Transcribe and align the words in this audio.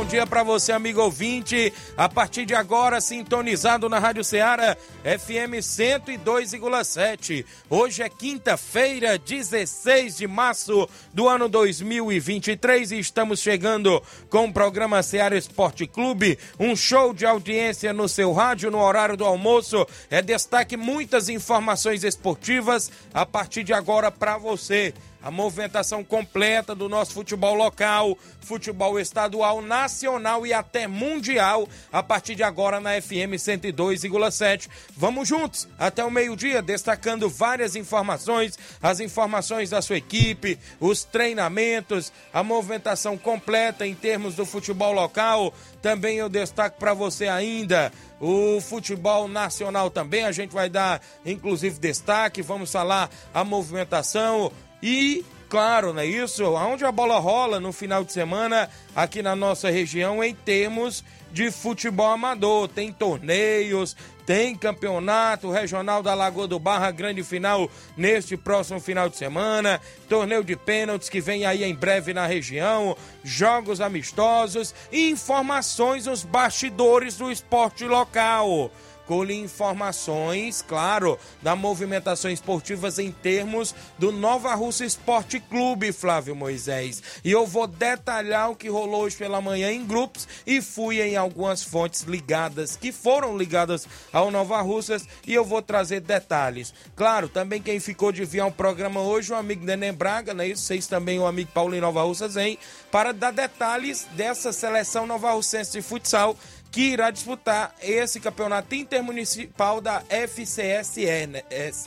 Bom 0.00 0.06
dia 0.06 0.26
para 0.26 0.42
você, 0.42 0.72
amigo 0.72 1.02
ouvinte. 1.02 1.70
A 1.94 2.08
partir 2.08 2.46
de 2.46 2.54
agora, 2.54 3.02
sintonizado 3.02 3.86
na 3.86 3.98
Rádio 3.98 4.24
Ceará 4.24 4.74
FM 5.04 5.60
102,7. 5.60 7.44
Hoje 7.68 8.02
é 8.02 8.08
quinta-feira, 8.08 9.18
16 9.18 10.16
de 10.16 10.26
março 10.26 10.88
do 11.12 11.28
ano 11.28 11.50
2023 11.50 12.92
e 12.92 12.98
estamos 12.98 13.40
chegando 13.40 14.02
com 14.30 14.46
o 14.46 14.52
programa 14.52 15.02
Ceará 15.02 15.36
Esporte 15.36 15.86
Clube, 15.86 16.38
um 16.58 16.74
show 16.74 17.12
de 17.12 17.26
audiência 17.26 17.92
no 17.92 18.08
seu 18.08 18.32
rádio 18.32 18.70
no 18.70 18.78
horário 18.78 19.18
do 19.18 19.26
almoço. 19.26 19.86
É 20.08 20.22
destaque 20.22 20.78
muitas 20.78 21.28
informações 21.28 22.04
esportivas 22.04 22.90
a 23.12 23.26
partir 23.26 23.64
de 23.64 23.74
agora 23.74 24.10
para 24.10 24.38
você 24.38 24.94
a 25.22 25.30
movimentação 25.30 26.02
completa 26.02 26.74
do 26.74 26.88
nosso 26.88 27.12
futebol 27.12 27.54
local, 27.54 28.16
futebol 28.40 28.98
estadual, 28.98 29.60
nacional 29.60 30.46
e 30.46 30.52
até 30.52 30.86
mundial, 30.86 31.68
a 31.92 32.02
partir 32.02 32.34
de 32.34 32.42
agora 32.42 32.80
na 32.80 33.00
FM 33.00 33.36
102,7. 33.36 34.68
Vamos 34.96 35.28
juntos 35.28 35.68
até 35.78 36.04
o 36.04 36.10
meio-dia, 36.10 36.62
destacando 36.62 37.28
várias 37.28 37.76
informações, 37.76 38.58
as 38.82 39.00
informações 39.00 39.70
da 39.70 39.82
sua 39.82 39.96
equipe, 39.96 40.58
os 40.78 41.04
treinamentos, 41.04 42.12
a 42.32 42.42
movimentação 42.42 43.18
completa 43.18 43.86
em 43.86 43.94
termos 43.94 44.34
do 44.34 44.46
futebol 44.46 44.92
local. 44.92 45.52
Também 45.82 46.18
eu 46.18 46.28
destaco 46.28 46.78
para 46.78 46.94
você 46.94 47.28
ainda 47.28 47.92
o 48.20 48.60
futebol 48.60 49.26
nacional 49.26 49.88
também, 49.88 50.24
a 50.24 50.32
gente 50.32 50.52
vai 50.52 50.68
dar 50.68 51.00
inclusive 51.24 51.78
destaque, 51.78 52.42
vamos 52.42 52.70
falar 52.70 53.08
a 53.32 53.42
movimentação 53.42 54.52
e, 54.82 55.24
claro, 55.48 55.92
não 55.92 56.00
é 56.00 56.06
isso? 56.06 56.44
Onde 56.54 56.84
a 56.84 56.92
bola 56.92 57.18
rola 57.18 57.60
no 57.60 57.72
final 57.72 58.04
de 58.04 58.12
semana 58.12 58.68
aqui 58.94 59.22
na 59.22 59.36
nossa 59.36 59.70
região 59.70 60.22
em 60.22 60.34
termos 60.34 61.04
de 61.32 61.50
futebol 61.50 62.10
amador. 62.10 62.68
Tem 62.68 62.92
torneios, 62.92 63.96
tem 64.26 64.54
campeonato 64.54 65.50
regional 65.50 66.02
da 66.02 66.14
Lagoa 66.14 66.46
do 66.46 66.58
Barra, 66.58 66.90
grande 66.90 67.22
final 67.22 67.70
neste 67.96 68.36
próximo 68.36 68.80
final 68.80 69.08
de 69.08 69.16
semana. 69.16 69.80
Torneio 70.08 70.44
de 70.44 70.56
pênaltis 70.56 71.08
que 71.08 71.20
vem 71.20 71.44
aí 71.44 71.64
em 71.64 71.74
breve 71.74 72.12
na 72.14 72.26
região. 72.26 72.96
Jogos 73.22 73.80
amistosos 73.80 74.74
e 74.90 75.10
informações 75.10 76.06
nos 76.06 76.24
bastidores 76.24 77.16
do 77.16 77.30
esporte 77.30 77.84
local 77.84 78.70
colhe 79.10 79.34
informações, 79.34 80.62
claro, 80.62 81.18
da 81.42 81.56
movimentação 81.56 82.30
esportivas 82.30 82.96
em 82.96 83.10
termos 83.10 83.74
do 83.98 84.12
Nova 84.12 84.54
Russa 84.54 84.84
Esporte 84.84 85.40
Clube, 85.40 85.90
Flávio 85.90 86.36
Moisés. 86.36 87.02
E 87.24 87.32
eu 87.32 87.44
vou 87.44 87.66
detalhar 87.66 88.52
o 88.52 88.54
que 88.54 88.68
rolou 88.68 89.02
hoje 89.02 89.16
pela 89.16 89.40
manhã 89.40 89.72
em 89.72 89.84
grupos 89.84 90.28
e 90.46 90.62
fui 90.62 91.00
em 91.00 91.16
algumas 91.16 91.60
fontes 91.60 92.02
ligadas, 92.02 92.76
que 92.76 92.92
foram 92.92 93.36
ligadas 93.36 93.84
ao 94.12 94.30
Nova 94.30 94.62
Russas, 94.62 95.04
e 95.26 95.34
eu 95.34 95.44
vou 95.44 95.60
trazer 95.60 95.98
detalhes. 95.98 96.72
Claro, 96.94 97.28
também 97.28 97.60
quem 97.60 97.80
ficou 97.80 98.12
de 98.12 98.24
vir 98.24 98.38
ao 98.38 98.52
programa 98.52 99.00
hoje, 99.00 99.32
o 99.32 99.36
amigo 99.36 99.64
Neném 99.64 99.92
Braga, 99.92 100.32
né? 100.32 100.46
Isso, 100.46 100.62
vocês 100.62 100.86
também, 100.86 101.18
o 101.18 101.26
amigo 101.26 101.50
Paulinho 101.52 101.82
Nova 101.82 102.04
Russas, 102.04 102.36
hein? 102.36 102.56
Para 102.92 103.12
dar 103.12 103.32
detalhes 103.32 104.06
dessa 104.12 104.52
seleção 104.52 105.04
nova 105.04 105.32
russense 105.32 105.72
de 105.72 105.82
futsal 105.82 106.36
que 106.70 106.80
irá 106.82 107.10
disputar 107.10 107.74
esse 107.82 108.20
campeonato 108.20 108.74
intermunicipal 108.74 109.80
da 109.80 110.02
FCSE, 110.08 111.26
né? 111.26 111.42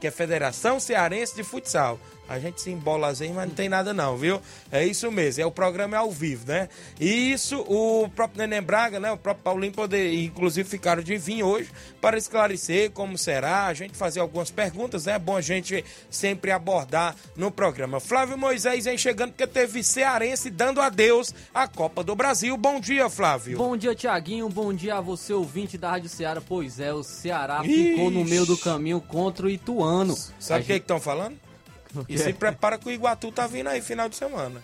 que 0.00 0.06
é 0.06 0.10
Federação 0.10 0.78
Cearense 0.78 1.34
de 1.34 1.42
Futsal. 1.42 1.98
A 2.28 2.38
gente 2.40 2.60
se 2.60 2.70
embola 2.70 3.08
mas 3.08 3.20
não 3.20 3.48
tem 3.50 3.68
nada 3.68 3.94
não, 3.94 4.16
viu? 4.16 4.40
É 4.70 4.84
isso 4.84 5.10
mesmo, 5.12 5.42
é 5.42 5.46
o 5.46 5.50
programa 5.50 5.96
é 5.96 5.98
ao 6.00 6.10
vivo, 6.10 6.44
né? 6.48 6.68
E 6.98 7.32
isso, 7.32 7.60
o 7.60 8.08
próprio 8.08 8.38
Neném 8.38 8.60
Braga, 8.60 8.98
né? 8.98 9.12
O 9.12 9.16
próprio 9.16 9.44
Paulinho 9.44 9.72
poder, 9.72 10.12
inclusive 10.12 10.68
ficaram 10.68 11.02
de 11.02 11.16
vir 11.16 11.44
hoje 11.44 11.70
para 12.00 12.18
esclarecer 12.18 12.90
como 12.90 13.16
será, 13.16 13.66
a 13.66 13.74
gente 13.74 13.96
fazer 13.96 14.20
algumas 14.20 14.50
perguntas, 14.50 15.06
né? 15.06 15.12
É 15.12 15.18
bom 15.18 15.36
a 15.36 15.40
gente 15.40 15.84
sempre 16.10 16.50
abordar 16.50 17.14
no 17.36 17.50
programa. 17.50 18.00
Flávio 18.00 18.36
Moisés 18.36 18.86
vem 18.86 18.98
chegando 18.98 19.30
porque 19.30 19.46
teve 19.46 19.84
cearense 19.84 20.50
dando 20.50 20.80
adeus 20.80 21.32
à 21.54 21.68
Copa 21.68 22.02
do 22.02 22.16
Brasil. 22.16 22.56
Bom 22.56 22.80
dia, 22.80 23.08
Flávio. 23.08 23.56
Bom 23.56 23.76
dia, 23.76 23.94
Tiaguinho. 23.94 24.48
Bom 24.48 24.74
dia 24.74 24.96
a 24.96 25.00
você, 25.00 25.32
ouvinte 25.32 25.78
da 25.78 25.90
Rádio 25.90 26.08
Ceará. 26.08 26.40
Pois 26.40 26.80
é, 26.80 26.92
o 26.92 27.04
Ceará 27.04 27.55
Ixi. 27.64 27.90
ficou 27.90 28.10
no 28.10 28.24
meio 28.24 28.46
do 28.46 28.56
caminho 28.56 29.00
contra 29.00 29.46
o 29.46 29.50
Ituano. 29.50 30.16
Sabe 30.38 30.62
o 30.62 30.66
que 30.66 30.72
estão 30.74 31.00
falando? 31.00 31.36
E 32.08 32.18
se 32.18 32.32
prepara 32.32 32.78
que 32.78 32.88
o 32.88 32.92
Iguatu 32.92 33.32
tá 33.32 33.46
vindo 33.46 33.68
aí 33.68 33.80
final 33.80 34.08
de 34.08 34.16
semana. 34.16 34.62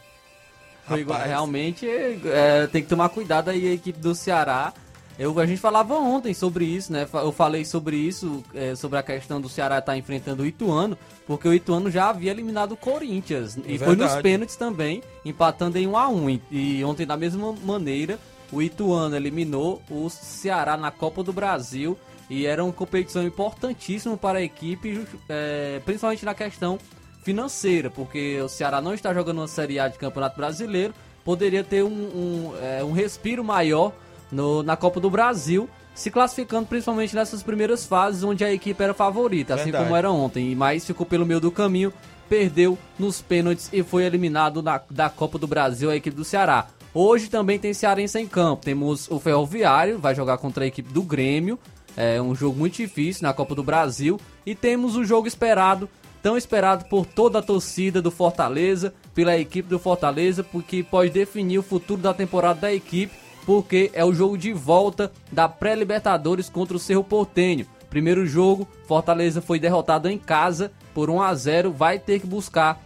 Rapaz. 0.84 1.26
Realmente 1.26 1.88
é, 1.88 2.66
tem 2.66 2.82
que 2.82 2.88
tomar 2.88 3.08
cuidado 3.08 3.48
aí 3.48 3.68
a 3.68 3.72
equipe 3.72 3.98
do 3.98 4.14
Ceará. 4.14 4.72
Eu, 5.18 5.38
a 5.38 5.46
gente 5.46 5.60
falava 5.60 5.94
ontem 5.94 6.32
sobre 6.32 6.64
isso, 6.64 6.92
né? 6.92 7.06
Eu 7.12 7.30
falei 7.30 7.64
sobre 7.64 7.96
isso, 7.96 8.42
é, 8.54 8.74
sobre 8.74 8.98
a 8.98 9.02
questão 9.02 9.40
do 9.40 9.48
Ceará 9.48 9.78
estar 9.78 9.92
tá 9.92 9.98
enfrentando 9.98 10.42
o 10.42 10.46
Ituano, 10.46 10.96
porque 11.26 11.46
o 11.46 11.54
Ituano 11.54 11.90
já 11.90 12.08
havia 12.08 12.30
eliminado 12.30 12.72
o 12.72 12.76
Corinthians. 12.76 13.58
E 13.66 13.78
foi 13.78 13.94
nos 13.94 14.14
pênaltis 14.16 14.56
também, 14.56 15.02
empatando 15.24 15.78
em 15.78 15.86
1 15.86 15.96
a 15.96 16.08
1 16.08 16.40
E 16.50 16.84
ontem, 16.84 17.06
da 17.06 17.16
mesma 17.16 17.52
maneira, 17.52 18.18
o 18.50 18.62
Ituano 18.62 19.14
eliminou 19.14 19.82
o 19.90 20.08
Ceará 20.08 20.76
na 20.76 20.90
Copa 20.90 21.22
do 21.22 21.32
Brasil. 21.32 21.96
E 22.32 22.46
era 22.46 22.64
uma 22.64 22.72
competição 22.72 23.22
importantíssima 23.22 24.16
para 24.16 24.38
a 24.38 24.42
equipe, 24.42 25.06
é, 25.28 25.82
principalmente 25.84 26.24
na 26.24 26.32
questão 26.32 26.78
financeira, 27.22 27.90
porque 27.90 28.40
o 28.40 28.48
Ceará 28.48 28.80
não 28.80 28.94
está 28.94 29.12
jogando 29.12 29.36
uma 29.36 29.46
Série 29.46 29.78
A 29.78 29.86
de 29.86 29.98
Campeonato 29.98 30.38
Brasileiro, 30.38 30.94
poderia 31.26 31.62
ter 31.62 31.82
um, 31.82 31.90
um, 31.90 32.52
é, 32.62 32.82
um 32.82 32.92
respiro 32.92 33.44
maior 33.44 33.92
no, 34.30 34.62
na 34.62 34.78
Copa 34.78 34.98
do 34.98 35.10
Brasil, 35.10 35.68
se 35.94 36.10
classificando 36.10 36.66
principalmente 36.66 37.14
nessas 37.14 37.42
primeiras 37.42 37.84
fases 37.84 38.24
onde 38.24 38.42
a 38.42 38.50
equipe 38.50 38.82
era 38.82 38.94
favorita, 38.94 39.52
assim 39.52 39.64
Verdade. 39.64 39.84
como 39.84 39.94
era 39.94 40.10
ontem, 40.10 40.54
mas 40.54 40.86
ficou 40.86 41.04
pelo 41.04 41.26
meio 41.26 41.38
do 41.38 41.50
caminho, 41.50 41.92
perdeu 42.30 42.78
nos 42.98 43.20
pênaltis 43.20 43.68
e 43.74 43.82
foi 43.82 44.04
eliminado 44.04 44.62
na, 44.62 44.80
da 44.90 45.10
Copa 45.10 45.38
do 45.38 45.46
Brasil 45.46 45.90
a 45.90 45.96
equipe 45.96 46.16
do 46.16 46.24
Ceará. 46.24 46.68
Hoje 46.94 47.28
também 47.28 47.58
tem 47.58 47.74
Cearense 47.74 48.18
em 48.18 48.26
campo, 48.26 48.64
temos 48.64 49.10
o 49.10 49.20
Ferroviário, 49.20 49.98
vai 49.98 50.14
jogar 50.14 50.38
contra 50.38 50.64
a 50.64 50.66
equipe 50.66 50.90
do 50.90 51.02
Grêmio, 51.02 51.58
é 51.96 52.20
um 52.20 52.34
jogo 52.34 52.58
muito 52.58 52.76
difícil 52.76 53.22
na 53.22 53.32
Copa 53.32 53.54
do 53.54 53.62
Brasil, 53.62 54.20
e 54.44 54.54
temos 54.54 54.96
o 54.96 55.04
jogo 55.04 55.26
esperado 55.26 55.88
tão 56.22 56.36
esperado 56.36 56.84
por 56.84 57.04
toda 57.04 57.40
a 57.40 57.42
torcida 57.42 58.00
do 58.00 58.10
Fortaleza, 58.10 58.94
pela 59.12 59.36
equipe 59.36 59.68
do 59.68 59.78
Fortaleza, 59.78 60.44
porque 60.44 60.82
pode 60.82 61.10
definir 61.10 61.58
o 61.58 61.62
futuro 61.62 62.00
da 62.00 62.14
temporada 62.14 62.60
da 62.60 62.72
equipe, 62.72 63.12
porque 63.44 63.90
é 63.92 64.04
o 64.04 64.14
jogo 64.14 64.38
de 64.38 64.52
volta 64.52 65.10
da 65.32 65.48
pré-Libertadores 65.48 66.48
contra 66.48 66.76
o 66.76 66.80
Cerro 66.80 67.02
Portenho. 67.02 67.66
Primeiro 67.90 68.24
jogo, 68.24 68.68
Fortaleza 68.86 69.42
foi 69.42 69.58
derrotado 69.58 70.08
em 70.08 70.16
casa 70.16 70.70
por 70.94 71.10
1 71.10 71.20
a 71.20 71.34
0, 71.34 71.72
vai 71.72 71.98
ter 71.98 72.20
que 72.20 72.26
buscar 72.26 72.80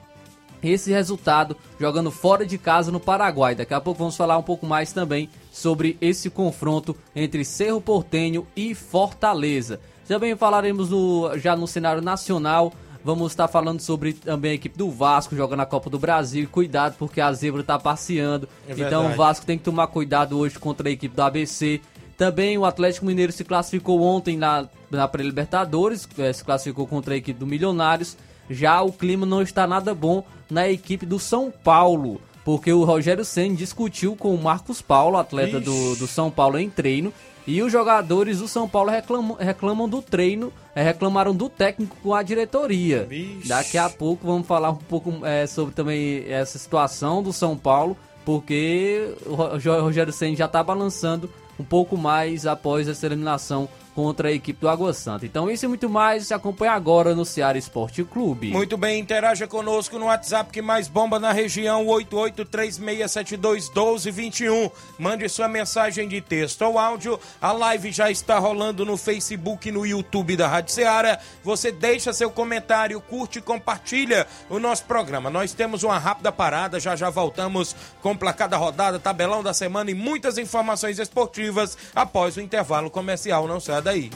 esse 0.69 0.91
resultado 0.91 1.57
jogando 1.79 2.11
fora 2.11 2.47
de 2.47 2.59
casa 2.59 2.91
no 2.91 3.01
Paraguai. 3.01 3.55
Daqui 3.55 3.75
a 3.75 3.81
pouco 3.81 3.99
vamos 3.99 4.17
falar 4.17 4.39
um 4.39 4.43
pouco 4.43 4.67
mais 4.67 4.93
também 4.93 5.29
sobre 5.53 5.97
esse 6.01 6.31
confronto 6.31 6.97
entre 7.15 7.45
Cerro 7.45 7.81
Portenho 7.81 8.47
e 8.55 8.75
Fortaleza. 8.75 9.81
Também 10.07 10.37
falaremos 10.37 10.91
no, 10.91 11.37
já 11.39 11.57
no 11.57 11.67
cenário 11.67 12.03
nacional 12.03 12.73
Vamos 13.07 13.31
estar 13.31 13.47
falando 13.47 13.79
sobre 13.79 14.15
também 14.15 14.51
a 14.51 14.55
equipe 14.55 14.77
do 14.77 14.91
Vasco 14.91 15.37
jogando 15.37 15.61
a 15.61 15.65
Copa 15.67 15.89
do 15.89 15.97
Brasil. 15.97 16.49
Cuidado, 16.51 16.97
porque 16.99 17.21
a 17.21 17.33
zebra 17.33 17.63
tá 17.63 17.79
passeando. 17.79 18.49
É 18.69 18.73
então 18.73 19.07
o 19.07 19.15
Vasco 19.15 19.47
tem 19.47 19.57
que 19.57 19.63
tomar 19.63 19.87
cuidado 19.87 20.37
hoje 20.37 20.59
contra 20.59 20.89
a 20.89 20.91
equipe 20.91 21.15
do 21.15 21.23
ABC. 21.23 21.81
Também 22.19 22.59
o 22.59 22.65
Atlético 22.65 23.07
Mineiro 23.07 23.31
se 23.31 23.45
classificou 23.45 24.03
ontem 24.03 24.37
na, 24.37 24.69
na 24.91 25.07
pré-Libertadores, 25.07 26.09
é, 26.19 26.33
se 26.33 26.43
classificou 26.43 26.85
contra 26.85 27.15
a 27.15 27.17
equipe 27.17 27.39
do 27.39 27.47
Milionários. 27.47 28.17
Já 28.49 28.83
o 28.83 28.93
clima 28.93 29.27
não 29.27 29.43
está 29.43 29.67
nada 29.67 29.95
bom 29.95 30.25
na 30.51 30.69
equipe 30.69 31.05
do 31.05 31.19
São 31.19 31.51
Paulo, 31.51 32.21
porque 32.45 32.73
o 32.73 32.85
Rogério 32.85 33.25
Senna 33.25 33.57
discutiu 33.57 34.15
com 34.17 34.35
o 34.35 34.43
Marcos 34.43 34.81
Paulo, 34.81 35.17
atleta 35.17 35.61
do, 35.61 35.97
do 35.97 36.07
São 36.07 36.31
Paulo 36.31 36.59
em 36.59 36.71
treino, 36.71 37.13
e 37.47 37.63
os 37.63 37.71
jogadores 37.71 38.41
do 38.41 38.49
São 38.49 38.69
Paulo 38.69 38.91
reclamam, 38.91 39.37
reclamam 39.39 39.89
do 39.89 40.03
treino, 40.03 40.53
é, 40.75 40.83
reclamaram 40.83 41.35
do 41.35 41.49
técnico 41.49 41.97
com 42.03 42.13
a 42.13 42.23
diretoria. 42.23 43.05
Vixe. 43.05 43.49
Daqui 43.49 43.79
a 43.79 43.89
pouco 43.89 44.27
vamos 44.27 44.47
falar 44.47 44.71
um 44.71 44.77
pouco 44.77 45.25
é, 45.25 45.47
sobre 45.47 45.73
também 45.73 46.25
essa 46.29 46.59
situação 46.59 47.23
do 47.23 47.33
São 47.33 47.57
Paulo, 47.57 47.97
porque 48.25 49.15
o 49.25 49.35
Rogério 49.35 50.13
Senna 50.13 50.35
já 50.35 50.47
está 50.47 50.63
balançando 50.63 51.31
um 51.59 51.65
pouco 51.65 51.97
mais 51.97 52.47
após 52.47 52.89
essa 52.89 53.07
eliminação 53.07 53.69
contra 53.97 54.29
a 54.29 54.33
equipe 54.33 54.61
do 54.61 54.69
Água 54.69 54.93
Santa. 54.93 55.25
Então 55.25 55.51
isso 55.51 55.65
e 55.65 55.69
muito 55.69 55.89
mais 55.89 56.27
se 56.27 56.35
acompanha 56.35 56.73
agora 56.73 57.15
no 57.15 57.25
Ceará 57.25 57.57
Esporte 57.57 58.05
Clube. 58.05 58.51
Muito 58.51 58.77
bem, 58.77 59.01
interaja 59.01 59.47
conosco 59.47 59.99
no 59.99 60.05
WhatsApp 60.05 60.53
que 60.53 60.61
mais 60.61 60.87
bomba 60.87 61.19
na 61.19 61.33
região 61.33 61.87
8836721221. 61.87 64.71
Mande 64.99 65.27
sua 65.31 65.49
mensagem 65.49 66.07
de 66.07 66.21
texto 66.21 66.61
ou 66.61 66.79
áudio. 66.79 67.19
A 67.41 67.53
live 67.53 67.91
já 67.91 68.11
está 68.11 68.39
rolando 68.39 68.85
no 68.85 68.99
Facebook 68.99 69.71
e 69.71 69.73
no 69.73 69.87
YouTube 69.87 70.37
da 70.37 70.47
Rádio 70.47 70.75
Ceará. 70.75 71.19
Você 71.43 71.73
deixa 71.73 72.13
seu 72.13 72.31
comentário, 72.31 73.01
curte 73.01 73.39
e 73.39 73.43
compartilha 73.43 74.27
o 74.51 74.59
nosso 74.59 74.85
programa. 74.85 75.31
Nós 75.31 75.55
temos 75.55 75.83
uma 75.83 75.99
rápida 75.99 76.31
parada, 76.31 76.79
já 76.79 76.95
já 76.95 77.09
voltamos 77.09 77.75
com 78.03 78.15
placada 78.15 78.59
rodada, 78.59 78.99
tabelão 78.99 79.43
da 79.43 79.55
semana 79.55 79.91
e 79.91 79.95
muitas 79.95 80.37
informações 80.37 80.99
esportivas 80.99 81.79
após 81.95 82.37
o 82.37 82.43
intervalo 82.43 82.91
comercial. 82.91 83.49
Não 83.49 83.59
sai 83.59 83.86
daí. 83.87 84.11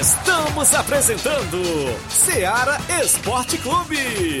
Estamos 0.00 0.72
apresentando 0.74 1.58
Seara 2.08 2.78
Esporte 3.02 3.58
Clube. 3.58 4.40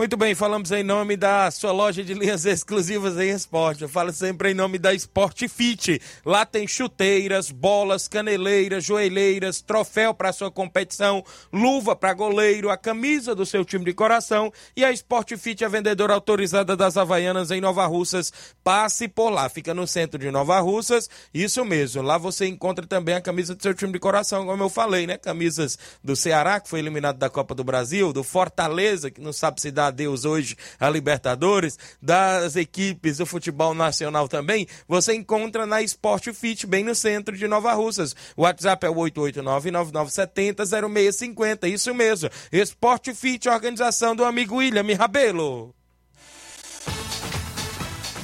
Muito 0.00 0.16
bem, 0.16 0.34
falamos 0.34 0.70
em 0.70 0.82
nome 0.82 1.14
da 1.14 1.50
sua 1.50 1.72
loja 1.72 2.02
de 2.02 2.14
linhas 2.14 2.46
exclusivas 2.48 3.18
em 3.18 3.28
esporte. 3.28 3.82
Eu 3.82 3.88
falo 3.88 4.10
sempre 4.14 4.50
em 4.50 4.54
nome 4.54 4.78
da 4.78 4.94
Sport 4.94 5.46
Fit. 5.46 6.00
Lá 6.24 6.46
tem 6.46 6.66
chuteiras, 6.66 7.50
bolas, 7.50 8.08
caneleiras, 8.08 8.82
joelheiras, 8.82 9.60
troféu 9.60 10.14
para 10.14 10.32
sua 10.32 10.50
competição, 10.50 11.22
luva 11.52 11.94
para 11.94 12.14
goleiro, 12.14 12.70
a 12.70 12.78
camisa 12.78 13.34
do 13.34 13.44
seu 13.44 13.62
time 13.62 13.84
de 13.84 13.92
coração 13.92 14.50
e 14.74 14.82
a 14.86 14.90
Sport 14.90 15.36
Fit 15.36 15.62
é 15.62 15.68
vendedora 15.68 16.14
autorizada 16.14 16.74
das 16.74 16.96
Havaianas 16.96 17.50
em 17.50 17.60
Nova 17.60 17.84
Russas. 17.84 18.32
Passe 18.64 19.06
por 19.06 19.28
lá, 19.28 19.50
fica 19.50 19.74
no 19.74 19.86
centro 19.86 20.18
de 20.18 20.30
Nova 20.30 20.58
Russas. 20.60 21.10
Isso 21.34 21.62
mesmo, 21.62 22.00
lá 22.00 22.16
você 22.16 22.46
encontra 22.46 22.86
também 22.86 23.16
a 23.16 23.20
camisa 23.20 23.54
do 23.54 23.62
seu 23.62 23.74
time 23.74 23.92
de 23.92 23.98
coração, 23.98 24.46
como 24.46 24.62
eu 24.62 24.70
falei, 24.70 25.06
né? 25.06 25.18
Camisas 25.18 25.78
do 26.02 26.16
Ceará, 26.16 26.58
que 26.58 26.70
foi 26.70 26.78
eliminado 26.78 27.18
da 27.18 27.28
Copa 27.28 27.54
do 27.54 27.62
Brasil, 27.62 28.14
do 28.14 28.24
Fortaleza, 28.24 29.10
que 29.10 29.20
não 29.20 29.34
sabe 29.34 29.60
se 29.60 29.70
dá 29.70 29.89
Deus 29.90 30.24
hoje 30.24 30.56
a 30.78 30.88
Libertadores, 30.88 31.76
das 32.00 32.54
equipes 32.56 33.18
do 33.18 33.26
futebol 33.26 33.74
nacional 33.74 34.26
também, 34.28 34.66
você 34.86 35.12
encontra 35.14 35.66
na 35.66 35.82
Sport 35.82 36.32
Fit, 36.32 36.64
bem 36.66 36.84
no 36.84 36.94
centro 36.94 37.36
de 37.36 37.48
Nova 37.48 37.72
Russas. 37.72 38.14
O 38.36 38.42
WhatsApp 38.42 38.86
é 38.86 38.90
o 38.90 38.94
889-9970-0650. 38.94 41.68
Isso 41.68 41.92
mesmo. 41.94 42.30
Sport 42.52 43.14
Fit, 43.14 43.48
organização 43.48 44.14
do 44.14 44.24
amigo 44.24 44.56
William 44.56 44.84
Rabelo. 44.96 45.74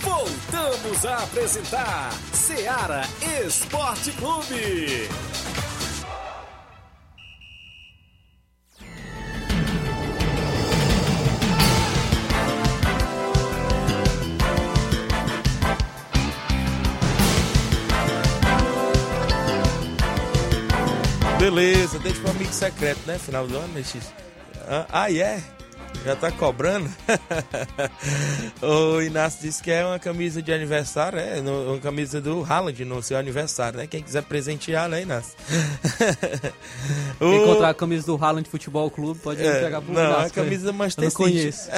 Voltamos 0.01 1.05
a 1.05 1.25
apresentar 1.25 2.13
Seara 2.33 3.03
Esporte 3.45 4.13
Clube. 4.13 5.09
Beleza, 21.47 22.01
deixa 22.01 22.21
pro 22.21 22.33
amigo 22.33 22.53
secreto, 22.53 22.99
né? 23.07 23.21
Final 23.21 23.47
do 23.47 23.57
ano, 23.57 23.79
X? 23.79 24.13
Ah, 24.91 25.09
é? 25.09 25.15
Yeah. 25.15 25.56
Já 26.05 26.15
tá 26.15 26.31
cobrando? 26.31 26.89
o 28.63 29.03
Inácio 29.03 29.41
disse 29.43 29.61
que 29.63 29.73
é 29.73 29.85
uma 29.85 29.99
camisa 29.99 30.41
de 30.41 30.53
aniversário, 30.53 31.19
é 31.19 31.41
uma 31.41 31.81
camisa 31.81 32.21
do 32.21 32.45
Haaland 32.45 32.85
no 32.85 33.03
seu 33.03 33.17
aniversário, 33.17 33.79
né? 33.79 33.87
Quem 33.89 34.03
quiser 34.03 34.23
presentear, 34.23 34.89
né, 34.89 35.03
Inácio? 35.03 35.33
o... 37.21 37.35
Encontrar 37.35 37.71
a 37.71 37.75
camisa 37.75 38.07
do 38.07 38.15
Haaland 38.15 38.49
Futebol 38.49 38.89
Clube, 38.89 39.19
pode 39.19 39.45
é, 39.45 39.61
pegar 39.61 39.81
pro 39.81 39.93
Não, 39.93 40.05
Inácio, 40.05 40.27
a 40.27 40.31
camisa 40.31 40.67
do 40.67 40.75
Manchester 40.75 41.11
City. 41.11 41.17
conheço. 41.17 41.69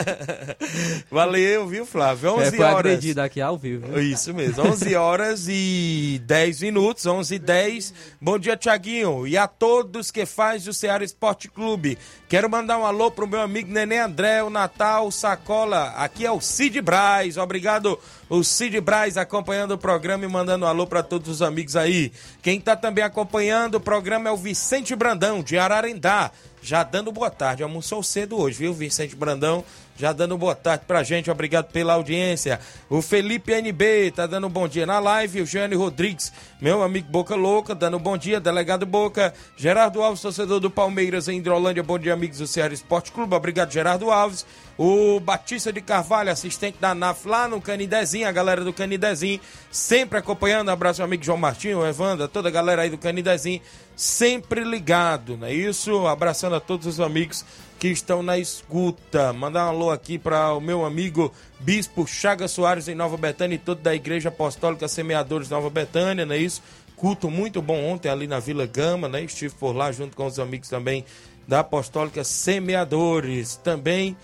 Valeu, 1.10 1.66
viu, 1.66 1.86
Flávio? 1.86 2.34
11 2.34 2.42
é, 2.42 2.50
foi 2.50 2.64
horas. 2.66 3.18
aqui 3.18 3.40
ao 3.40 3.56
vivo. 3.56 3.98
Isso 3.98 4.34
mesmo, 4.34 4.66
11 4.66 4.94
horas 4.96 5.46
e 5.48 6.20
10 6.26 6.60
minutos, 6.60 7.06
11 7.06 7.34
e 7.34 7.38
10. 7.38 7.94
Bom 8.20 8.38
dia, 8.38 8.56
Tiaguinho, 8.56 9.26
e 9.26 9.38
a 9.38 9.48
todos 9.48 10.10
que 10.10 10.26
faz 10.26 10.66
o 10.68 10.74
Ceará 10.74 11.02
Esporte 11.02 11.48
Clube. 11.48 11.96
Quero 12.28 12.48
mandar 12.48 12.78
um 12.78 12.84
alô 12.84 13.09
pro 13.10 13.26
meu 13.26 13.40
amigo 13.40 13.72
Nenê 13.72 13.98
André, 13.98 14.42
o 14.42 14.50
Natal 14.50 15.10
Sacola. 15.10 15.90
Aqui 15.96 16.24
é 16.24 16.30
o 16.30 16.40
Cid 16.40 16.80
Braz. 16.80 17.36
Obrigado, 17.36 17.98
o 18.28 18.42
Cid 18.42 18.80
Braz, 18.80 19.16
acompanhando 19.16 19.72
o 19.72 19.78
programa 19.78 20.24
e 20.24 20.28
mandando 20.28 20.64
um 20.64 20.68
alô 20.68 20.86
para 20.86 21.02
todos 21.02 21.28
os 21.28 21.42
amigos 21.42 21.76
aí. 21.76 22.12
Quem 22.42 22.58
está 22.58 22.76
também 22.76 23.04
acompanhando 23.04 23.74
o 23.74 23.80
programa 23.80 24.28
é 24.28 24.32
o 24.32 24.36
Vicente 24.36 24.94
Brandão, 24.94 25.42
de 25.42 25.58
Ararendá. 25.58 26.30
Já 26.62 26.82
dando 26.82 27.10
boa 27.10 27.30
tarde. 27.30 27.62
Almoçou 27.62 28.02
cedo 28.02 28.38
hoje, 28.38 28.58
viu, 28.58 28.72
Vicente 28.72 29.16
Brandão? 29.16 29.64
Já 30.00 30.14
dando 30.14 30.38
boa 30.38 30.54
tarde 30.54 30.84
pra 30.86 31.02
gente, 31.02 31.30
obrigado 31.30 31.66
pela 31.66 31.92
audiência. 31.92 32.58
O 32.88 33.02
Felipe 33.02 33.52
NB 33.52 34.12
tá 34.12 34.26
dando 34.26 34.46
um 34.46 34.50
bom 34.50 34.66
dia 34.66 34.86
na 34.86 34.98
live, 34.98 35.42
o 35.42 35.46
Jânio 35.46 35.78
Rodrigues, 35.78 36.32
meu 36.58 36.82
amigo 36.82 37.06
Boca 37.10 37.34
Louca, 37.34 37.74
dando 37.74 37.98
um 37.98 38.00
bom 38.00 38.16
dia, 38.16 38.40
delegado 38.40 38.86
Boca, 38.86 39.34
Gerardo 39.58 40.02
Alves, 40.02 40.22
torcedor 40.22 40.58
do 40.58 40.70
Palmeiras 40.70 41.28
em 41.28 41.36
Hidrolândia, 41.36 41.82
bom 41.82 41.98
dia 41.98 42.14
amigos 42.14 42.38
do 42.38 42.46
Ceará 42.46 42.72
Esporte 42.72 43.12
Clube, 43.12 43.34
obrigado 43.34 43.70
Gerardo 43.70 44.10
Alves. 44.10 44.46
O 44.78 45.20
Batista 45.20 45.70
de 45.70 45.82
Carvalho, 45.82 46.30
assistente 46.30 46.78
da 46.80 46.94
NAF 46.94 47.28
lá 47.28 47.46
no 47.46 47.60
Canidezinho, 47.60 48.26
a 48.26 48.32
galera 48.32 48.64
do 48.64 48.72
Canidezinho, 48.72 49.38
sempre 49.70 50.18
acompanhando. 50.18 50.70
Abraço, 50.70 51.00
meu 51.00 51.04
amigo 51.04 51.22
João 51.22 51.36
Martinho, 51.36 51.86
Evanda, 51.86 52.26
toda 52.26 52.48
a 52.48 52.50
galera 52.50 52.80
aí 52.80 52.88
do 52.88 52.96
Canidezinho, 52.96 53.60
sempre 53.94 54.64
ligado, 54.64 55.36
não 55.36 55.46
é 55.46 55.52
isso? 55.52 56.06
Abraçando 56.06 56.56
a 56.56 56.60
todos 56.60 56.86
os 56.86 56.98
amigos 56.98 57.44
que 57.80 57.88
estão 57.88 58.22
na 58.22 58.38
escuta. 58.38 59.32
Mandar 59.32 59.64
um 59.64 59.68
alô 59.70 59.90
aqui 59.90 60.18
para 60.18 60.52
o 60.52 60.60
meu 60.60 60.84
amigo 60.84 61.32
Bispo 61.58 62.06
Chaga 62.06 62.46
Soares 62.46 62.88
em 62.88 62.94
Nova 62.94 63.16
Betânia 63.16 63.54
e 63.54 63.58
todo 63.58 63.80
da 63.80 63.94
Igreja 63.94 64.28
Apostólica 64.28 64.86
Semeadores 64.86 65.48
Nova 65.48 65.70
Betânia, 65.70 66.26
não 66.26 66.34
é 66.34 66.38
isso? 66.38 66.62
Culto 66.94 67.30
muito 67.30 67.62
bom 67.62 67.82
ontem 67.82 68.10
ali 68.10 68.26
na 68.26 68.38
Vila 68.38 68.66
Gama, 68.66 69.08
né? 69.08 69.22
Estive 69.22 69.54
por 69.54 69.74
lá 69.74 69.90
junto 69.90 70.14
com 70.14 70.26
os 70.26 70.38
amigos 70.38 70.68
também 70.68 71.06
da 71.48 71.60
Apostólica 71.60 72.22
Semeadores. 72.22 73.56
Também 73.56 74.14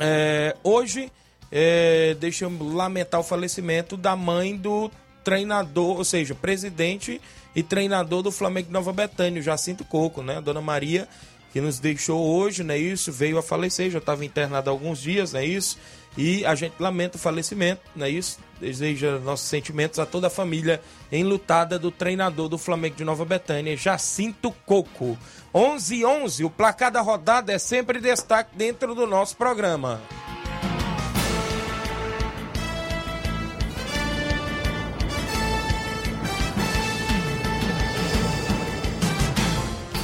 é, 0.00 0.56
hoje, 0.64 1.12
é, 1.50 2.16
deixa 2.18 2.46
eu 2.46 2.52
lamentar 2.58 3.20
o 3.20 3.24
falecimento 3.24 3.98
da 3.98 4.16
mãe 4.16 4.56
do 4.56 4.90
treinador, 5.22 5.98
ou 5.98 6.04
seja, 6.04 6.34
presidente 6.34 7.20
e 7.54 7.62
treinador 7.62 8.22
do 8.22 8.32
Flamengo 8.32 8.68
de 8.68 8.72
Nova 8.72 8.94
Betânia, 8.94 9.40
o 9.40 9.44
Jacinto 9.44 9.84
Coco, 9.84 10.22
né? 10.22 10.38
A 10.38 10.40
dona 10.40 10.62
Maria 10.62 11.06
que 11.52 11.60
nos 11.60 11.78
deixou 11.78 12.20
hoje, 12.34 12.64
não 12.64 12.74
é 12.74 12.78
isso? 12.78 13.12
Veio 13.12 13.38
a 13.38 13.42
falecer, 13.42 13.90
já 13.90 13.98
estava 13.98 14.24
internado 14.24 14.70
há 14.70 14.72
alguns 14.72 15.00
dias, 15.00 15.32
não 15.32 15.40
é 15.40 15.44
isso? 15.44 15.78
E 16.16 16.44
a 16.44 16.54
gente 16.54 16.74
lamenta 16.78 17.16
o 17.16 17.20
falecimento, 17.20 17.82
não 17.94 18.06
é 18.06 18.10
isso? 18.10 18.38
Deseja 18.60 19.18
nossos 19.18 19.48
sentimentos 19.48 19.98
a 19.98 20.06
toda 20.06 20.26
a 20.26 20.30
família 20.30 20.80
enlutada 21.10 21.78
do 21.78 21.90
treinador 21.90 22.48
do 22.48 22.58
Flamengo 22.58 22.96
de 22.96 23.04
Nova 23.04 23.24
Betânia, 23.24 23.76
Jacinto 23.76 24.50
Coco. 24.64 25.18
11 25.54 26.04
11 26.04 26.44
o 26.44 26.50
placar 26.50 26.90
da 26.90 27.02
rodada 27.02 27.52
é 27.52 27.58
sempre 27.58 28.00
destaque 28.00 28.56
dentro 28.56 28.94
do 28.94 29.06
nosso 29.06 29.36
programa. 29.36 30.00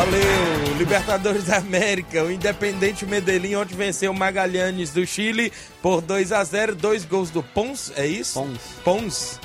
Valeu, 0.00 0.78
Libertadores 0.78 1.44
da 1.44 1.58
América. 1.58 2.24
O 2.24 2.30
Independente 2.30 3.04
Medellín 3.04 3.56
ontem 3.56 3.76
venceu 3.76 4.10
o 4.10 4.14
Magalhães 4.14 4.94
do 4.94 5.06
Chile 5.06 5.52
por 5.82 6.00
2 6.00 6.32
a 6.32 6.42
0 6.42 6.74
dois 6.74 7.04
gols 7.04 7.28
do 7.28 7.42
Pons, 7.42 7.92
é 7.94 8.06
isso? 8.06 8.40
Pons. 8.40 8.60
Pons. 8.82 9.40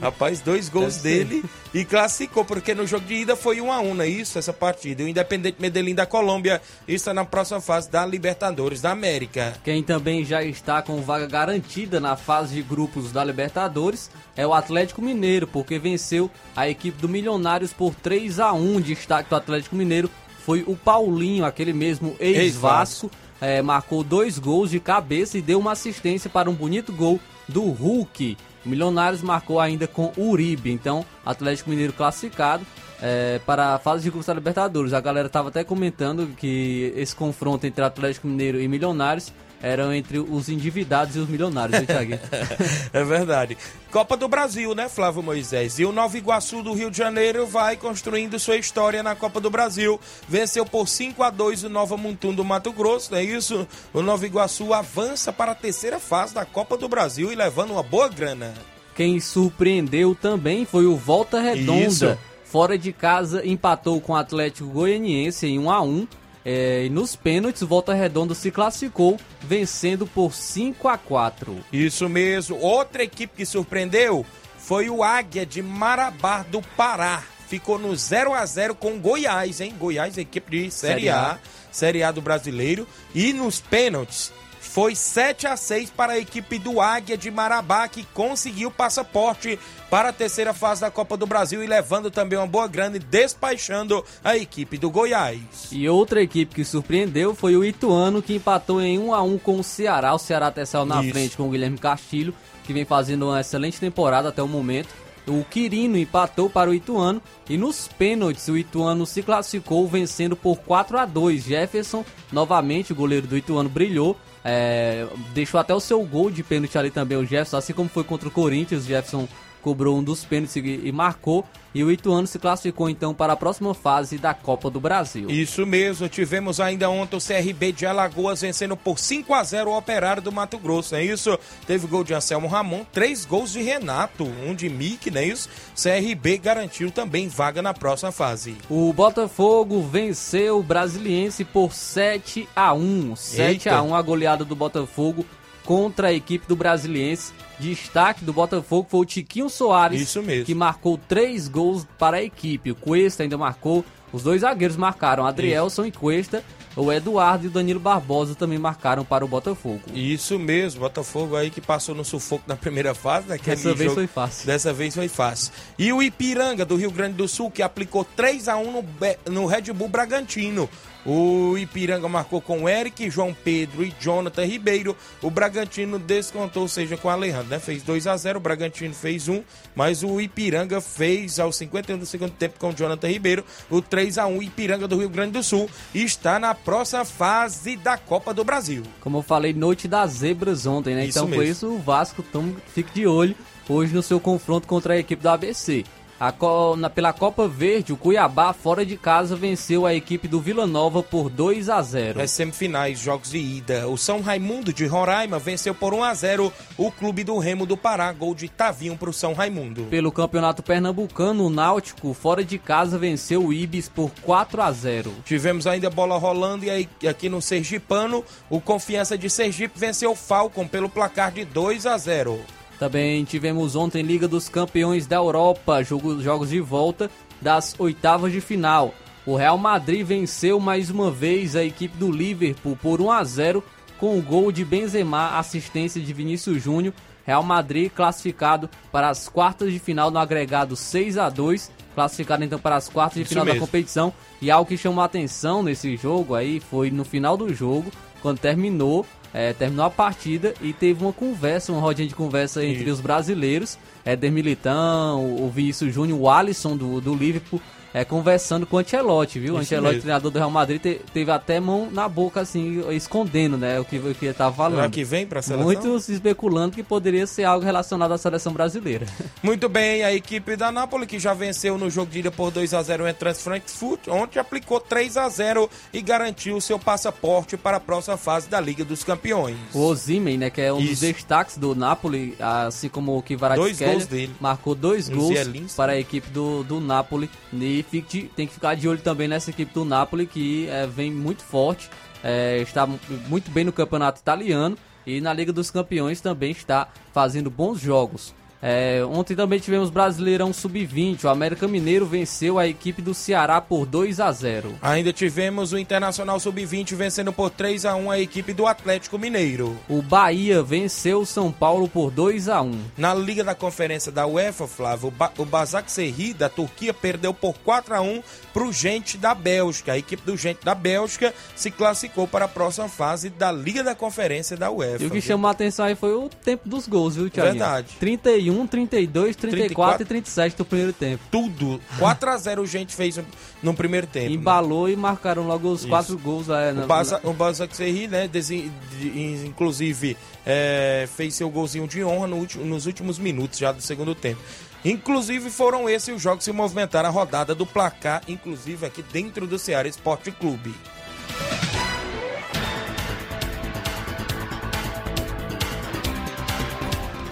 Rapaz, 0.00 0.40
dois 0.40 0.68
gols 0.68 0.96
dele 0.98 1.44
e 1.72 1.84
classificou, 1.84 2.44
porque 2.44 2.74
no 2.74 2.86
jogo 2.86 3.04
de 3.06 3.14
ida 3.14 3.36
foi 3.36 3.60
1 3.60 3.72
a 3.72 3.80
1 3.80 3.94
não 3.94 4.04
é 4.04 4.08
isso? 4.08 4.38
Essa 4.38 4.52
partida. 4.52 5.04
O 5.04 5.08
Independente 5.08 5.56
Medellín 5.60 5.94
da 5.94 6.06
Colômbia 6.06 6.60
está 6.86 7.12
na 7.12 7.24
próxima 7.24 7.60
fase 7.60 7.90
da 7.90 8.04
Libertadores 8.06 8.80
da 8.80 8.90
América. 8.90 9.54
Quem 9.64 9.82
também 9.82 10.24
já 10.24 10.42
está 10.42 10.82
com 10.82 11.00
vaga 11.02 11.26
garantida 11.26 12.00
na 12.00 12.16
fase 12.16 12.54
de 12.54 12.62
grupos 12.62 13.12
da 13.12 13.24
Libertadores 13.24 14.10
é 14.36 14.46
o 14.46 14.54
Atlético 14.54 15.02
Mineiro, 15.02 15.46
porque 15.46 15.78
venceu 15.78 16.30
a 16.56 16.68
equipe 16.68 17.00
do 17.00 17.08
Milionários 17.08 17.72
por 17.72 17.94
3 17.94 18.40
a 18.40 18.52
1 18.52 18.80
Destaque 18.80 19.30
do 19.30 19.36
Atlético 19.36 19.76
Mineiro 19.76 20.10
foi 20.44 20.62
o 20.66 20.76
Paulinho, 20.76 21.44
aquele 21.44 21.72
mesmo 21.72 22.14
ex-Vasco. 22.20 23.10
É, 23.40 23.62
marcou 23.62 24.04
dois 24.04 24.38
gols 24.38 24.70
de 24.70 24.78
cabeça 24.78 25.36
e 25.38 25.42
deu 25.42 25.58
uma 25.58 25.72
assistência 25.72 26.30
para 26.30 26.48
um 26.48 26.54
bonito 26.54 26.92
gol 26.92 27.18
do 27.48 27.62
Hulk. 27.62 28.36
O 28.64 28.68
Milionários 28.68 29.22
marcou 29.22 29.60
ainda 29.60 29.86
com 29.86 30.12
Uribe. 30.16 30.70
Então, 30.70 31.04
Atlético 31.24 31.70
Mineiro 31.70 31.92
classificado 31.92 32.64
é, 33.00 33.40
para 33.44 33.74
a 33.74 33.78
fase 33.78 34.04
de 34.04 34.10
grupos 34.10 34.26
da 34.26 34.34
Libertadores. 34.34 34.92
A 34.92 35.00
galera 35.00 35.26
estava 35.26 35.48
até 35.48 35.62
comentando 35.62 36.28
que 36.36 36.92
esse 36.96 37.14
confronto 37.14 37.66
entre 37.66 37.84
Atlético 37.84 38.26
Mineiro 38.26 38.60
e 38.60 38.66
Milionários 38.66 39.32
eram 39.64 39.94
entre 39.94 40.18
os 40.18 40.50
endividados 40.50 41.16
e 41.16 41.18
os 41.18 41.26
milionários, 41.26 41.80
hein, 41.80 41.86
Thiago? 41.86 42.18
é 42.92 43.02
verdade. 43.02 43.56
Copa 43.90 44.14
do 44.14 44.28
Brasil, 44.28 44.74
né, 44.74 44.90
Flávio 44.90 45.22
Moisés? 45.22 45.78
E 45.78 45.86
o 45.86 45.92
Nova 45.92 46.18
Iguaçu 46.18 46.62
do 46.62 46.74
Rio 46.74 46.90
de 46.90 46.98
Janeiro 46.98 47.46
vai 47.46 47.74
construindo 47.74 48.38
sua 48.38 48.58
história 48.58 49.02
na 49.02 49.14
Copa 49.14 49.40
do 49.40 49.48
Brasil. 49.48 49.98
Venceu 50.28 50.66
por 50.66 50.86
5 50.86 51.22
a 51.22 51.30
2 51.30 51.64
o 51.64 51.68
Nova 51.70 51.96
Mutum 51.96 52.34
do 52.34 52.44
Mato 52.44 52.72
Grosso, 52.72 53.10
não 53.12 53.18
é 53.18 53.24
isso? 53.24 53.66
O 53.94 54.02
Nova 54.02 54.26
Iguaçu 54.26 54.74
avança 54.74 55.32
para 55.32 55.52
a 55.52 55.54
terceira 55.54 55.98
fase 55.98 56.34
da 56.34 56.44
Copa 56.44 56.76
do 56.76 56.86
Brasil 56.86 57.32
e 57.32 57.34
levando 57.34 57.70
uma 57.70 57.82
boa 57.82 58.08
grana. 58.08 58.52
Quem 58.94 59.18
surpreendeu 59.18 60.14
também 60.14 60.66
foi 60.66 60.84
o 60.84 60.94
Volta 60.94 61.40
Redonda. 61.40 61.86
Isso. 61.86 62.18
Fora 62.44 62.76
de 62.76 62.92
casa, 62.92 63.44
empatou 63.44 63.98
com 63.98 64.12
o 64.12 64.16
Atlético 64.16 64.68
Goianiense 64.68 65.46
em 65.46 65.58
1 65.58 65.70
a 65.70 65.80
1 65.82 66.06
é, 66.44 66.84
e 66.84 66.90
nos 66.90 67.16
pênaltis, 67.16 67.62
o 67.62 67.66
Volta 67.66 67.94
Redonda 67.94 68.34
se 68.34 68.50
classificou, 68.50 69.18
vencendo 69.42 70.06
por 70.06 70.34
5 70.34 70.88
a 70.88 70.98
4 70.98 71.64
Isso 71.72 72.08
mesmo. 72.08 72.58
Outra 72.58 73.02
equipe 73.02 73.34
que 73.36 73.46
surpreendeu 73.46 74.26
foi 74.58 74.90
o 74.90 75.02
Águia 75.02 75.46
de 75.46 75.62
Marabá 75.62 76.42
do 76.42 76.60
Pará. 76.60 77.22
Ficou 77.48 77.78
no 77.78 77.94
0 77.94 78.34
a 78.34 78.44
0 78.44 78.74
com 78.74 78.98
Goiás, 78.98 79.60
hein? 79.60 79.74
Goiás, 79.78 80.18
equipe 80.18 80.50
de 80.50 80.70
Série, 80.70 80.94
Série 80.94 81.08
A, 81.08 81.32
A, 81.32 81.38
Série 81.70 82.02
A 82.02 82.10
do 82.10 82.20
brasileiro. 82.20 82.86
E 83.14 83.32
nos 83.32 83.60
pênaltis, 83.60 84.32
foi 84.74 84.96
7 84.96 85.46
a 85.46 85.56
6 85.56 85.90
para 85.90 86.14
a 86.14 86.18
equipe 86.18 86.58
do 86.58 86.80
Águia 86.80 87.16
de 87.16 87.30
Marabá, 87.30 87.86
que 87.86 88.02
conseguiu 88.12 88.72
passaporte 88.72 89.56
para 89.88 90.08
a 90.08 90.12
terceira 90.12 90.52
fase 90.52 90.80
da 90.80 90.90
Copa 90.90 91.16
do 91.16 91.28
Brasil 91.28 91.62
e 91.62 91.66
levando 91.68 92.10
também 92.10 92.36
uma 92.36 92.44
boa 92.44 92.66
grana 92.66 92.96
e 92.96 92.98
despachando 92.98 94.04
a 94.24 94.36
equipe 94.36 94.76
do 94.76 94.90
Goiás. 94.90 95.68
E 95.70 95.88
outra 95.88 96.20
equipe 96.20 96.56
que 96.56 96.64
surpreendeu 96.64 97.36
foi 97.36 97.56
o 97.56 97.64
Ituano, 97.64 98.20
que 98.20 98.34
empatou 98.34 98.82
em 98.82 98.98
1 98.98 99.14
a 99.14 99.22
1 99.22 99.38
com 99.38 99.60
o 99.60 99.62
Ceará. 99.62 100.12
O 100.12 100.18
Ceará 100.18 100.48
até 100.48 100.64
saiu 100.64 100.84
na 100.84 101.00
Isso. 101.00 101.12
frente 101.12 101.36
com 101.36 101.46
o 101.46 101.50
Guilherme 101.50 101.78
Castilho, 101.78 102.34
que 102.64 102.72
vem 102.72 102.84
fazendo 102.84 103.26
uma 103.26 103.40
excelente 103.40 103.78
temporada 103.78 104.30
até 104.30 104.42
o 104.42 104.48
momento. 104.48 104.88
O 105.24 105.44
Quirino 105.44 105.96
empatou 105.96 106.50
para 106.50 106.68
o 106.68 106.74
Ituano 106.74 107.22
e 107.48 107.56
nos 107.56 107.86
pênaltis 107.86 108.48
o 108.48 108.56
Ituano 108.56 109.06
se 109.06 109.22
classificou 109.22 109.86
vencendo 109.86 110.34
por 110.34 110.56
4 110.56 110.98
a 110.98 111.06
2. 111.06 111.44
Jefferson, 111.44 112.04
novamente 112.32 112.92
o 112.92 112.96
goleiro 112.96 113.28
do 113.28 113.36
Ituano, 113.36 113.68
brilhou 113.68 114.16
é, 114.44 115.06
deixou 115.32 115.58
até 115.58 115.74
o 115.74 115.80
seu 115.80 116.02
gol 116.04 116.30
de 116.30 116.42
pênalti 116.42 116.76
ali 116.76 116.90
também, 116.90 117.16
o 117.16 117.24
Jefferson, 117.24 117.56
assim 117.56 117.72
como 117.72 117.88
foi 117.88 118.04
contra 118.04 118.28
o 118.28 118.30
Corinthians, 118.30 118.84
o 118.84 118.86
Jefferson 118.86 119.26
cobrou 119.64 119.96
um 119.96 120.04
dos 120.04 120.26
pênaltis 120.26 120.56
e 120.56 120.92
marcou. 120.92 121.42
E 121.74 121.82
o 121.82 121.90
Ituano 121.90 122.24
se 122.24 122.38
classificou 122.38 122.88
então 122.88 123.12
para 123.12 123.32
a 123.32 123.36
próxima 123.36 123.74
fase 123.74 124.16
da 124.16 124.32
Copa 124.32 124.70
do 124.70 124.78
Brasil. 124.78 125.28
Isso 125.28 125.66
mesmo, 125.66 126.08
tivemos 126.08 126.60
ainda 126.60 126.88
ontem 126.88 127.16
o 127.16 127.20
CRB 127.20 127.72
de 127.72 127.84
Alagoas 127.84 128.42
vencendo 128.42 128.76
por 128.76 128.96
5 128.96 129.34
a 129.34 129.42
0 129.42 129.70
o 129.70 129.76
Operário 129.76 130.22
do 130.22 130.30
Mato 130.30 130.56
Grosso, 130.56 130.94
é 130.94 131.02
isso? 131.02 131.36
Teve 131.66 131.88
gol 131.88 132.04
de 132.04 132.14
Anselmo 132.14 132.46
Ramon, 132.46 132.84
três 132.92 133.24
gols 133.24 133.50
de 133.50 133.60
Renato, 133.60 134.24
um 134.24 134.54
de 134.54 134.68
Mick, 134.68 135.10
não 135.10 135.20
é 135.20 135.24
isso? 135.24 135.48
CRB 135.74 136.38
garantiu 136.38 136.92
também 136.92 137.26
vaga 137.26 137.60
na 137.60 137.74
próxima 137.74 138.12
fase. 138.12 138.56
O 138.70 138.92
Botafogo 138.92 139.82
venceu 139.82 140.60
o 140.60 140.62
Brasiliense 140.62 141.44
por 141.44 141.72
7 141.72 142.48
a 142.54 142.72
1 142.72 143.16
7 143.16 143.68
Eita. 143.68 143.76
a 143.78 143.82
1 143.82 143.96
a 143.96 144.02
goleada 144.02 144.44
do 144.44 144.54
Botafogo 144.54 145.26
contra 145.64 146.08
a 146.08 146.12
equipe 146.12 146.46
do 146.46 146.56
Brasiliense. 146.56 147.32
Destaque 147.58 148.24
do 148.24 148.32
Botafogo 148.32 148.86
foi 148.90 149.00
o 149.00 149.04
Tiquinho 149.04 149.48
Soares, 149.48 150.14
que 150.44 150.54
marcou 150.54 150.98
três 150.98 151.48
gols 151.48 151.86
para 151.98 152.18
a 152.18 152.22
equipe. 152.22 152.72
O 152.72 152.74
Cuesta 152.74 153.22
ainda 153.22 153.38
marcou, 153.38 153.84
os 154.12 154.22
dois 154.22 154.40
zagueiros 154.42 154.76
marcaram, 154.76 155.26
Adrielson 155.26 155.82
Isso. 155.82 155.88
e 155.88 155.92
Cuesta. 155.92 156.44
O 156.76 156.92
Eduardo 156.92 157.44
e 157.44 157.46
o 157.46 157.50
Danilo 157.50 157.78
Barbosa 157.78 158.34
também 158.34 158.58
marcaram 158.58 159.04
para 159.04 159.24
o 159.24 159.28
Botafogo. 159.28 159.80
Isso 159.94 160.38
mesmo, 160.40 160.80
Botafogo 160.80 161.36
aí 161.36 161.48
que 161.48 161.60
passou 161.60 161.94
no 161.94 162.04
sufoco 162.04 162.42
na 162.48 162.56
primeira 162.56 162.94
fase, 162.94 163.28
né? 163.28 163.38
Dessa 163.38 163.72
vez 163.72 163.90
jogo, 163.90 163.94
foi 163.94 164.06
fácil. 164.08 164.46
Dessa 164.46 164.72
vez 164.72 164.94
foi 164.94 165.06
fácil. 165.06 165.52
E 165.78 165.92
o 165.92 166.02
Ipiranga 166.02 166.64
do 166.64 166.74
Rio 166.74 166.90
Grande 166.90 167.14
do 167.14 167.28
Sul 167.28 167.48
que 167.48 167.62
aplicou 167.62 168.04
3 168.04 168.48
a 168.48 168.56
1 168.56 168.72
no, 168.72 168.84
no 169.30 169.46
Red 169.46 169.72
Bull 169.72 169.88
Bragantino. 169.88 170.68
O 171.06 171.56
Ipiranga 171.58 172.08
marcou 172.08 172.40
com 172.40 172.68
Eric, 172.68 173.10
João 173.10 173.34
Pedro 173.34 173.84
e 173.84 173.94
Jonathan 174.00 174.44
Ribeiro. 174.44 174.96
O 175.20 175.30
Bragantino 175.30 175.98
descontou, 175.98 176.62
ou 176.62 176.68
seja, 176.68 176.96
com 176.96 177.08
o 177.08 177.10
Alejandro, 177.10 177.48
né? 177.48 177.58
Fez 177.58 177.82
2 177.82 178.06
a 178.06 178.16
0 178.16 178.38
o 178.38 178.42
Bragantino 178.42 178.94
fez 178.94 179.28
1, 179.28 179.42
mas 179.74 180.02
o 180.02 180.20
Ipiranga 180.20 180.80
fez 180.80 181.38
aos 181.38 181.56
51 181.56 181.98
do 181.98 182.06
segundo 182.06 182.32
tempo 182.32 182.58
com 182.58 182.70
o 182.70 182.74
Jonathan 182.74 183.08
Ribeiro. 183.08 183.44
O 183.70 183.82
3 183.82 184.18
a 184.18 184.26
1 184.26 184.42
Ipiranga 184.42 184.88
do 184.88 184.96
Rio 184.96 185.08
Grande 185.08 185.32
do 185.32 185.42
Sul 185.42 185.68
está 185.94 186.38
na 186.38 186.54
próxima 186.54 187.04
fase 187.04 187.76
da 187.76 187.98
Copa 187.98 188.32
do 188.32 188.44
Brasil. 188.44 188.82
Como 189.00 189.18
eu 189.18 189.22
falei, 189.22 189.52
noite 189.52 189.86
das 189.86 190.12
zebras 190.12 190.64
ontem, 190.66 190.94
né? 190.94 191.06
Isso 191.06 191.18
então 191.18 191.28
mesmo. 191.28 191.42
por 191.42 191.48
isso 191.48 191.66
o 191.68 191.78
Vasco, 191.78 192.24
então 192.26 192.54
fique 192.72 192.92
de 192.94 193.06
olho 193.06 193.36
hoje 193.68 193.94
no 193.94 194.02
seu 194.02 194.20
confronto 194.20 194.66
contra 194.66 194.94
a 194.94 194.98
equipe 194.98 195.22
do 195.22 195.28
ABC. 195.28 195.84
Co... 196.32 196.76
Na, 196.76 196.88
pela 196.90 197.12
Copa 197.12 197.46
Verde, 197.48 197.92
o 197.92 197.96
Cuiabá, 197.96 198.52
fora 198.52 198.84
de 198.84 198.96
casa, 198.96 199.36
venceu 199.36 199.86
a 199.86 199.94
equipe 199.94 200.28
do 200.28 200.40
Vila 200.40 200.66
Nova 200.66 201.02
por 201.02 201.28
2 201.28 201.68
a 201.68 201.82
0 201.82 202.20
As 202.20 202.30
semifinais, 202.30 202.98
jogos 202.98 203.30
de 203.30 203.38
ida. 203.38 203.88
O 203.88 203.96
São 203.96 204.20
Raimundo 204.20 204.72
de 204.72 204.86
Roraima 204.86 205.38
venceu 205.38 205.74
por 205.74 205.94
1 205.94 206.04
a 206.04 206.14
0 206.14 206.52
o 206.76 206.90
Clube 206.90 207.24
do 207.24 207.38
Remo 207.38 207.66
do 207.66 207.76
Pará, 207.76 208.12
gol 208.12 208.34
de 208.34 208.48
Tavinho 208.48 208.96
para 208.96 209.10
o 209.10 209.12
São 209.12 209.32
Raimundo. 209.32 209.84
Pelo 209.84 210.12
Campeonato 210.12 210.62
Pernambucano, 210.62 211.46
o 211.46 211.50
Náutico, 211.50 212.12
fora 212.14 212.44
de 212.44 212.58
casa, 212.58 212.98
venceu 212.98 213.44
o 213.44 213.52
Ibis 213.52 213.88
por 213.88 214.10
4 214.22 214.62
a 214.62 214.72
0 214.72 215.12
Tivemos 215.24 215.66
ainda 215.66 215.90
bola 215.90 216.18
rolando 216.18 216.64
e 216.64 216.88
aqui 217.06 217.28
no 217.28 217.40
Sergipano, 217.40 218.24
o 218.48 218.60
Confiança 218.60 219.16
de 219.16 219.28
Sergipe 219.28 219.78
venceu 219.78 220.12
o 220.12 220.16
Falcon 220.16 220.66
pelo 220.66 220.88
placar 220.88 221.32
de 221.32 221.44
2 221.44 221.86
a 221.86 221.96
0 221.96 222.38
também 222.84 223.24
tivemos 223.24 223.74
ontem 223.74 224.02
Liga 224.02 224.28
dos 224.28 224.46
Campeões 224.46 225.06
da 225.06 225.16
Europa, 225.16 225.82
jogos, 225.82 226.22
jogos 226.22 226.50
de 226.50 226.60
volta 226.60 227.10
das 227.40 227.74
oitavas 227.78 228.30
de 228.30 228.42
final. 228.42 228.94
O 229.24 229.36
Real 229.36 229.56
Madrid 229.56 230.06
venceu 230.06 230.60
mais 230.60 230.90
uma 230.90 231.10
vez 231.10 231.56
a 231.56 231.64
equipe 231.64 231.96
do 231.96 232.12
Liverpool 232.12 232.76
por 232.76 233.00
1 233.00 233.10
a 233.10 233.24
0 233.24 233.64
com 233.98 234.18
o 234.18 234.22
gol 234.22 234.52
de 234.52 234.66
Benzema, 234.66 235.38
assistência 235.38 235.98
de 235.98 236.12
Vinícius 236.12 236.62
Júnior. 236.62 236.92
Real 237.24 237.42
Madrid 237.42 237.90
classificado 237.90 238.68
para 238.92 239.08
as 239.08 239.30
quartas 239.30 239.72
de 239.72 239.78
final 239.78 240.10
no 240.10 240.18
agregado 240.18 240.76
6 240.76 241.16
a 241.16 241.30
2, 241.30 241.72
classificado 241.94 242.44
então 242.44 242.58
para 242.58 242.76
as 242.76 242.86
quartas 242.86 243.14
de 243.14 243.22
Isso 243.22 243.30
final 243.30 243.46
mesmo. 243.46 243.60
da 243.60 243.66
competição. 243.66 244.12
E 244.42 244.50
algo 244.50 244.68
que 244.68 244.76
chamou 244.76 245.00
a 245.00 245.06
atenção 245.06 245.62
nesse 245.62 245.96
jogo 245.96 246.34
aí 246.34 246.60
foi 246.60 246.90
no 246.90 247.02
final 247.02 247.34
do 247.34 247.54
jogo, 247.54 247.90
quando 248.20 248.40
terminou, 248.40 249.06
é, 249.34 249.52
terminou 249.52 249.84
a 249.84 249.90
partida 249.90 250.54
e 250.62 250.72
teve 250.72 251.02
uma 251.02 251.12
conversa, 251.12 251.72
uma 251.72 251.80
rodinha 251.80 252.06
de 252.06 252.14
conversa 252.14 252.64
entre 252.64 252.88
os 252.88 253.00
brasileiros, 253.00 253.76
é, 254.04 254.14
Militão, 254.30 255.36
o 255.44 255.50
Vinícius 255.50 255.92
Júnior, 255.92 256.20
o 256.20 256.30
Alisson 256.30 256.76
do, 256.76 257.00
do 257.00 257.14
Liverpool, 257.14 257.60
é, 257.94 258.04
conversando 258.04 258.66
com 258.66 258.76
o 258.76 258.80
Ancelotti, 258.80 259.38
viu? 259.38 259.54
O 259.54 259.56
Ancelotti, 259.56 260.00
treinador 260.00 260.28
do 260.28 260.36
Real 260.36 260.50
Madrid, 260.50 260.82
te, 260.82 261.00
teve 261.12 261.30
até 261.30 261.60
mão 261.60 261.88
na 261.92 262.08
boca, 262.08 262.40
assim, 262.40 262.82
escondendo, 262.90 263.56
né? 263.56 263.78
O 263.78 263.84
que, 263.84 263.98
o 263.98 264.12
que 264.12 264.26
ele 264.26 264.34
tava 264.34 264.54
falando. 264.56 264.78
Será 264.78 264.90
que 264.90 265.04
vem 265.04 265.24
pra 265.24 265.40
seleção? 265.40 265.64
Muitos 265.64 266.08
especulando 266.08 266.74
que 266.74 266.82
poderia 266.82 267.24
ser 267.24 267.44
algo 267.44 267.64
relacionado 267.64 268.10
à 268.10 268.18
seleção 268.18 268.52
brasileira. 268.52 269.06
Muito 269.40 269.68
bem, 269.68 270.02
a 270.02 270.12
equipe 270.12 270.56
da 270.56 270.72
Nápoles, 270.72 271.06
que 271.06 271.20
já 271.20 271.32
venceu 271.34 271.78
no 271.78 271.88
jogo 271.88 272.10
de 272.10 272.18
ida 272.18 272.32
por 272.32 272.50
2 272.50 272.74
a 272.74 272.82
0 272.82 273.06
entre 273.06 273.28
as 273.28 273.40
Frankfurt, 273.40 274.08
ontem 274.08 274.40
aplicou 274.40 274.80
3 274.80 275.16
a 275.16 275.28
0 275.28 275.70
e 275.92 276.02
garantiu 276.02 276.60
seu 276.60 276.80
passaporte 276.80 277.56
para 277.56 277.76
a 277.76 277.80
próxima 277.80 278.16
fase 278.16 278.48
da 278.48 278.60
Liga 278.60 278.84
dos 278.84 279.04
Campeões. 279.04 279.56
O 279.72 279.78
Ozimen, 279.78 280.36
né? 280.36 280.50
Que 280.50 280.62
é 280.62 280.72
um 280.72 280.80
Isso. 280.80 280.88
dos 280.88 281.00
destaques 281.00 281.56
do 281.56 281.76
Napoli, 281.76 282.34
assim 282.40 282.88
como 282.88 283.16
o 283.16 283.22
Kvaratskhelia, 283.22 284.30
marcou 284.40 284.74
dois 284.74 285.08
gols 285.08 285.38
para 285.76 285.92
a 285.92 285.98
equipe 285.98 286.28
do, 286.30 286.64
do 286.64 286.80
Napoli. 286.80 287.30
E 287.52 287.83
fique, 287.90 288.30
tem 288.36 288.46
que 288.46 288.54
ficar 288.54 288.74
de 288.74 288.88
olho 288.88 289.00
também 289.00 289.28
nessa 289.28 289.50
equipe 289.50 289.72
do 289.72 289.84
Napoli, 289.84 290.26
que 290.26 290.68
é, 290.68 290.86
vem 290.86 291.12
muito 291.12 291.42
forte, 291.42 291.90
é, 292.22 292.58
está 292.58 292.86
muito 292.86 293.50
bem 293.50 293.64
no 293.64 293.72
campeonato 293.72 294.20
italiano 294.20 294.76
e 295.06 295.20
na 295.20 295.32
Liga 295.32 295.52
dos 295.52 295.70
Campeões 295.70 296.20
também 296.20 296.50
está 296.50 296.88
fazendo 297.12 297.50
bons 297.50 297.80
jogos. 297.80 298.34
É, 298.66 299.04
ontem 299.04 299.36
também 299.36 299.58
tivemos 299.58 299.90
Brasileirão 299.90 300.50
Sub-20. 300.50 301.24
O 301.24 301.28
América 301.28 301.68
Mineiro 301.68 302.06
venceu 302.06 302.58
a 302.58 302.66
equipe 302.66 303.02
do 303.02 303.12
Ceará 303.12 303.60
por 303.60 303.84
2 303.84 304.20
a 304.20 304.32
0. 304.32 304.76
Ainda 304.80 305.12
tivemos 305.12 305.74
o 305.74 305.78
Internacional 305.78 306.40
Sub-20 306.40 306.94
vencendo 306.94 307.30
por 307.30 307.50
3 307.50 307.84
a 307.84 307.94
1 307.94 308.10
a 308.10 308.18
equipe 308.18 308.54
do 308.54 308.66
Atlético 308.66 309.18
Mineiro. 309.18 309.76
O 309.86 310.00
Bahia 310.00 310.62
venceu 310.62 311.20
o 311.20 311.26
São 311.26 311.52
Paulo 311.52 311.86
por 311.86 312.10
2 312.10 312.48
a 312.48 312.62
1. 312.62 312.80
Na 312.96 313.12
Liga 313.12 313.44
da 313.44 313.54
Conferência 313.54 314.10
da 314.10 314.26
UEFA, 314.26 314.66
Flávio, 314.66 315.12
o 315.36 315.44
Basak 315.44 315.92
Serri 315.92 316.32
da 316.32 316.48
Turquia 316.48 316.94
perdeu 316.94 317.34
por 317.34 317.58
4 317.58 317.94
a 317.94 318.00
1 318.00 318.22
para 318.54 318.64
o 318.64 318.72
Gente 318.72 319.18
da 319.18 319.34
Bélgica. 319.34 319.92
A 319.92 319.98
equipe 319.98 320.22
do 320.24 320.38
Gente 320.38 320.64
da 320.64 320.74
Bélgica 320.74 321.34
se 321.54 321.70
classificou 321.70 322.26
para 322.26 322.46
a 322.46 322.48
próxima 322.48 322.88
fase 322.88 323.28
da 323.28 323.52
Liga 323.52 323.84
da 323.84 323.94
Conferência 323.94 324.56
da 324.56 324.70
UEFA. 324.70 325.04
E 325.04 325.06
o 325.06 325.10
que 325.10 325.20
viu? 325.20 325.22
chamou 325.22 325.48
a 325.48 325.50
atenção 325.50 325.84
aí 325.84 325.94
foi 325.94 326.14
o 326.14 326.30
tempo 326.30 326.66
dos 326.66 326.88
gols, 326.88 327.16
viu, 327.16 327.28
Thiago? 327.28 327.50
Verdade. 327.50 327.96
31 328.00 328.53
31, 328.54 328.66
32, 328.66 329.36
34 329.36 330.02
e 330.02 330.06
37 330.06 330.56
do 330.56 330.64
primeiro 330.64 330.92
tempo. 330.92 331.22
Tudo. 331.30 331.80
4 331.98 332.30
a 332.30 332.36
0 332.36 332.62
o 332.62 332.66
gente 332.66 332.94
fez 332.94 333.18
no 333.62 333.74
primeiro 333.74 334.06
tempo. 334.06 334.28
Né? 334.28 334.34
Embalou 334.34 334.86
né? 334.86 334.92
e 334.92 334.96
marcaram 334.96 335.46
logo 335.46 335.68
os 335.68 335.80
Isso. 335.80 335.88
quatro 335.88 336.18
gols. 336.18 336.48
É, 336.48 336.72
na, 336.72 336.84
o 336.84 336.86
Baza, 336.86 337.20
na... 337.22 337.30
o 337.30 337.32
Basaksehir, 337.32 338.08
né, 338.08 338.28
desi, 338.28 338.70
de, 338.98 339.46
inclusive, 339.46 340.16
é, 340.46 341.08
fez 341.16 341.34
seu 341.34 341.50
golzinho 341.50 341.88
de 341.88 342.04
honra 342.04 342.26
no 342.26 342.36
último, 342.36 342.64
nos 342.64 342.86
últimos 342.86 343.18
minutos 343.18 343.58
já 343.58 343.72
do 343.72 343.82
segundo 343.82 344.14
tempo. 344.14 344.40
Inclusive 344.84 345.48
foram 345.50 345.88
esses 345.88 346.14
os 346.14 346.22
jogos 346.22 346.38
que 346.38 346.44
se 346.44 346.52
movimentaram 346.52 347.08
a 347.08 347.12
rodada 347.12 347.54
do 347.54 347.64
placar, 347.64 348.22
inclusive 348.28 348.84
aqui 348.84 349.02
dentro 349.02 349.46
do 349.46 349.58
Ceará 349.58 349.88
Esporte 349.88 350.30
Clube. 350.30 350.74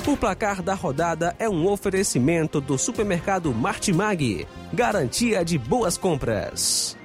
O 0.05 0.17
placar 0.17 0.63
da 0.63 0.75
rodada 0.75 1.37
é 1.39 1.49
um 1.49 1.65
oferecimento 1.69 2.61
do 2.61 2.77
supermercado 2.77 3.55
Martimag. 3.55 4.49
Garantia 4.73 5.45
de 5.45 5.57
boas 5.57 5.97
compras. 5.97 6.97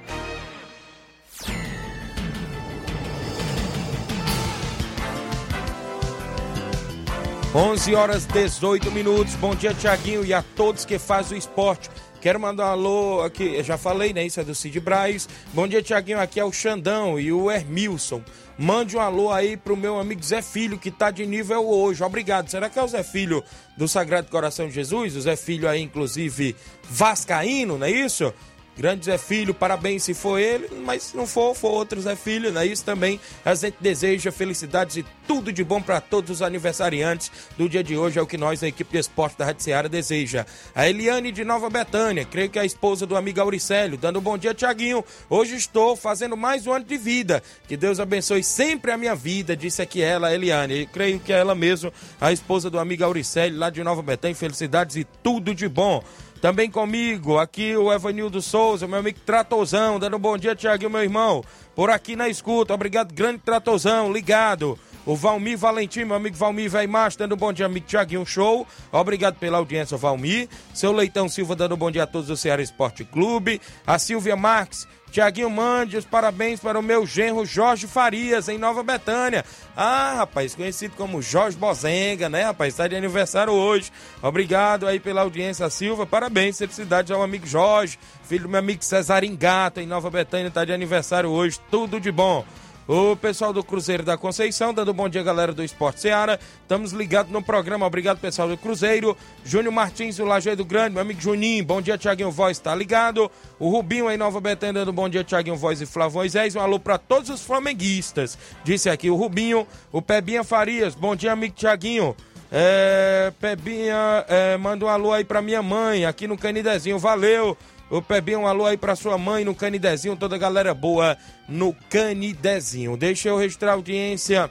Onze 7.54 7.94
horas 7.94 8.26
18 8.26 8.90
minutos. 8.90 9.36
Bom 9.36 9.54
dia, 9.54 9.72
Tiaguinho, 9.72 10.24
e 10.24 10.34
a 10.34 10.42
todos 10.42 10.84
que 10.84 10.98
fazem 10.98 11.38
o 11.38 11.40
esporte. 11.40 11.88
Quero 12.20 12.40
mandar 12.40 12.66
um 12.66 12.70
alô 12.70 13.22
aqui, 13.22 13.62
já 13.62 13.78
falei, 13.78 14.12
né? 14.12 14.26
Isso 14.26 14.40
é 14.40 14.44
do 14.44 14.56
Cid 14.56 14.80
Braz. 14.80 15.28
Bom 15.54 15.68
dia, 15.68 15.80
Tiaguinho. 15.80 16.18
Aqui 16.18 16.40
é 16.40 16.44
o 16.44 16.50
Xandão 16.50 17.18
e 17.18 17.32
o 17.32 17.48
Hermilson. 17.48 18.22
Mande 18.58 18.96
um 18.96 19.00
alô 19.00 19.32
aí 19.32 19.56
pro 19.56 19.76
meu 19.76 20.00
amigo 20.00 20.20
Zé 20.20 20.42
Filho, 20.42 20.78
que 20.78 20.90
tá 20.90 21.12
de 21.12 21.24
nível 21.24 21.64
hoje. 21.64 22.02
Obrigado. 22.02 22.50
Será 22.50 22.68
que 22.68 22.76
é 22.76 22.82
o 22.82 22.88
Zé 22.88 23.04
Filho 23.04 23.44
do 23.76 23.86
Sagrado 23.86 24.28
Coração 24.28 24.66
de 24.66 24.74
Jesus? 24.74 25.14
O 25.14 25.20
Zé 25.20 25.36
Filho 25.36 25.68
aí, 25.68 25.80
inclusive, 25.80 26.56
vascaíno, 26.90 27.78
não 27.78 27.86
é 27.86 27.90
isso? 27.92 28.34
Grande 28.78 29.06
Zé 29.06 29.18
Filho, 29.18 29.52
parabéns 29.52 30.04
se 30.04 30.14
for 30.14 30.38
ele, 30.38 30.68
mas 30.84 31.02
se 31.02 31.16
não 31.16 31.26
for, 31.26 31.52
for 31.52 31.72
outro 31.72 32.00
Zé 32.00 32.14
Filho, 32.14 32.52
não 32.52 32.60
é 32.60 32.66
isso 32.66 32.84
também. 32.84 33.18
A 33.44 33.52
gente 33.52 33.76
deseja 33.80 34.30
felicidades 34.30 34.98
e 34.98 35.04
tudo 35.26 35.52
de 35.52 35.64
bom 35.64 35.82
para 35.82 36.00
todos 36.00 36.30
os 36.30 36.42
aniversariantes 36.42 37.28
do 37.56 37.68
dia 37.68 37.82
de 37.82 37.96
hoje, 37.96 38.20
é 38.20 38.22
o 38.22 38.26
que 38.26 38.38
nós, 38.38 38.62
a 38.62 38.68
equipe 38.68 38.92
de 38.92 38.98
esporte 38.98 39.36
da 39.36 39.46
Rádio 39.46 39.64
Seara, 39.64 39.88
deseja. 39.88 40.46
A 40.76 40.88
Eliane 40.88 41.32
de 41.32 41.44
Nova 41.44 41.68
Betânia, 41.68 42.24
creio 42.24 42.48
que 42.48 42.56
é 42.56 42.62
a 42.62 42.64
esposa 42.64 43.04
do 43.04 43.16
amigo 43.16 43.40
Auricélio, 43.40 43.98
dando 43.98 44.20
um 44.20 44.22
bom 44.22 44.38
dia, 44.38 44.54
Tiaguinho. 44.54 45.04
Hoje 45.28 45.56
estou 45.56 45.96
fazendo 45.96 46.36
mais 46.36 46.64
um 46.64 46.72
ano 46.72 46.84
de 46.84 46.96
vida. 46.96 47.42
Que 47.66 47.76
Deus 47.76 47.98
abençoe 47.98 48.44
sempre 48.44 48.92
a 48.92 48.96
minha 48.96 49.16
vida, 49.16 49.56
disse 49.56 49.82
aqui 49.82 50.00
ela, 50.00 50.32
Eliane. 50.32 50.82
Eu 50.82 50.86
creio 50.86 51.18
que 51.18 51.32
é 51.32 51.38
ela 51.38 51.56
mesmo, 51.56 51.92
a 52.20 52.30
esposa 52.30 52.70
do 52.70 52.78
amigo 52.78 53.02
Auricélio, 53.02 53.58
lá 53.58 53.70
de 53.70 53.82
Nova 53.82 54.02
Betânia. 54.02 54.36
Felicidades 54.36 54.94
e 54.94 55.02
tudo 55.02 55.52
de 55.52 55.68
bom. 55.68 56.00
Também 56.40 56.70
comigo, 56.70 57.36
aqui 57.36 57.76
o 57.76 57.92
Evanildo 57.92 58.40
Souza, 58.40 58.86
meu 58.86 59.00
amigo 59.00 59.18
Tratozão, 59.26 59.98
dando 59.98 60.16
um 60.16 60.20
bom 60.20 60.38
dia, 60.38 60.54
Tiaguinho, 60.54 60.90
meu 60.90 61.02
irmão. 61.02 61.42
Por 61.74 61.90
aqui 61.90 62.14
na 62.14 62.28
escuta, 62.28 62.72
obrigado, 62.72 63.12
grande 63.12 63.38
Tratozão, 63.38 64.12
ligado. 64.12 64.78
O 65.04 65.16
Valmir 65.16 65.58
Valentim, 65.58 66.04
meu 66.04 66.16
amigo 66.16 66.36
Valmir 66.36 66.70
Velho 66.70 66.88
Macho, 66.88 67.18
dando 67.18 67.34
um 67.34 67.38
bom 67.38 67.52
dia, 67.52 67.66
amigo 67.66 67.86
Tiaguinho 67.86 68.24
Show. 68.24 68.66
Obrigado 68.92 69.36
pela 69.36 69.58
audiência, 69.58 69.96
Valmir. 69.96 70.48
Seu 70.72 70.92
Leitão 70.92 71.28
Silva, 71.28 71.56
dando 71.56 71.74
um 71.74 71.78
bom 71.78 71.90
dia 71.90 72.04
a 72.04 72.06
todos 72.06 72.28
do 72.28 72.36
Ceará 72.36 72.62
Esporte 72.62 73.04
Clube. 73.04 73.60
A 73.86 73.98
Silvia 73.98 74.36
Marques, 74.36 74.86
Tiaguinho 75.10 75.50
mande 75.50 75.96
os 75.96 76.04
parabéns 76.04 76.60
para 76.60 76.78
o 76.78 76.82
meu 76.82 77.06
genro 77.06 77.44
Jorge 77.44 77.86
Farias, 77.86 78.48
em 78.48 78.58
Nova 78.58 78.82
Betânia. 78.82 79.44
Ah, 79.76 80.14
rapaz, 80.18 80.54
conhecido 80.54 80.94
como 80.96 81.22
Jorge 81.22 81.56
Bozenga, 81.56 82.28
né, 82.28 82.44
rapaz? 82.44 82.74
Está 82.74 82.86
de 82.86 82.96
aniversário 82.96 83.52
hoje. 83.52 83.90
Obrigado 84.22 84.86
aí 84.86 85.00
pela 85.00 85.22
audiência, 85.22 85.68
Silva. 85.70 86.06
Parabéns, 86.06 86.58
felicidades 86.58 87.10
ao 87.10 87.22
amigo 87.22 87.46
Jorge, 87.46 87.98
filho 88.24 88.44
do 88.44 88.48
meu 88.48 88.58
amigo 88.58 88.84
Cesar 88.84 89.24
Engata, 89.24 89.80
em 89.82 89.86
Nova 89.86 90.10
Betânia, 90.10 90.48
está 90.48 90.64
de 90.64 90.72
aniversário 90.72 91.30
hoje. 91.30 91.60
Tudo 91.70 92.00
de 92.00 92.12
bom. 92.12 92.44
O 92.88 93.14
pessoal 93.14 93.52
do 93.52 93.62
Cruzeiro 93.62 94.02
da 94.02 94.16
Conceição, 94.16 94.72
dando 94.72 94.94
bom 94.94 95.10
dia, 95.10 95.22
galera 95.22 95.52
do 95.52 95.62
Esporte 95.62 96.00
Seara. 96.00 96.40
Estamos 96.62 96.92
ligados 96.92 97.30
no 97.30 97.42
programa. 97.42 97.84
Obrigado, 97.84 98.18
pessoal 98.18 98.48
do 98.48 98.56
Cruzeiro. 98.56 99.14
Júnior 99.44 99.74
Martins, 99.74 100.16
do 100.16 100.24
Lajeado 100.24 100.64
Grande, 100.64 100.94
meu 100.94 101.02
amigo 101.02 101.20
Juninho. 101.20 101.62
Bom 101.62 101.82
dia, 101.82 101.98
Tiaguinho 101.98 102.30
Voz, 102.30 102.58
tá 102.58 102.74
ligado? 102.74 103.30
O 103.58 103.68
Rubinho 103.68 104.10
em 104.10 104.16
Nova 104.16 104.40
Betânia, 104.40 104.72
dando 104.72 104.92
bom 104.94 105.06
dia, 105.06 105.22
Tiaguinho 105.22 105.54
Voz 105.54 105.82
e 105.82 105.86
Flávio 105.86 106.14
Moisés. 106.14 106.56
Um 106.56 106.60
alô 106.60 106.80
para 106.80 106.96
todos 106.96 107.28
os 107.28 107.42
flamenguistas. 107.42 108.38
Disse 108.64 108.88
aqui 108.88 109.10
o 109.10 109.16
Rubinho. 109.16 109.66
O 109.92 110.00
Pebinha 110.00 110.42
Farias, 110.42 110.94
bom 110.94 111.14
dia, 111.14 111.32
amigo 111.32 111.54
Tiaguinho. 111.54 112.16
É, 112.50 113.30
Pebinha, 113.38 114.24
é, 114.26 114.56
manda 114.56 114.86
um 114.86 114.88
alô 114.88 115.12
aí 115.12 115.26
pra 115.26 115.42
minha 115.42 115.62
mãe, 115.62 116.06
aqui 116.06 116.26
no 116.26 116.38
Canidezinho. 116.38 116.98
Valeu. 116.98 117.54
O 117.90 118.02
Pebinho, 118.02 118.40
um 118.40 118.46
alô 118.46 118.66
aí 118.66 118.76
pra 118.76 118.94
sua 118.94 119.16
mãe 119.16 119.44
no 119.44 119.54
Canidezinho, 119.54 120.16
toda 120.16 120.36
a 120.36 120.38
galera 120.38 120.74
boa 120.74 121.16
no 121.48 121.74
Canidezinho. 121.88 122.96
Deixa 122.96 123.30
eu 123.30 123.38
registrar 123.38 123.70
a 123.70 123.74
audiência 123.74 124.50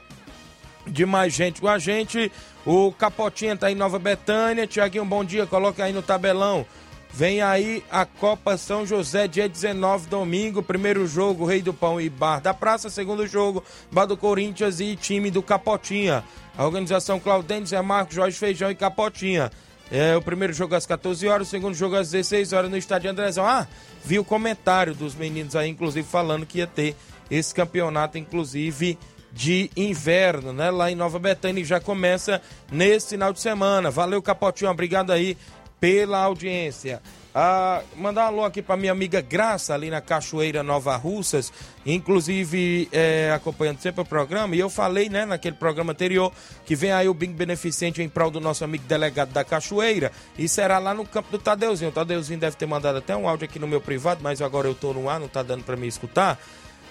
de 0.86 1.06
mais 1.06 1.32
gente 1.32 1.60
com 1.60 1.68
a 1.68 1.78
gente. 1.78 2.32
O 2.66 2.90
Capotinha 2.92 3.56
tá 3.56 3.70
em 3.70 3.76
Nova 3.76 3.98
Betânia. 3.98 4.66
Tiaguinho, 4.66 5.04
bom 5.04 5.24
dia, 5.24 5.46
coloca 5.46 5.84
aí 5.84 5.92
no 5.92 6.02
tabelão. 6.02 6.66
Vem 7.10 7.40
aí 7.40 7.82
a 7.90 8.04
Copa 8.04 8.56
São 8.56 8.84
José, 8.84 9.26
dia 9.26 9.48
19, 9.48 10.08
domingo. 10.08 10.62
Primeiro 10.62 11.06
jogo, 11.06 11.46
Rei 11.46 11.62
do 11.62 11.72
Pão 11.72 12.00
e 12.00 12.10
Bar 12.10 12.40
da 12.40 12.52
Praça. 12.52 12.90
Segundo 12.90 13.26
jogo, 13.26 13.62
Bar 13.90 14.06
do 14.06 14.16
Corinthians 14.16 14.80
e 14.80 14.96
time 14.96 15.30
do 15.30 15.42
Capotinha. 15.42 16.24
A 16.56 16.64
organização 16.64 17.18
Claudêncio, 17.20 17.82
Marcos, 17.84 18.16
Jorge 18.16 18.36
Feijão 18.36 18.70
e 18.70 18.74
Capotinha. 18.74 19.50
É, 19.90 20.14
o 20.16 20.22
primeiro 20.22 20.52
jogo 20.52 20.74
às 20.74 20.86
14 20.86 21.26
horas, 21.26 21.48
o 21.48 21.50
segundo 21.50 21.74
jogo 21.74 21.96
às 21.96 22.10
16 22.10 22.52
horas 22.52 22.70
no 22.70 22.76
estádio 22.76 23.10
Andrezão. 23.10 23.46
Ah, 23.46 23.66
vi 24.04 24.18
o 24.18 24.24
comentário 24.24 24.94
dos 24.94 25.14
meninos 25.14 25.56
aí, 25.56 25.68
inclusive, 25.68 26.06
falando 26.06 26.44
que 26.44 26.58
ia 26.58 26.66
ter 26.66 26.94
esse 27.30 27.54
campeonato, 27.54 28.18
inclusive, 28.18 28.98
de 29.32 29.70
inverno, 29.76 30.52
né? 30.52 30.70
Lá 30.70 30.90
em 30.90 30.94
Nova 30.94 31.18
Betânia, 31.18 31.64
já 31.64 31.80
começa 31.80 32.42
nesse 32.70 33.10
final 33.10 33.32
de 33.32 33.40
semana. 33.40 33.90
Valeu, 33.90 34.20
Capotinho, 34.20 34.70
obrigado 34.70 35.10
aí 35.10 35.38
pela 35.80 36.18
audiência. 36.18 37.00
Ah, 37.34 37.82
mandar 37.94 38.24
um 38.24 38.26
alô 38.26 38.44
aqui 38.44 38.62
para 38.62 38.76
minha 38.76 38.90
amiga 38.90 39.20
Graça, 39.20 39.74
ali 39.74 39.90
na 39.90 40.00
Cachoeira 40.00 40.62
Nova 40.62 40.96
Russas, 40.96 41.52
inclusive 41.84 42.88
é, 42.90 43.30
acompanhando 43.34 43.80
sempre 43.80 44.00
o 44.00 44.04
programa. 44.04 44.56
E 44.56 44.58
eu 44.58 44.70
falei, 44.70 45.08
né, 45.08 45.26
naquele 45.26 45.54
programa 45.54 45.92
anterior, 45.92 46.32
que 46.64 46.74
vem 46.74 46.90
aí 46.90 47.08
o 47.08 47.14
Bing 47.14 47.32
Beneficente 47.32 48.02
em 48.02 48.08
prol 48.08 48.30
do 48.30 48.40
nosso 48.40 48.64
amigo 48.64 48.84
delegado 48.88 49.30
da 49.30 49.44
Cachoeira. 49.44 50.10
E 50.38 50.48
será 50.48 50.78
lá 50.78 50.94
no 50.94 51.06
campo 51.06 51.30
do 51.30 51.38
Tadeuzinho. 51.38 51.90
O 51.90 51.94
Tadeuzinho 51.94 52.40
deve 52.40 52.56
ter 52.56 52.66
mandado 52.66 52.98
até 52.98 53.14
um 53.14 53.28
áudio 53.28 53.44
aqui 53.44 53.58
no 53.58 53.68
meu 53.68 53.80
privado, 53.80 54.20
mas 54.22 54.40
agora 54.40 54.66
eu 54.66 54.74
tô 54.74 54.94
no 54.94 55.08
ar, 55.08 55.20
não 55.20 55.28
tá 55.28 55.42
dando 55.42 55.62
para 55.64 55.76
me 55.76 55.86
escutar. 55.86 56.40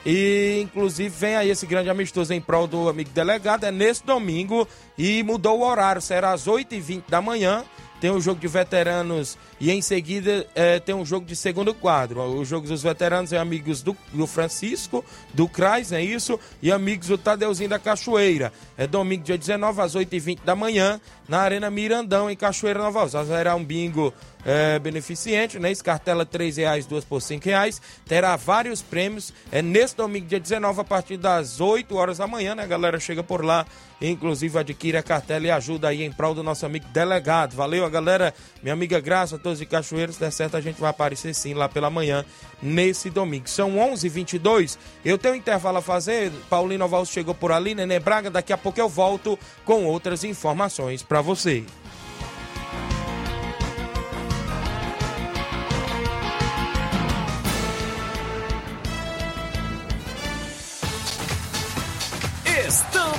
E 0.06 0.62
inclusive 0.62 1.10
vem 1.10 1.36
aí 1.36 1.50
esse 1.50 1.66
grande 1.66 1.90
amistoso 1.90 2.32
em 2.32 2.40
prol 2.40 2.68
do 2.68 2.88
amigo 2.88 3.10
delegado. 3.10 3.66
É 3.66 3.72
nesse 3.72 4.06
domingo 4.06 4.68
e 4.98 5.24
mudou 5.24 5.60
o 5.60 5.68
horário, 5.68 6.02
será 6.02 6.32
às 6.32 6.48
8h20 6.48 7.04
da 7.10 7.22
manhã 7.22 7.66
tem 8.00 8.12
um 8.12 8.22
jogo 8.22 8.40
de 8.40 8.48
veteranos 8.48 9.38
e 9.60 9.72
em 9.72 9.82
seguida 9.82 10.46
é, 10.54 10.80
tem 10.80 10.94
um 10.94 11.06
jogo 11.06 11.26
de 11.26 11.36
segundo 11.36 11.74
quadro. 11.74 12.22
O 12.22 12.46
jogo 12.46 12.68
dos 12.68 12.84
veteranos 12.84 13.34
é 13.34 13.38
amigos 13.38 13.82
do, 13.82 13.96
do 14.14 14.28
Francisco, 14.28 15.04
do 15.34 15.48
Crais, 15.48 15.92
é 15.92 16.02
isso, 16.02 16.40
e 16.62 16.72
amigos 16.72 17.08
do 17.08 17.18
Tadeuzinho 17.18 17.70
da 17.70 17.80
Cachoeira. 17.80 18.52
É 18.78 18.86
domingo, 18.86 19.24
dia 19.24 19.38
19, 19.38 19.82
às 19.82 19.96
8h20 19.96 20.40
da 20.44 20.56
manhã, 20.56 21.02
na 21.28 21.40
Arena 21.40 21.70
Mirandão, 21.70 22.30
em 22.30 22.36
Cachoeira 22.36 22.80
Nova 22.80 23.00
Alves. 23.02 23.28
Será 23.28 23.56
um 23.56 23.64
bingo 23.64 24.14
é, 24.46 24.80
beneficente, 24.80 25.60
né? 25.60 25.72
Escartela 25.72 26.26
R$ 26.32 26.52
reais, 26.52 26.86
duas 26.86 27.04
por 27.04 27.22
R$ 27.22 27.40
reais. 27.44 27.82
Terá 28.06 28.36
vários 28.38 28.82
prêmios. 28.82 29.34
É 29.52 29.62
nesse 29.62 29.96
domingo, 29.98 30.26
dia 30.26 30.40
19, 30.40 30.82
a 30.82 30.84
partir 30.84 31.18
das 31.18 31.60
8 31.60 31.96
horas 31.96 32.20
da 32.20 32.28
manhã, 32.28 32.56
né? 32.56 32.64
A 32.64 32.68
galera 32.68 32.98
chega 33.00 33.22
por 33.22 33.44
lá, 33.44 33.66
inclusive 34.02 34.58
adquire 34.58 34.98
a 34.98 35.04
cartela 35.04 35.48
e 35.48 35.52
ajuda 35.52 35.90
aí 35.90 36.04
em 36.04 36.12
prol 36.12 36.34
do 36.34 36.42
nosso 36.42 36.66
amigo 36.66 36.86
delegado. 36.94 37.56
Valeu, 37.56 37.84
a 37.84 37.90
galera. 37.90 38.34
Minha 38.64 38.74
amiga 38.74 39.00
Graça, 39.00 39.38
de 39.56 39.66
Cachoeiros, 39.66 40.18
der 40.18 40.32
certo, 40.32 40.58
a 40.58 40.62
gente 40.62 40.80
vai 40.80 40.90
aparecer 40.90 41.34
sim 41.34 41.54
lá 41.54 41.68
pela 41.70 41.90
manhã, 41.90 42.26
nesse 42.62 43.10
domingo. 43.10 43.50
São 43.50 43.76
11h22. 43.76 44.78
Eu 45.04 45.18
tenho 45.18 45.34
um 45.34 45.38
intervalo 45.38 45.78
a 45.78 45.82
fazer. 45.82 46.32
Paulino 46.50 46.88
Valls 46.88 47.12
chegou 47.12 47.34
por 47.34 47.52
ali, 47.52 47.74
Nenê 47.74 48.00
Braga. 48.00 48.30
Daqui 48.30 48.52
a 48.54 48.58
pouco 48.58 48.80
eu 48.80 48.90
volto 48.90 49.38
com 49.66 49.86
outras 49.86 50.24
informações 50.24 51.04
para 51.04 51.22
você. 51.22 51.64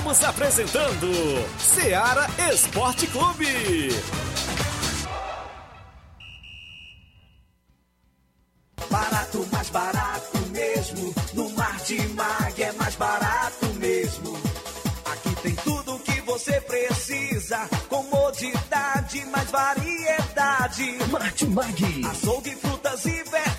Estamos 0.09 0.23
apresentando 0.23 1.07
Seara 1.59 2.27
Esporte 2.51 3.05
Clube. 3.07 3.89
Barato, 9.39 9.47
mais 9.51 9.69
barato 9.69 10.37
mesmo. 10.51 11.15
No 11.33 11.49
Martimag 11.51 12.61
é 12.61 12.71
mais 12.73 12.95
barato 12.95 13.65
mesmo. 13.75 14.37
Aqui 15.05 15.35
tem 15.41 15.55
tudo 15.55 15.95
o 15.95 15.99
que 15.99 16.19
você 16.21 16.59
precisa. 16.61 17.69
Comodidade, 17.87 19.25
mais 19.27 19.49
variedade. 19.49 20.97
Martimag. 21.09 22.05
Açougue, 22.05 22.55
frutas 22.55 23.05
e 23.05 23.11
verduras. 23.23 23.58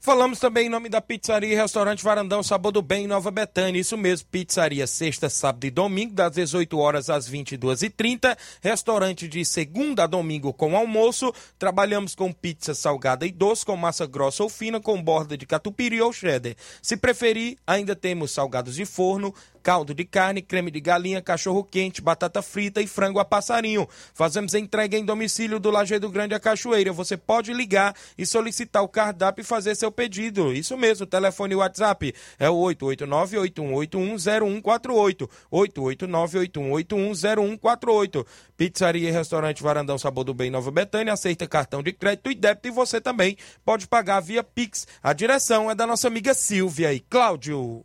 Falamos 0.00 0.38
também 0.38 0.66
em 0.66 0.70
nome 0.70 0.88
da 0.88 1.00
Pizzaria 1.00 1.52
e 1.52 1.56
Restaurante 1.56 2.04
Varandão 2.04 2.40
Sabor 2.40 2.70
do 2.70 2.80
Bem 2.80 3.04
em 3.04 3.08
Nova 3.08 3.32
Betânia. 3.32 3.80
Isso 3.80 3.98
mesmo, 3.98 4.28
pizzaria 4.30 4.86
sexta, 4.86 5.28
sábado 5.28 5.66
e 5.66 5.70
domingo, 5.70 6.14
das 6.14 6.32
18 6.32 6.78
horas 6.78 7.10
às 7.10 7.28
22h30. 7.28 8.38
Restaurante 8.62 9.26
de 9.26 9.44
segunda 9.44 10.04
a 10.04 10.06
domingo 10.06 10.52
com 10.52 10.76
almoço. 10.76 11.34
Trabalhamos 11.58 12.14
com 12.14 12.32
pizza 12.32 12.74
salgada 12.74 13.26
e 13.26 13.32
doce, 13.32 13.66
com 13.66 13.76
massa 13.76 14.06
grossa 14.06 14.44
ou 14.44 14.48
fina, 14.48 14.80
com 14.80 15.02
borda 15.02 15.36
de 15.36 15.44
catupiry 15.44 16.00
ou 16.00 16.12
cheddar. 16.12 16.54
Se 16.80 16.96
preferir, 16.96 17.58
ainda 17.66 17.96
temos 17.96 18.30
salgados 18.30 18.76
de 18.76 18.86
forno, 18.86 19.34
caldo 19.68 19.92
de 19.92 20.06
carne, 20.06 20.40
creme 20.40 20.70
de 20.70 20.80
galinha, 20.80 21.20
cachorro 21.20 21.62
quente, 21.62 22.00
batata 22.00 22.40
frita 22.40 22.80
e 22.80 22.86
frango 22.86 23.18
a 23.18 23.24
passarinho. 23.24 23.86
Fazemos 24.14 24.54
entrega 24.54 24.96
em 24.96 25.04
domicílio 25.04 25.60
do 25.60 25.70
Lajeado 25.70 26.08
Grande 26.08 26.34
a 26.34 26.40
Cachoeira. 26.40 26.90
Você 26.90 27.18
pode 27.18 27.52
ligar 27.52 27.94
e 28.16 28.24
solicitar 28.24 28.82
o 28.82 28.88
cardápio 28.88 29.42
e 29.42 29.44
fazer 29.44 29.74
seu 29.74 29.92
pedido. 29.92 30.54
Isso 30.54 30.74
mesmo, 30.74 31.04
telefone 31.04 31.52
e 31.52 31.56
WhatsApp 31.56 32.14
é 32.38 32.48
o 32.48 32.54
889-8181-0148. 32.54 35.28
889-8181-0148. 35.52 38.26
Pizzaria 38.56 39.10
e 39.10 39.12
restaurante 39.12 39.62
Varandão 39.62 39.98
Sabor 39.98 40.24
do 40.24 40.32
Bem 40.32 40.50
Nova 40.50 40.70
Betânia 40.70 41.12
aceita 41.12 41.46
cartão 41.46 41.82
de 41.82 41.92
crédito 41.92 42.30
e 42.30 42.34
débito 42.34 42.68
e 42.68 42.70
você 42.70 43.02
também 43.02 43.36
pode 43.66 43.86
pagar 43.86 44.20
via 44.20 44.42
Pix. 44.42 44.88
A 45.02 45.12
direção 45.12 45.70
é 45.70 45.74
da 45.74 45.86
nossa 45.86 46.08
amiga 46.08 46.32
Silvia 46.32 46.94
e 46.94 47.00
Cláudio. 47.00 47.84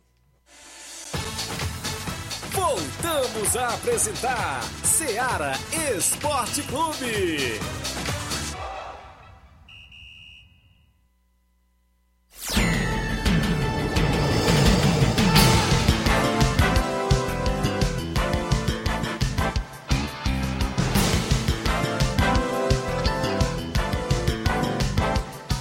Voltamos 3.14 3.56
a 3.56 3.68
apresentar 3.68 4.60
Seara 4.82 5.52
Esporte 5.96 6.62
Clube. 6.62 7.60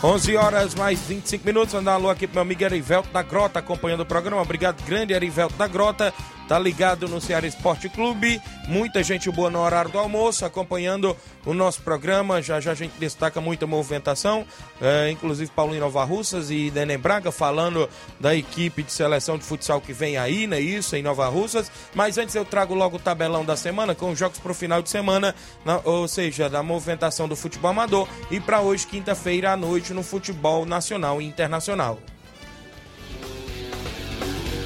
11 0.04 0.36
horas 0.36 0.76
mais 0.76 1.00
25 1.00 1.46
minutos. 1.46 1.74
Andar 1.74 1.94
alô 1.94 2.10
aqui 2.10 2.28
pro 2.28 2.36
meu 2.36 2.42
amigo 2.42 2.64
Erivelto 2.64 3.10
da 3.10 3.22
Grota 3.22 3.60
acompanhando 3.60 4.02
o 4.02 4.06
programa. 4.06 4.42
Obrigado, 4.42 4.84
grande 4.84 5.14
Erivelto 5.14 5.56
da 5.56 5.66
Grota. 5.66 6.14
Tá 6.48 6.60
ligado 6.60 7.08
no 7.08 7.22
Ceará 7.22 7.48
Esporte 7.48 7.88
Clube. 7.88 8.42
Muita 8.68 9.02
gente 9.02 9.32
boa 9.32 9.50
no 9.50 9.60
horário 9.60 9.92
do 9.92 9.98
almoço 9.98 10.46
acompanhando 10.46 11.16
o 11.46 11.54
nosso 11.54 11.82
programa. 11.82 12.42
Já 12.42 12.60
já 12.60 12.72
a 12.72 12.76
gente 12.76 12.94
destaca 13.00 13.40
muita 13.40 13.66
movimentação. 13.66 14.46
É, 14.82 15.10
inclusive 15.10 15.50
Paulinho 15.52 15.80
Nova 15.80 16.04
Russas 16.04 16.52
e 16.52 16.72
Neném 16.72 16.98
Braga 16.98 17.32
falando 17.32 17.90
da 18.20 18.36
equipe 18.36 18.84
de 18.84 18.92
seleção 18.92 19.38
de 19.38 19.46
futsal 19.46 19.80
que 19.80 19.94
vem 19.94 20.18
aí, 20.18 20.46
né? 20.46 20.60
Isso, 20.60 20.96
em 20.96 21.02
Nova 21.02 21.28
Russas. 21.28 21.72
Mas 21.94 22.18
antes 22.18 22.36
eu 22.36 22.46
trago 22.46 22.74
logo 22.74 22.98
o 22.98 23.00
tabelão 23.00 23.46
da 23.46 23.56
semana 23.56 23.96
com 23.96 24.12
os 24.12 24.20
jogos 24.20 24.40
pro 24.40 24.54
final 24.54 24.82
de 24.82 24.90
semana, 24.90 25.34
na, 25.66 25.80
ou 25.84 26.08
seja, 26.08 26.50
da 26.50 26.62
movimentação 26.62 27.28
do 27.28 27.36
futebol 27.36 27.72
amador. 27.72 28.08
E 28.30 28.40
para 28.40 28.62
hoje, 28.62 28.86
quinta-feira 28.86 29.54
à 29.54 29.58
noite, 29.58 29.94
no 29.94 30.04
futebol 30.04 30.66
nacional 30.66 31.22
e 31.22 31.26
internacional. 31.26 32.00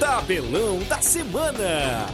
Tabelão 0.07 0.79
da 0.87 1.01
Semana. 1.01 2.07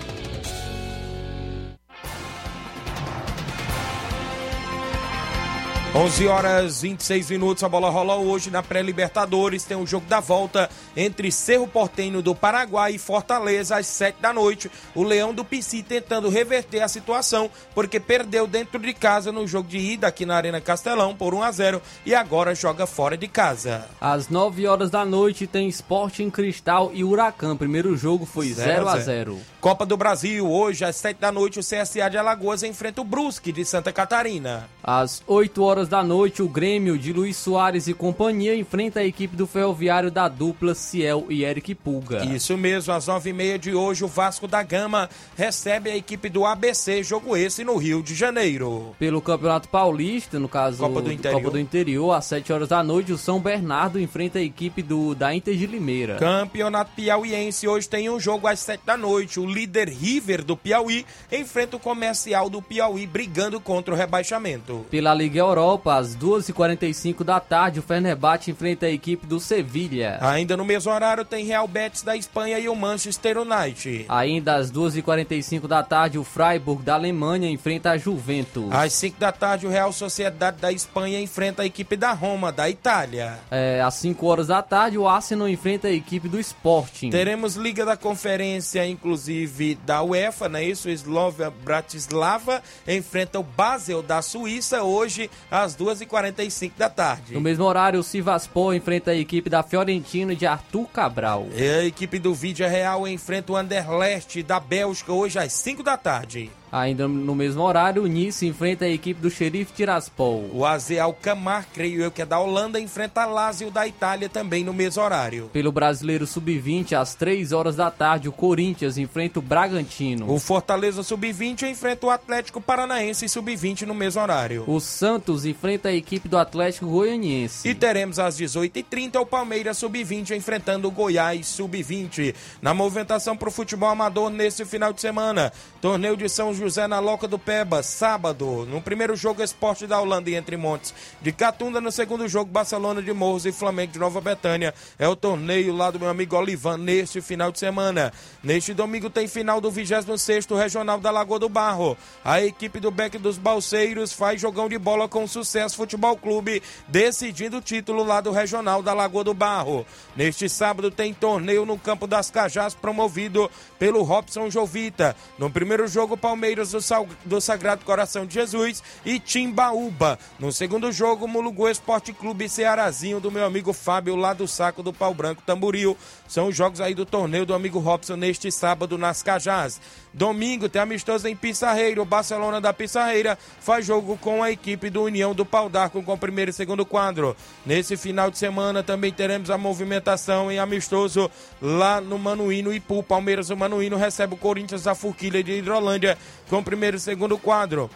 11 5.95 6.27
horas 6.27 6.82
26 6.82 7.29
minutos, 7.29 7.63
a 7.63 7.69
bola 7.69 7.88
rola 7.88 8.15
hoje 8.15 8.49
na 8.49 8.63
pré-Libertadores. 8.63 9.63
Tem 9.63 9.77
o 9.77 9.82
um 9.82 9.86
jogo 9.86 10.08
da 10.08 10.19
volta 10.19 10.67
entre 10.97 11.32
Cerro 11.32 11.67
Portenho 11.67 12.19
do 12.19 12.34
Paraguai 12.34 12.93
e 12.93 12.97
Fortaleza 12.97 13.77
às 13.77 13.86
7 13.86 14.19
da 14.19 14.34
noite. 14.34 14.71
O 14.95 15.03
Leão 15.03 15.36
do 15.36 15.45
Pici 15.45 15.84
tentando 15.84 16.29
reverter 16.29 16.82
a 16.82 16.88
situação, 16.88 17.47
porque 17.75 17.99
perdeu 17.99 18.47
dentro 18.47 18.79
de 18.79 18.91
casa 18.91 19.32
no 19.32 19.45
jogo 19.45 19.69
de 19.69 19.77
ida 19.77 20.08
aqui 20.08 20.25
na 20.25 20.36
Arena 20.36 20.60
Castelão 20.60 21.15
por 21.15 21.36
1 21.36 21.43
a 21.43 21.51
0 21.51 21.82
e 22.03 22.15
agora 22.15 22.56
joga 22.56 22.88
fora 22.88 23.15
de 23.15 23.27
casa. 23.27 23.88
Às 24.01 24.29
9 24.29 24.65
horas 24.65 24.89
da 24.89 25.06
noite 25.06 25.45
tem 25.45 25.67
Esporte 25.67 26.23
em 26.23 26.32
Cristal 26.32 26.89
e 26.91 27.03
Huracan. 27.03 27.56
Primeiro 27.56 27.95
jogo 27.95 28.25
foi 28.25 28.51
0 28.51 28.89
a 28.89 28.97
0. 28.97 29.39
Copa 29.62 29.86
do 29.86 29.95
Brasil, 29.95 30.49
hoje 30.51 30.84
às 30.84 30.95
7 30.95 31.19
da 31.19 31.32
noite, 31.32 31.60
o 31.60 31.63
CSA 31.63 32.10
de 32.10 32.17
Alagoas 32.17 32.63
enfrenta 32.63 32.99
o 32.99 33.06
Brusque 33.06 33.51
de 33.51 33.63
Santa 33.63 33.93
Catarina. 33.93 34.67
Às 34.83 35.23
8 35.25 35.63
horas 35.63 35.87
da 35.87 36.03
noite, 36.03 36.43
o 36.43 36.47
Grêmio 36.49 36.97
de 36.97 37.13
Luiz 37.13 37.37
Soares 37.37 37.87
e 37.87 37.93
companhia 37.93 38.53
enfrenta 38.53 38.99
a 38.99 39.05
equipe 39.05 39.33
do 39.33 39.47
Ferroviário 39.47 40.11
da 40.11 40.27
dupla 40.27 40.75
Ciel 40.75 41.25
e 41.29 41.45
Eric 41.45 41.73
Pulga. 41.73 42.25
Isso 42.25 42.57
mesmo, 42.57 42.91
às 42.91 43.05
9h30 43.07 43.57
de 43.57 43.73
hoje, 43.73 44.03
o 44.03 44.09
Vasco 44.09 44.45
da 44.45 44.61
Gama 44.61 45.09
recebe 45.37 45.89
a 45.89 45.95
equipe 45.95 46.27
do 46.27 46.45
ABC, 46.45 47.01
jogo 47.01 47.37
esse 47.37 47.63
no 47.63 47.77
Rio 47.77 48.03
de 48.03 48.13
Janeiro. 48.13 48.93
Pelo 48.99 49.21
Campeonato 49.21 49.69
Paulista, 49.69 50.37
no 50.37 50.49
caso 50.49 50.79
Copa 50.79 51.01
do 51.01 51.13
Interior, 51.13 51.39
Copa 51.39 51.51
do 51.51 51.59
Interior 51.59 52.11
às 52.11 52.25
7 52.25 52.51
horas 52.51 52.67
da 52.67 52.83
noite, 52.83 53.13
o 53.13 53.17
São 53.17 53.39
Bernardo 53.39 53.97
enfrenta 53.97 54.39
a 54.39 54.43
equipe 54.43 54.81
do, 54.81 55.15
da 55.15 55.33
Inter 55.33 55.55
de 55.55 55.65
Limeira. 55.65 56.17
Campeonato 56.17 56.91
Piauiense, 56.93 57.69
hoje 57.69 57.87
tem 57.87 58.09
um 58.09 58.19
jogo 58.19 58.47
às 58.47 58.59
7 58.59 58.81
da 58.85 58.97
noite. 58.97 59.39
O 59.39 59.45
líder 59.45 59.87
River 59.87 60.43
do 60.43 60.57
Piauí 60.57 61.05
enfrenta 61.31 61.77
o 61.77 61.79
comercial 61.79 62.49
do 62.49 62.61
Piauí 62.61 63.07
brigando 63.07 63.61
contra 63.61 63.93
o 63.93 63.97
rebaixamento. 63.97 64.72
Pela 64.89 65.13
Liga 65.13 65.39
Europa, 65.39 65.95
às 65.95 66.15
2h45 66.15 67.23
da 67.23 67.39
tarde, 67.39 67.79
o 67.79 67.83
Fenerbahçe 67.83 68.51
enfrenta 68.51 68.86
a 68.86 68.91
equipe 68.91 69.25
do 69.25 69.39
Sevilha. 69.39 70.17
Ainda 70.21 70.57
no 70.57 70.65
mesmo 70.65 70.91
horário 70.91 71.25
tem 71.25 71.45
Real 71.45 71.67
Betis 71.67 72.01
da 72.01 72.15
Espanha 72.15 72.59
e 72.59 72.67
o 72.69 72.75
Manchester 72.75 73.38
United. 73.38 74.05
Ainda 74.09 74.55
às 74.55 74.71
2h45 74.71 75.67
da 75.67 75.83
tarde, 75.83 76.17
o 76.17 76.23
Freiburg 76.23 76.83
da 76.83 76.95
Alemanha 76.95 77.49
enfrenta 77.49 77.91
a 77.91 77.97
Juventus. 77.97 78.71
Às 78.71 78.93
5 78.93 79.19
da 79.19 79.31
tarde, 79.31 79.67
o 79.67 79.69
Real 79.69 79.91
Sociedade 79.91 80.57
da 80.59 80.71
Espanha 80.71 81.19
enfrenta 81.19 81.63
a 81.63 81.65
equipe 81.65 81.95
da 81.95 82.13
Roma, 82.13 82.51
da 82.51 82.69
Itália. 82.69 83.39
É, 83.51 83.81
às 83.81 83.95
5 83.95 84.25
horas 84.25 84.47
da 84.47 84.62
tarde, 84.62 84.97
o 84.97 85.07
Arsenal 85.07 85.47
enfrenta 85.49 85.88
a 85.88 85.91
equipe 85.91 86.27
do 86.27 86.39
Sporting. 86.39 87.09
Teremos 87.09 87.55
Liga 87.55 87.86
da 87.86 87.97
Conferência, 87.97 88.86
inclusive 88.88 89.75
da 89.86 90.01
UEFA, 90.01 90.49
não 90.49 90.59
é 90.59 90.63
isso? 90.63 90.88
O 90.88 90.91
Slovia 90.91 91.49
Bratislava 91.49 92.62
enfrenta 92.88 93.39
o 93.39 93.43
Basel 93.43 94.01
da 94.01 94.21
Suíça 94.21 94.62
hoje 94.71 95.30
às 95.52 95.76
2h45 95.76 96.71
da 96.78 96.89
tarde. 96.89 97.34
No 97.34 97.41
mesmo 97.41 97.65
horário, 97.65 97.99
o 97.99 98.04
Sivaspor 98.04 98.73
enfrenta 98.73 99.12
a 99.12 99.15
equipe 99.15 99.49
da 99.49 99.63
Fiorentina 99.63 100.36
de 100.36 100.45
Arthur 100.45 100.88
Cabral. 100.88 101.47
E 101.56 101.62
a 101.62 101.86
equipe 101.86 102.19
do 102.19 102.34
Vídea 102.34 102.67
Real 102.67 103.08
enfrenta 103.08 103.52
o 103.52 103.56
Anderlecht 103.56 104.41
da 104.43 104.60
Bélgica 104.60 105.12
hoje 105.12 105.39
às 105.39 105.54
5 105.54 105.84
da 105.84 105.97
tarde. 105.97 106.52
Ainda 106.73 107.07
no 107.07 107.36
mesmo 107.36 107.62
horário, 107.62 108.01
o 108.01 108.07
Nice 108.07 108.47
enfrenta 108.47 108.86
a 108.86 108.89
equipe 108.89 109.21
do 109.21 109.29
Xerife 109.29 109.73
Tiraspol. 109.73 110.49
O 110.51 110.65
AZ 110.65 110.89
Alkmaar, 110.97 111.67
creio 111.71 112.01
eu 112.01 112.09
que 112.09 112.23
é 112.23 112.25
da 112.25 112.39
Holanda, 112.39 112.79
enfrenta 112.79 113.21
a 113.21 113.25
Lazio 113.27 113.69
da 113.69 113.88
Itália 113.88 114.27
também 114.27 114.63
no 114.63 114.73
mesmo 114.73 115.03
horário. 115.03 115.51
Pelo 115.53 115.71
Brasileiro 115.71 116.25
Sub-20, 116.25 116.93
às 116.93 117.13
3 117.13 117.51
horas 117.51 117.75
da 117.75 117.91
tarde, 117.91 118.27
o 118.27 118.31
Corinthians 118.31 118.97
enfrenta 118.97 119.38
o 119.38 119.41
Bragantino. 119.41 120.33
O 120.33 120.39
Fortaleza 120.39 121.03
Sub-20 121.03 121.69
enfrenta 121.69 122.07
o 122.07 122.09
Atlético 122.09 122.59
Paranaense 122.59 123.29
Sub-20 123.29 123.83
no 123.83 123.93
mesmo 123.93 124.23
horário. 124.23 124.63
O 124.65 124.79
Santos 124.79 125.45
enfrenta 125.45 125.89
a 125.89 125.93
equipe 125.93 126.27
do 126.27 126.39
Atlético 126.39 126.88
Goianiense. 126.88 127.69
E 127.69 127.75
teremos 127.75 128.17
às 128.17 128.36
18h30 128.39 129.21
o 129.21 129.27
Palmeiras 129.27 129.77
Sub-20 129.77 130.36
enfrentando 130.36 130.88
o 130.88 130.91
Goiás 130.91 131.45
Sub-20. 131.45 132.33
Na 132.63 132.73
movimentação 132.73 133.38
para 133.38 133.49
o 133.49 133.51
futebol 133.51 133.89
amador 133.89 134.31
nesse 134.31 134.65
final 134.65 134.91
de 134.91 135.01
semana, 135.01 135.53
torneio 135.79 136.17
de 136.17 136.27
São 136.27 136.62
José 136.63 136.88
na 136.88 136.99
Loca 136.99 137.28
do 137.28 137.38
Peba, 137.38 137.84
sábado. 137.84 138.65
No 138.65 138.82
primeiro 138.82 139.17
jogo, 139.17 139.43
Esporte 139.43 139.86
da 139.86 139.99
Holanda 139.99 140.30
e 140.30 140.36
Entre 140.36 140.56
Montes 140.56 140.93
de 141.21 141.34
Catunda. 141.34 141.82
No 141.82 141.91
segundo 141.91 142.26
jogo, 142.26 142.49
Barcelona 142.49 143.02
de 143.02 143.12
Morros 143.12 143.45
e 143.45 143.52
Flamengo 143.52 143.91
de 143.91 143.99
Nova 143.99 144.21
Betânia. 144.21 144.73
É 144.97 145.06
o 145.06 145.13
torneio 145.13 145.76
lá 145.76 145.91
do 145.91 145.99
meu 145.99 146.08
amigo 146.08 146.38
Olivan 146.38 146.78
neste 146.78 147.19
final 147.19 147.52
de 147.52 147.60
semana. 147.60 148.13
Neste 148.41 148.73
domingo 148.73 149.10
tem 149.10 149.28
final 149.28 149.60
do 149.60 149.69
26º 149.69 150.58
Regional 150.58 151.02
da 151.02 151.12
Lagoa 151.12 151.38
do 151.38 151.49
Barro. 151.49 151.97
A 152.23 152.41
equipe 152.41 152.80
do 152.80 152.89
Beck 152.89 153.17
dos 153.17 153.38
Balseiros 153.38 154.13
faz 154.13 154.39
jogão 154.39 154.69
de 154.69 154.78
bola 154.78 155.10
com 155.10 155.28
Sucesso 155.28 155.76
Futebol 155.76 156.15
Clube, 156.15 156.63
decidindo 156.88 157.58
o 157.58 157.62
título 157.62 158.06
lá 158.06 158.21
do 158.21 158.32
Regional 158.32 158.82
da 158.82 158.93
Lagoa 158.93 159.26
do 159.26 159.34
Barro. 159.34 159.86
Neste 160.15 160.47
sábado 160.47 160.89
tem 160.89 161.13
torneio 161.13 161.65
no 161.65 161.78
Campo 161.78 162.08
das 162.08 162.32
Cajás, 162.32 162.73
promovido 162.73 163.52
pelo 163.78 164.02
Robson 164.02 164.49
Jovita. 164.49 165.13
No 165.38 165.49
primeiro 165.49 165.89
jogo, 165.89 166.15
Palmeiras 166.15 166.52
do, 166.55 166.81
Sal... 166.81 167.07
do 167.25 167.41
Sagrado 167.41 167.83
Coração 167.83 168.25
de 168.25 168.33
Jesus 168.35 168.83
e 169.05 169.19
Timbaúba. 169.19 170.19
No 170.39 170.51
segundo 170.51 170.91
jogo, 170.91 171.27
Mulugu 171.27 171.67
Esporte 171.67 172.13
Clube 172.13 172.47
Cearazinho 172.47 173.19
do 173.19 173.31
meu 173.31 173.45
amigo 173.45 173.73
Fábio, 173.73 174.15
lá 174.15 174.33
do 174.33 174.47
Saco 174.47 174.83
do 174.83 174.93
Pau 174.93 175.13
Branco 175.13 175.41
Tamburil. 175.45 175.97
São 176.33 176.47
os 176.47 176.55
jogos 176.55 176.81
aí 176.81 176.95
do 176.95 177.05
torneio 177.05 177.45
do 177.45 177.53
amigo 177.53 177.77
Robson 177.77 178.15
neste 178.15 178.51
sábado 178.51 178.97
nas 178.97 179.21
Cajás. 179.21 179.79
Domingo 180.11 180.67
tem 180.67 180.81
amistoso 180.81 181.27
em 181.27 181.35
Pissarreira. 181.35 182.01
O 182.01 182.05
Barcelona 182.05 182.59
da 182.59 182.73
Pissarreira 182.73 183.37
faz 183.59 183.85
jogo 183.85 184.17
com 184.17 184.41
a 184.41 184.49
equipe 184.49 184.89
do 184.89 185.03
União 185.03 185.35
do 185.35 185.45
Pau 185.45 185.69
d'Arco 185.69 186.01
com 186.01 186.13
o 186.13 186.17
primeiro 186.17 186.49
e 186.49 186.53
segundo 186.53 186.87
quadro. 186.87 187.37
Nesse 187.63 187.95
final 187.95 188.31
de 188.31 188.39
semana 188.39 188.81
também 188.81 189.11
teremos 189.11 189.51
a 189.51 189.59
movimentação 189.59 190.51
em 190.51 190.57
amistoso 190.57 191.29
lá 191.61 192.01
no 192.01 192.17
Manuíno 192.17 192.73
Ipu. 192.73 193.03
Palmeiras 193.03 193.49
do 193.49 193.55
Manuíno 193.55 193.95
recebe 193.95 194.33
o 194.33 194.37
Corinthians 194.37 194.85
da 194.85 194.95
Forquilha 194.95 195.43
de 195.43 195.51
Hidrolândia 195.51 196.17
com 196.49 196.57
o 196.57 196.63
primeiro 196.63 196.97
e 196.97 196.99
segundo 196.99 197.37
quadro. 197.37 197.91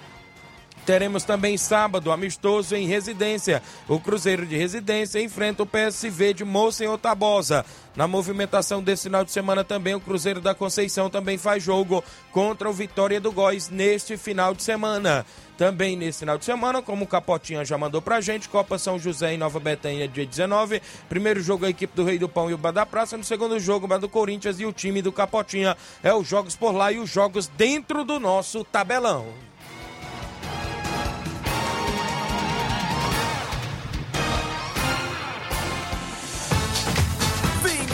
Teremos 0.87 1.25
também 1.25 1.57
sábado, 1.57 2.13
amistoso 2.13 2.73
em 2.73 2.87
residência. 2.87 3.61
O 3.89 3.99
Cruzeiro 3.99 4.45
de 4.45 4.55
Residência 4.55 5.21
enfrenta 5.21 5.63
o 5.63 5.65
PSV 5.65 6.33
de 6.33 6.45
Moça 6.45 6.85
em 6.85 6.87
Otabosa. 6.87 7.65
Na 7.93 8.07
movimentação 8.07 8.81
desse 8.81 9.03
final 9.03 9.25
de 9.25 9.31
semana 9.33 9.65
também, 9.65 9.95
o 9.95 9.99
Cruzeiro 9.99 10.39
da 10.39 10.55
Conceição 10.55 11.09
também 11.09 11.37
faz 11.37 11.61
jogo 11.61 12.01
contra 12.31 12.69
o 12.69 12.71
Vitória 12.73 13.19
do 13.19 13.33
Góis 13.33 13.69
neste 13.69 14.15
final 14.15 14.53
de 14.53 14.63
semana. 14.63 15.25
Também 15.57 15.97
nesse 15.97 16.19
final 16.19 16.37
de 16.37 16.45
semana, 16.45 16.81
como 16.81 17.03
o 17.03 17.07
Capotinha 17.07 17.65
já 17.65 17.77
mandou 17.77 18.01
pra 18.01 18.21
gente, 18.21 18.47
Copa 18.47 18.77
São 18.77 18.97
José 18.97 19.33
em 19.33 19.37
Nova 19.37 19.59
Betânia, 19.59 20.07
dia 20.07 20.25
19. 20.25 20.81
Primeiro 21.09 21.41
jogo 21.41 21.65
a 21.65 21.69
equipe 21.69 21.93
do 21.93 22.05
Rei 22.05 22.17
do 22.17 22.29
Pão 22.29 22.49
e 22.49 22.53
o 22.53 22.57
Bar 22.57 22.71
da 22.71 22.85
Praça. 22.85 23.17
No 23.17 23.25
segundo 23.25 23.59
jogo, 23.59 23.83
o 23.83 23.89
Bar 23.89 23.97
do 23.97 24.07
Corinthians 24.07 24.57
e 24.61 24.65
o 24.65 24.71
time 24.71 25.01
do 25.01 25.11
Capotinha. 25.11 25.75
É 26.01 26.13
os 26.13 26.25
jogos 26.25 26.55
por 26.55 26.71
lá 26.71 26.93
e 26.93 26.97
os 26.97 27.09
jogos 27.09 27.47
dentro 27.57 28.05
do 28.05 28.21
nosso 28.21 28.63
tabelão. 28.63 29.25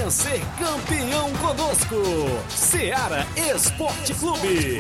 Venha 0.04 0.12
ser 0.12 0.42
campeão 0.60 1.32
conosco. 1.36 1.96
Seara 2.50 3.26
Esporte 3.38 4.14
Clube. 4.16 4.80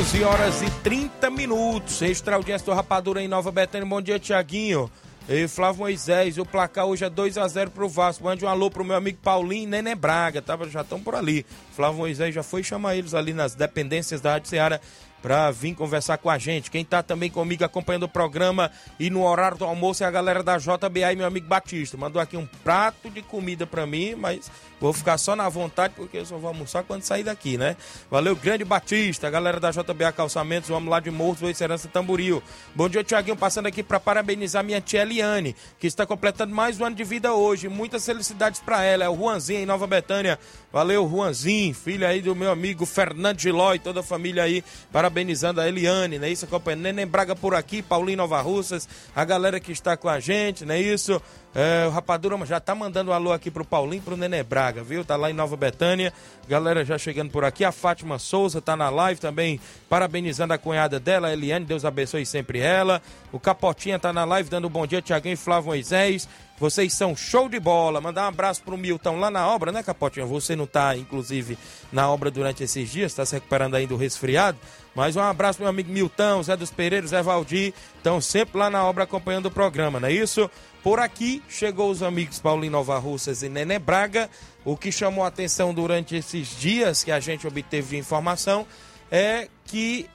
11 0.00 0.24
horas 0.24 0.62
e 0.62 0.70
30 0.82 1.30
minutos. 1.30 2.02
Extra 2.02 2.36
audiência 2.36 2.66
do 2.66 2.74
Rapadura 2.74 3.22
em 3.22 3.28
Nova 3.28 3.50
Betânia. 3.50 3.86
Bom 3.86 4.02
dia, 4.02 4.18
Tiaguinho. 4.18 4.90
E 5.28 5.48
Flávio 5.48 5.80
Moisés, 5.80 6.38
o 6.38 6.44
placar 6.44 6.84
hoje 6.84 7.04
é 7.04 7.10
2x0 7.10 7.70
pro 7.70 7.88
Vasco. 7.88 8.24
Mande 8.24 8.44
um 8.44 8.48
alô 8.48 8.70
pro 8.70 8.84
meu 8.84 8.94
amigo 8.94 9.18
Paulinho 9.22 9.74
e 9.74 9.94
Braga. 9.94 10.42
Tava, 10.42 10.68
já 10.68 10.82
estão 10.82 11.00
por 11.00 11.14
ali. 11.14 11.46
Flávio 11.74 11.98
Moisés 11.98 12.34
já 12.34 12.42
foi 12.42 12.62
chamar 12.62 12.94
eles 12.94 13.14
ali 13.14 13.32
nas 13.32 13.54
dependências 13.54 14.20
da 14.20 14.32
Rádio 14.32 14.50
Ceará 14.50 14.80
para 15.22 15.50
vir 15.50 15.74
conversar 15.74 16.18
com 16.18 16.30
a 16.30 16.38
gente. 16.38 16.70
Quem 16.70 16.84
tá 16.84 17.02
também 17.02 17.30
comigo 17.30 17.64
acompanhando 17.64 18.04
o 18.04 18.08
programa 18.08 18.70
e 18.98 19.10
no 19.10 19.24
horário 19.24 19.58
do 19.58 19.64
almoço 19.64 20.04
é 20.04 20.06
a 20.06 20.10
galera 20.10 20.42
da 20.42 20.58
JBA 20.58 21.14
meu 21.16 21.26
amigo 21.26 21.46
Batista. 21.46 21.96
Mandou 21.96 22.20
aqui 22.20 22.36
um 22.36 22.46
prato 22.46 23.10
de 23.10 23.22
comida 23.22 23.66
para 23.66 23.86
mim, 23.86 24.14
mas 24.14 24.50
Vou 24.78 24.92
ficar 24.92 25.16
só 25.16 25.34
na 25.34 25.48
vontade 25.48 25.94
porque 25.96 26.18
eu 26.18 26.26
só 26.26 26.36
vou 26.36 26.48
almoçar 26.48 26.82
quando 26.82 27.02
sair 27.02 27.22
daqui, 27.22 27.56
né? 27.56 27.76
Valeu, 28.10 28.36
grande 28.36 28.62
Batista, 28.62 29.30
galera 29.30 29.58
da 29.58 29.70
JBA 29.70 30.12
Calçamentos, 30.12 30.68
vamos 30.68 30.90
lá 30.90 31.00
de 31.00 31.10
Morros, 31.10 31.56
Serança 31.56 31.88
Tamboril. 31.88 32.42
Bom 32.74 32.86
dia, 32.86 33.02
Tiaguinho, 33.02 33.36
passando 33.36 33.66
aqui 33.66 33.82
para 33.82 33.98
parabenizar 33.98 34.62
minha 34.62 34.80
tia 34.80 35.00
Eliane, 35.00 35.56
que 35.78 35.86
está 35.86 36.04
completando 36.04 36.54
mais 36.54 36.78
um 36.78 36.84
ano 36.84 36.96
de 36.96 37.04
vida 37.04 37.32
hoje. 37.32 37.68
Muitas 37.68 38.04
felicidades 38.04 38.60
para 38.60 38.84
ela. 38.84 39.04
É 39.04 39.08
o 39.08 39.16
Juanzinho 39.16 39.60
em 39.60 39.66
Nova 39.66 39.86
Betânia. 39.86 40.38
Valeu, 40.70 41.08
Juanzinho, 41.08 41.74
filho 41.74 42.06
aí 42.06 42.20
do 42.20 42.36
meu 42.36 42.50
amigo 42.50 42.84
Fernando 42.84 43.40
Giló 43.40 43.72
e 43.72 43.78
toda 43.78 44.00
a 44.00 44.02
família 44.02 44.42
aí, 44.42 44.62
parabenizando 45.06 45.60
a 45.60 45.68
Eliane, 45.68 46.18
né? 46.18 46.28
Isso, 46.28 46.44
acompanhando 46.44 46.82
Neném 46.82 47.06
Braga 47.06 47.36
por 47.36 47.54
aqui, 47.54 47.80
Paulinho 47.80 48.18
Nova 48.18 48.40
Russas, 48.40 48.88
a 49.14 49.24
galera 49.24 49.60
que 49.60 49.70
está 49.70 49.96
com 49.96 50.08
a 50.08 50.18
gente, 50.18 50.64
né? 50.64 50.80
Isso. 50.80 51.20
É, 51.54 51.86
o 51.86 51.90
Rapadura 51.90 52.36
já 52.44 52.60
tá 52.60 52.74
mandando 52.74 53.10
um 53.10 53.14
alô 53.14 53.32
aqui 53.32 53.50
pro 53.50 53.64
Paulinho, 53.64 54.02
pro 54.02 54.16
Nenê 54.16 54.42
Braga, 54.42 54.82
viu? 54.82 55.04
Tá 55.04 55.16
lá 55.16 55.30
em 55.30 55.32
Nova 55.32 55.56
Betânia. 55.56 56.12
Galera 56.46 56.84
já 56.84 56.98
chegando 56.98 57.30
por 57.30 57.44
aqui. 57.44 57.64
A 57.64 57.72
Fátima 57.72 58.18
Souza 58.18 58.60
tá 58.60 58.76
na 58.76 58.90
live 58.90 59.18
também, 59.18 59.58
parabenizando 59.88 60.52
a 60.52 60.58
cunhada 60.58 61.00
dela, 61.00 61.28
a 61.28 61.32
Eliane. 61.32 61.64
Deus 61.64 61.84
abençoe 61.84 62.26
sempre 62.26 62.58
ela. 62.58 63.00
O 63.32 63.40
Capotinha 63.40 63.98
tá 63.98 64.12
na 64.12 64.24
live 64.24 64.50
dando 64.50 64.66
um 64.66 64.70
bom 64.70 64.86
dia, 64.86 65.00
Tiaguinho 65.00 65.32
e 65.32 65.36
Flávio 65.36 65.68
Moisés. 65.68 66.28
Vocês 66.58 66.92
são 66.92 67.16
show 67.16 67.48
de 67.48 67.60
bola. 67.60 68.02
Mandar 68.02 68.24
um 68.24 68.28
abraço 68.28 68.62
pro 68.62 68.76
Milton 68.76 69.18
lá 69.18 69.30
na 69.30 69.48
obra, 69.48 69.72
né, 69.72 69.82
Capotinha? 69.82 70.26
Você 70.26 70.54
não 70.56 70.66
tá, 70.66 70.94
inclusive, 70.96 71.56
na 71.90 72.10
obra 72.10 72.30
durante 72.30 72.64
esses 72.64 72.90
dias, 72.90 73.14
tá 73.14 73.24
se 73.24 73.34
recuperando 73.34 73.76
aí 73.76 73.86
do 73.86 73.96
resfriado. 73.96 74.58
Mas 74.96 75.14
um 75.14 75.20
abraço 75.20 75.60
meu 75.60 75.68
amigo 75.68 75.92
Milton, 75.92 76.42
Zé 76.42 76.56
dos 76.56 76.70
Pereiros, 76.70 77.10
Zé 77.10 77.22
Valdir. 77.22 77.74
Estão 77.98 78.18
sempre 78.18 78.56
lá 78.56 78.70
na 78.70 78.82
obra 78.82 79.04
acompanhando 79.04 79.46
o 79.46 79.50
programa, 79.50 80.00
não 80.00 80.08
é 80.08 80.12
isso? 80.12 80.50
Por 80.82 80.98
aqui 80.98 81.42
chegou 81.50 81.90
os 81.90 82.02
amigos 82.02 82.40
Paulinho 82.40 82.72
Nova 82.72 82.98
Russas 82.98 83.42
e 83.42 83.48
Nené 83.50 83.78
Braga. 83.78 84.30
O 84.64 84.74
que 84.74 84.90
chamou 84.90 85.22
a 85.22 85.28
atenção 85.28 85.74
durante 85.74 86.16
esses 86.16 86.58
dias 86.58 87.04
que 87.04 87.12
a 87.12 87.20
gente 87.20 87.46
obteve 87.46 87.90
de 87.90 87.96
informação 87.98 88.66
é 89.10 89.48
que 89.66 90.08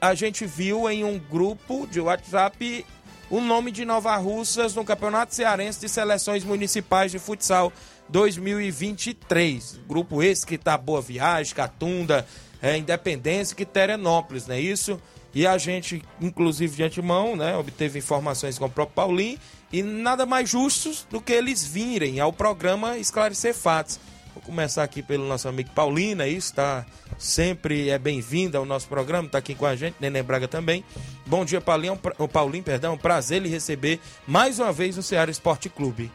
a 0.00 0.14
gente 0.14 0.44
viu 0.44 0.90
em 0.90 1.04
um 1.04 1.16
grupo 1.16 1.86
de 1.86 2.00
WhatsApp 2.00 2.84
o 3.30 3.40
nome 3.40 3.70
de 3.70 3.84
Nova 3.84 4.16
Russas 4.16 4.74
no 4.74 4.84
Campeonato 4.84 5.32
Cearense 5.32 5.80
de 5.80 5.88
Seleções 5.88 6.42
Municipais 6.42 7.12
de 7.12 7.20
Futsal 7.20 7.72
2023. 8.08 9.80
Grupo 9.86 10.22
esse 10.22 10.44
que 10.44 10.58
tá 10.58 10.76
Boa 10.76 11.00
Viagem, 11.00 11.54
Catunda, 11.54 12.26
é, 12.64 12.78
Independência 12.78 13.52
e 13.52 13.56
Quiterianópolis, 13.56 14.46
não 14.46 14.54
é 14.54 14.60
isso? 14.60 14.98
E 15.34 15.46
a 15.46 15.58
gente, 15.58 16.02
inclusive 16.18 16.74
de 16.74 16.82
antemão, 16.82 17.36
né, 17.36 17.54
obteve 17.54 17.98
informações 17.98 18.58
com 18.58 18.64
o 18.64 18.70
próprio 18.70 18.94
Paulinho 18.94 19.38
e 19.70 19.82
nada 19.82 20.24
mais 20.24 20.48
justo 20.48 20.90
do 21.10 21.20
que 21.20 21.34
eles 21.34 21.66
virem 21.66 22.20
ao 22.20 22.32
programa 22.32 22.96
esclarecer 22.96 23.52
fatos. 23.52 24.00
Vou 24.32 24.42
começar 24.42 24.82
aqui 24.82 25.02
pelo 25.02 25.28
nosso 25.28 25.46
amigo 25.46 25.68
Paulinho, 25.74 26.22
é 26.22 26.28
isso, 26.28 26.54
tá? 26.54 26.86
Sempre 27.18 27.90
é 27.90 27.98
bem-vindo 27.98 28.56
ao 28.56 28.64
nosso 28.64 28.88
programa, 28.88 29.28
tá 29.28 29.38
aqui 29.38 29.54
com 29.54 29.66
a 29.66 29.76
gente, 29.76 29.96
Neném 30.00 30.22
Braga 30.22 30.48
também. 30.48 30.82
Bom 31.26 31.44
dia, 31.44 31.60
Paulinho, 31.60 32.00
o 32.18 32.26
Paulinho, 32.26 32.64
perdão, 32.64 32.96
prazer 32.96 33.42
lhe 33.42 33.48
receber 33.50 34.00
mais 34.26 34.58
uma 34.58 34.72
vez 34.72 34.96
no 34.96 35.02
Ceará 35.02 35.30
Esporte 35.30 35.68
Clube. 35.68 36.10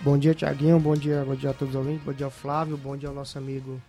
Bom 0.00 0.16
dia, 0.16 0.32
Tiaguinho, 0.32 0.78
bom 0.78 0.94
dia, 0.94 1.24
bom 1.26 1.34
dia 1.34 1.50
a 1.50 1.54
todos 1.54 1.74
os 1.74 1.80
ouvintes, 1.80 2.04
bom 2.04 2.12
dia 2.12 2.30
Flávio, 2.30 2.76
bom 2.76 2.96
dia 2.96 3.08
ao 3.08 3.14
nosso 3.14 3.36
amigo 3.36 3.82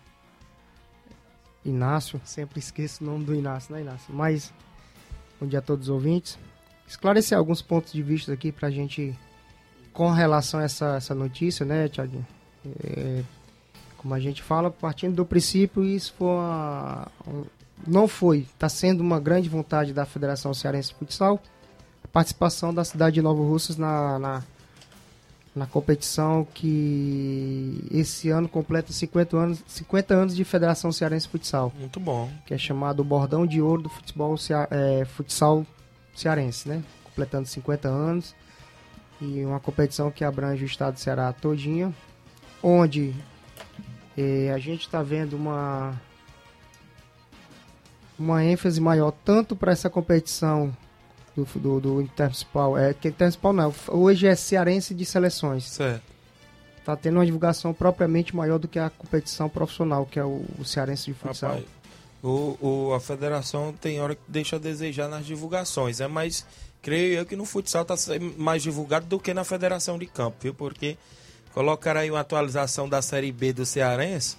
Inácio, 1.64 2.20
sempre 2.24 2.58
esqueço 2.58 3.02
o 3.04 3.06
nome 3.06 3.24
do 3.24 3.34
Inácio, 3.34 3.74
né, 3.74 3.82
Inácio? 3.82 4.12
Mas, 4.14 4.52
bom 5.40 5.46
dia 5.46 5.58
a 5.58 5.62
todos 5.62 5.88
os 5.88 5.94
ouvintes. 5.94 6.38
Esclarecer 6.86 7.36
alguns 7.36 7.62
pontos 7.62 7.92
de 7.92 8.02
vista 8.02 8.32
aqui 8.32 8.50
pra 8.50 8.70
gente, 8.70 9.16
com 9.92 10.10
relação 10.10 10.60
a 10.60 10.64
essa, 10.64 10.96
essa 10.96 11.14
notícia, 11.14 11.64
né, 11.66 11.88
Tiaguinho? 11.88 12.26
É, 12.82 13.22
como 13.96 14.14
a 14.14 14.20
gente 14.20 14.42
fala, 14.42 14.70
partindo 14.70 15.14
do 15.14 15.26
princípio, 15.26 15.84
isso 15.84 16.14
foi 16.16 16.28
uma, 16.28 17.08
um, 17.26 17.44
não 17.86 18.08
foi, 18.08 18.38
está 18.40 18.68
sendo 18.68 19.00
uma 19.02 19.20
grande 19.20 19.48
vontade 19.48 19.92
da 19.92 20.04
Federação 20.04 20.54
Cearense 20.54 20.88
de 20.88 20.94
Futsal, 20.94 21.40
a 22.02 22.08
participação 22.08 22.72
da 22.72 22.84
cidade 22.84 23.14
de 23.14 23.22
Novo 23.22 23.46
Russas 23.46 23.76
na, 23.76 24.18
na 24.18 24.42
na 25.54 25.66
competição 25.66 26.46
que 26.54 27.84
esse 27.90 28.30
ano 28.30 28.48
completa 28.48 28.92
50 28.92 29.36
anos, 29.36 29.64
50 29.66 30.14
anos 30.14 30.36
de 30.36 30.44
Federação 30.44 30.92
Cearense 30.92 31.28
Futsal. 31.28 31.72
Muito 31.78 31.98
bom. 31.98 32.30
Que 32.46 32.54
é 32.54 32.58
chamado 32.58 33.02
Bordão 33.02 33.46
de 33.46 33.60
Ouro 33.60 33.82
do 33.82 33.88
Futebol 33.88 34.36
é, 34.70 35.04
Futsal 35.04 35.66
Cearense, 36.14 36.68
né? 36.68 36.82
Completando 37.04 37.46
50 37.46 37.88
anos. 37.88 38.34
E 39.20 39.44
uma 39.44 39.60
competição 39.60 40.10
que 40.10 40.24
abrange 40.24 40.64
o 40.64 40.66
estado 40.66 40.94
do 40.94 41.00
Ceará 41.00 41.32
todinho. 41.32 41.94
Onde 42.62 43.14
é, 44.16 44.52
a 44.54 44.58
gente 44.58 44.82
está 44.82 45.02
vendo 45.02 45.34
uma 45.34 46.00
uma 48.18 48.44
ênfase 48.44 48.80
maior 48.82 49.12
tanto 49.24 49.56
para 49.56 49.72
essa 49.72 49.88
competição 49.88 50.76
do, 51.36 51.44
do, 51.58 51.80
do 51.80 52.02
Intermunicipal. 52.02 52.76
É, 52.76 52.94
que 52.94 53.08
Intermunicipal 53.08 53.52
não, 53.52 53.74
hoje 53.88 54.26
é 54.26 54.34
cearense 54.34 54.94
de 54.94 55.04
seleções. 55.04 55.64
Certo. 55.68 56.02
Tá 56.84 56.96
tendo 56.96 57.16
uma 57.16 57.26
divulgação 57.26 57.74
propriamente 57.74 58.34
maior 58.34 58.58
do 58.58 58.66
que 58.66 58.78
a 58.78 58.90
competição 58.90 59.48
profissional, 59.48 60.06
que 60.06 60.18
é 60.18 60.24
o, 60.24 60.44
o 60.58 60.64
cearense 60.64 61.06
de 61.06 61.14
futsal. 61.14 61.50
Rapaz, 61.50 61.66
o, 62.22 62.56
o, 62.60 62.94
a 62.94 63.00
federação 63.00 63.72
tem 63.72 64.00
hora 64.00 64.14
que 64.14 64.22
deixa 64.26 64.56
a 64.56 64.58
desejar 64.58 65.08
nas 65.08 65.24
divulgações, 65.24 66.00
é 66.00 66.04
né? 66.04 66.08
mas 66.12 66.46
creio 66.82 67.14
eu 67.18 67.26
que 67.26 67.36
no 67.36 67.44
futsal 67.44 67.82
está 67.82 67.94
mais 68.36 68.62
divulgado 68.62 69.06
do 69.06 69.18
que 69.18 69.32
na 69.32 69.44
federação 69.44 69.98
de 69.98 70.06
campo, 70.06 70.36
viu? 70.40 70.54
Porque 70.54 70.96
colocaram 71.52 72.00
aí 72.00 72.10
uma 72.10 72.20
atualização 72.20 72.88
da 72.88 73.00
Série 73.00 73.32
B 73.32 73.52
do 73.52 73.64
Cearense, 73.64 74.36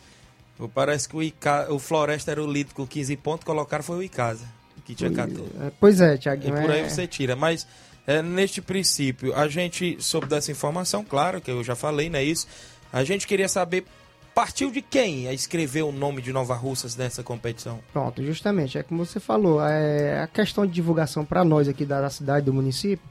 parece 0.74 1.10
que 1.10 1.16
o, 1.16 1.24
Ica, 1.24 1.72
o 1.72 1.80
Floresta 1.80 2.32
era 2.32 2.44
o 2.44 2.52
líder 2.52 2.74
com 2.74 2.86
15 2.86 3.18
pontos, 3.18 3.46
colocaram 3.46 3.84
foi 3.84 3.98
o 3.98 4.04
Icasa 4.04 4.61
que 4.82 4.96
tinha 4.96 5.12
14. 5.12 5.42
É, 5.62 5.72
pois 5.80 6.02
é, 6.02 6.18
Tiaguinho. 6.18 6.58
E 6.58 6.62
por 6.62 6.72
aí 6.72 6.82
é... 6.82 6.90
você 6.90 7.08
tira. 7.08 7.36
Mas 7.36 7.68
é, 8.06 8.22
neste 8.22 8.62
princípio, 8.62 9.36
a 9.36 9.48
gente 9.48 9.98
soube 10.00 10.28
dessa 10.28 10.52
informação, 10.52 11.04
claro, 11.04 11.40
que 11.40 11.52
eu 11.52 11.64
já 11.64 11.76
falei, 11.76 12.10
não 12.10 12.20
é 12.20 12.24
isso? 12.24 12.48
A 12.92 13.04
gente 13.04 13.28
queria 13.28 13.48
saber 13.48 13.86
partiu 14.34 14.72
de 14.72 14.82
quem 14.82 15.28
a 15.28 15.34
escrever 15.34 15.84
o 15.84 15.92
nome 15.92 16.22
de 16.22 16.32
Nova 16.32 16.56
Russas 16.56 16.96
nessa 16.96 17.24
competição? 17.24 17.80
Pronto, 17.92 18.24
justamente, 18.24 18.78
é 18.78 18.84
como 18.84 19.06
você 19.06 19.20
falou, 19.20 19.64
é, 19.66 20.22
a 20.22 20.28
questão 20.28 20.66
de 20.66 20.72
divulgação 20.72 21.26
para 21.26 21.44
nós 21.44 21.68
aqui 21.68 21.86
da, 21.86 22.02
da, 22.02 22.10
cidade, 22.10 22.46
do 22.46 22.54
município, 22.54 23.06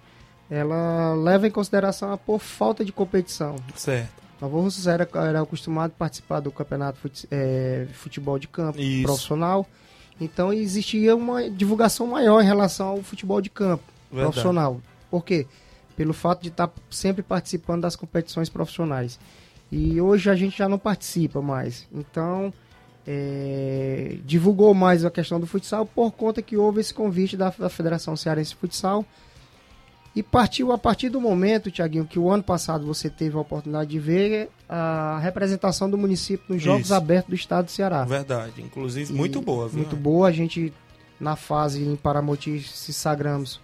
ela 0.51 1.15
leva 1.15 1.47
em 1.47 1.51
consideração 1.51 2.13
a 2.13 2.19
por 2.19 2.41
falta 2.41 2.85
de 2.85 2.93
competição. 2.93 3.57
Certo. 3.77 4.21
Nova 4.41 4.59
Russas 4.59 4.87
era, 4.87 5.09
era 5.15 5.43
acostumado 5.43 5.93
a 5.95 5.99
participar 5.99 6.41
do 6.41 6.51
campeonato 6.51 6.99
fute, 6.99 7.29
é, 7.31 7.87
futebol 7.93 8.39
de 8.39 8.49
campo 8.49 8.81
Isso. 8.81 9.03
profissional, 9.03 9.67
então 10.21 10.53
existia 10.53 11.17
uma 11.17 11.49
divulgação 11.49 12.07
maior 12.07 12.41
em 12.43 12.47
relação 12.47 12.89
ao 12.89 13.03
futebol 13.03 13.41
de 13.41 13.51
campo 13.51 13.85
Verdade. 14.11 14.33
profissional. 14.33 14.81
Por 15.11 15.25
quê? 15.25 15.47
Pelo 15.97 16.13
fato 16.13 16.43
de 16.43 16.49
estar 16.49 16.69
tá 16.69 16.75
sempre 16.91 17.23
participando 17.23 17.83
das 17.83 17.97
competições 17.97 18.49
profissionais. 18.49 19.19
E 19.73 20.01
hoje 20.01 20.29
a 20.29 20.35
gente 20.35 20.59
já 20.59 20.69
não 20.69 20.79
participa 20.79 21.41
mais. 21.41 21.87
Então, 21.93 22.53
é, 23.07 24.19
divulgou 24.25 24.75
mais 24.75 25.05
a 25.05 25.11
questão 25.11 25.41
do 25.41 25.47
futsal 25.47 25.87
por 25.87 26.13
conta 26.13 26.43
que 26.43 26.57
houve 26.57 26.81
esse 26.81 26.93
convite 26.93 27.37
da, 27.37 27.51
da 27.51 27.69
Federação 27.69 28.17
Cearense 28.17 28.51
de 28.51 28.57
Futsal 28.57 29.05
e 30.15 30.23
partiu 30.23 30.73
a 30.73 30.79
partir 30.79 31.09
do 31.09 31.21
momento, 31.21 31.71
Tiaguinho, 31.71 32.05
que 32.05 32.19
o 32.19 32.31
ano 32.31 32.43
passado 32.43 32.85
você 32.85 33.09
teve 33.09 33.37
a 33.37 33.41
oportunidade 33.41 33.91
de 33.91 33.99
ver 33.99 34.49
a 34.69 35.19
representação 35.23 35.89
do 35.89 35.97
município 35.97 36.55
nos 36.55 36.63
Jogos 36.63 36.87
Isso. 36.87 36.95
Abertos 36.95 37.31
do 37.31 37.37
Estado 37.37 37.67
do 37.67 37.71
Ceará. 37.71 38.05
Verdade, 38.05 38.61
inclusive 38.61 39.13
e 39.13 39.17
muito 39.17 39.41
boa. 39.41 39.69
Viu? 39.69 39.79
Muito 39.79 39.97
boa, 39.97 40.29
a 40.29 40.33
gente 40.33 40.73
na 41.21 41.37
fase 41.37 41.85
em 41.85 41.95
Paramoti 41.95 42.61
se 42.61 42.93
sagramos 42.93 43.61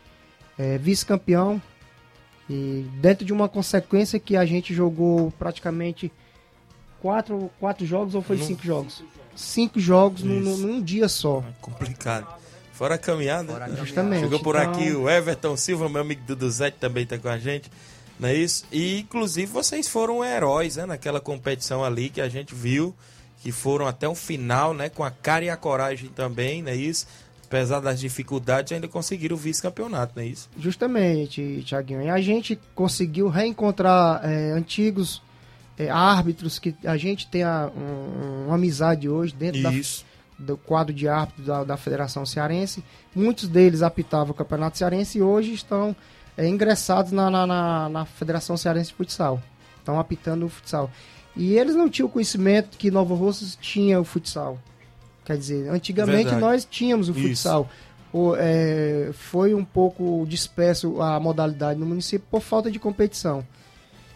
é, 0.57 0.79
vice-campeão 0.79 1.61
e 2.49 2.87
dentro 3.01 3.25
de 3.25 3.33
uma 3.33 3.49
consequência 3.49 4.21
que 4.21 4.37
a 4.37 4.47
gente 4.47 4.73
jogou 4.73 5.33
praticamente 5.33 6.13
quatro, 7.01 7.51
quatro 7.59 7.85
jogos 7.85 8.15
ou 8.15 8.23
foi 8.23 8.39
cinco 8.39 8.65
jogos? 8.65 9.03
Cinco 9.35 9.81
jogos 9.81 10.23
num, 10.23 10.57
num 10.57 10.81
dia 10.81 11.09
só. 11.09 11.41
É 11.41 11.53
complicado. 11.61 12.46
Fora 12.77 12.97
a 12.97 12.99
caminhada. 12.99 13.53
Fora 13.53 13.65
a 13.65 13.75
Justamente. 13.75 14.21
Chegou 14.21 14.41
por 14.41 14.55
então... 14.55 14.71
aqui 14.71 14.93
o 14.93 15.09
Everton 15.09 15.57
Silva, 15.57 15.89
meu 15.89 16.03
amigo 16.03 16.21
Dudu 16.27 16.51
Zé, 16.51 16.71
também 16.71 17.05
está 17.05 17.17
com 17.17 17.29
a 17.29 17.39
gente. 17.39 17.71
Não 18.21 18.29
é 18.29 18.35
isso? 18.35 18.65
E, 18.71 19.01
inclusive, 19.01 19.51
vocês 19.51 19.89
foram 19.89 20.23
heróis, 20.23 20.77
né? 20.77 20.85
Naquela 20.85 21.19
competição 21.19 21.83
ali 21.83 22.11
que 22.11 22.21
a 22.21 22.29
gente 22.29 22.55
viu, 22.55 22.95
que 23.43 23.51
foram 23.51 23.87
até 23.87 24.07
o 24.07 24.15
final, 24.15 24.75
né? 24.75 24.91
Com 24.91 25.03
a 25.03 25.11
cara 25.11 25.47
e 25.47 25.51
a 25.51 25.57
coragem 25.57 26.11
também, 26.11 26.63
não 26.63 26.71
é 26.71 26.77
isso? 26.77 27.07
Apesar 27.47 27.81
das 27.81 27.99
dificuldades, 27.99 28.73
ainda 28.73 28.89
conseguiram 28.89 29.37
o 29.37 29.39
vice-campeonato, 29.39 30.13
não 30.15 30.23
é 30.23 30.27
isso? 30.27 30.51
Justamente, 30.59 31.63
Tiaguinho. 31.65 32.03
E 32.03 32.11
a 32.11 32.21
gente 32.21 32.59
conseguiu 32.75 33.29
reencontrar 33.29 34.21
é, 34.23 34.53
antigos 34.53 35.23
é, 35.79 35.89
árbitros 35.89 36.59
que 36.59 36.75
a 36.85 36.97
gente 36.99 37.27
tem 37.29 37.43
a, 37.43 37.71
um, 37.75 38.47
uma 38.47 38.57
amizade 38.57 39.09
hoje 39.09 39.35
dentro 39.35 39.61
isso. 39.73 40.03
da 40.03 40.16
do 40.39 40.57
quadro 40.57 40.93
de 40.93 41.09
árbitros 41.09 41.47
da, 41.47 41.65
da, 41.65 41.77
Federação 41.77 42.27
Cearense. 42.27 42.85
Muitos 43.15 43.49
deles 43.49 43.83
apitavam 43.83 44.33
o 44.33 44.35
Campeonato 44.35 44.77
Cearense 44.79 45.19
e 45.19 45.23
hoje 45.23 45.53
estão 45.55 45.97
é, 46.37 46.47
ingressados 46.47 47.13
na, 47.13 47.31
na, 47.31 47.47
na, 47.47 47.89
na, 47.89 48.05
Federação 48.05 48.57
Cearense 48.57 48.91
de 48.91 48.97
Futsal. 48.97 49.43
Estão 49.79 49.99
apitando 49.99 50.47
o 50.47 50.49
futsal. 50.49 50.91
E 51.37 51.57
eles 51.57 51.75
não 51.75 51.89
tinham 51.89 52.09
conhecimento 52.09 52.77
que 52.77 52.91
Nova 52.91 53.15
Russas 53.15 53.57
tinha 53.61 54.01
o 54.01 54.05
futsal. 54.05 54.59
Quer 55.25 55.37
dizer, 55.39 55.69
antigamente 55.69 56.25
Verdade. 56.25 56.41
nós 56.41 56.65
tínhamos 56.65 57.09
o 57.09 57.15
futsal. 57.15 57.69
O, 58.13 58.35
é, 58.37 59.11
foi 59.13 59.55
um 59.55 59.65
pouco 59.65 60.25
disperso 60.29 61.01
a 61.01 61.21
modalidade 61.21 61.79
no 61.79 61.87
município 61.87 62.27
por 62.31 62.41
falta 62.41 62.71
de 62.71 62.79
competição. 62.79 63.47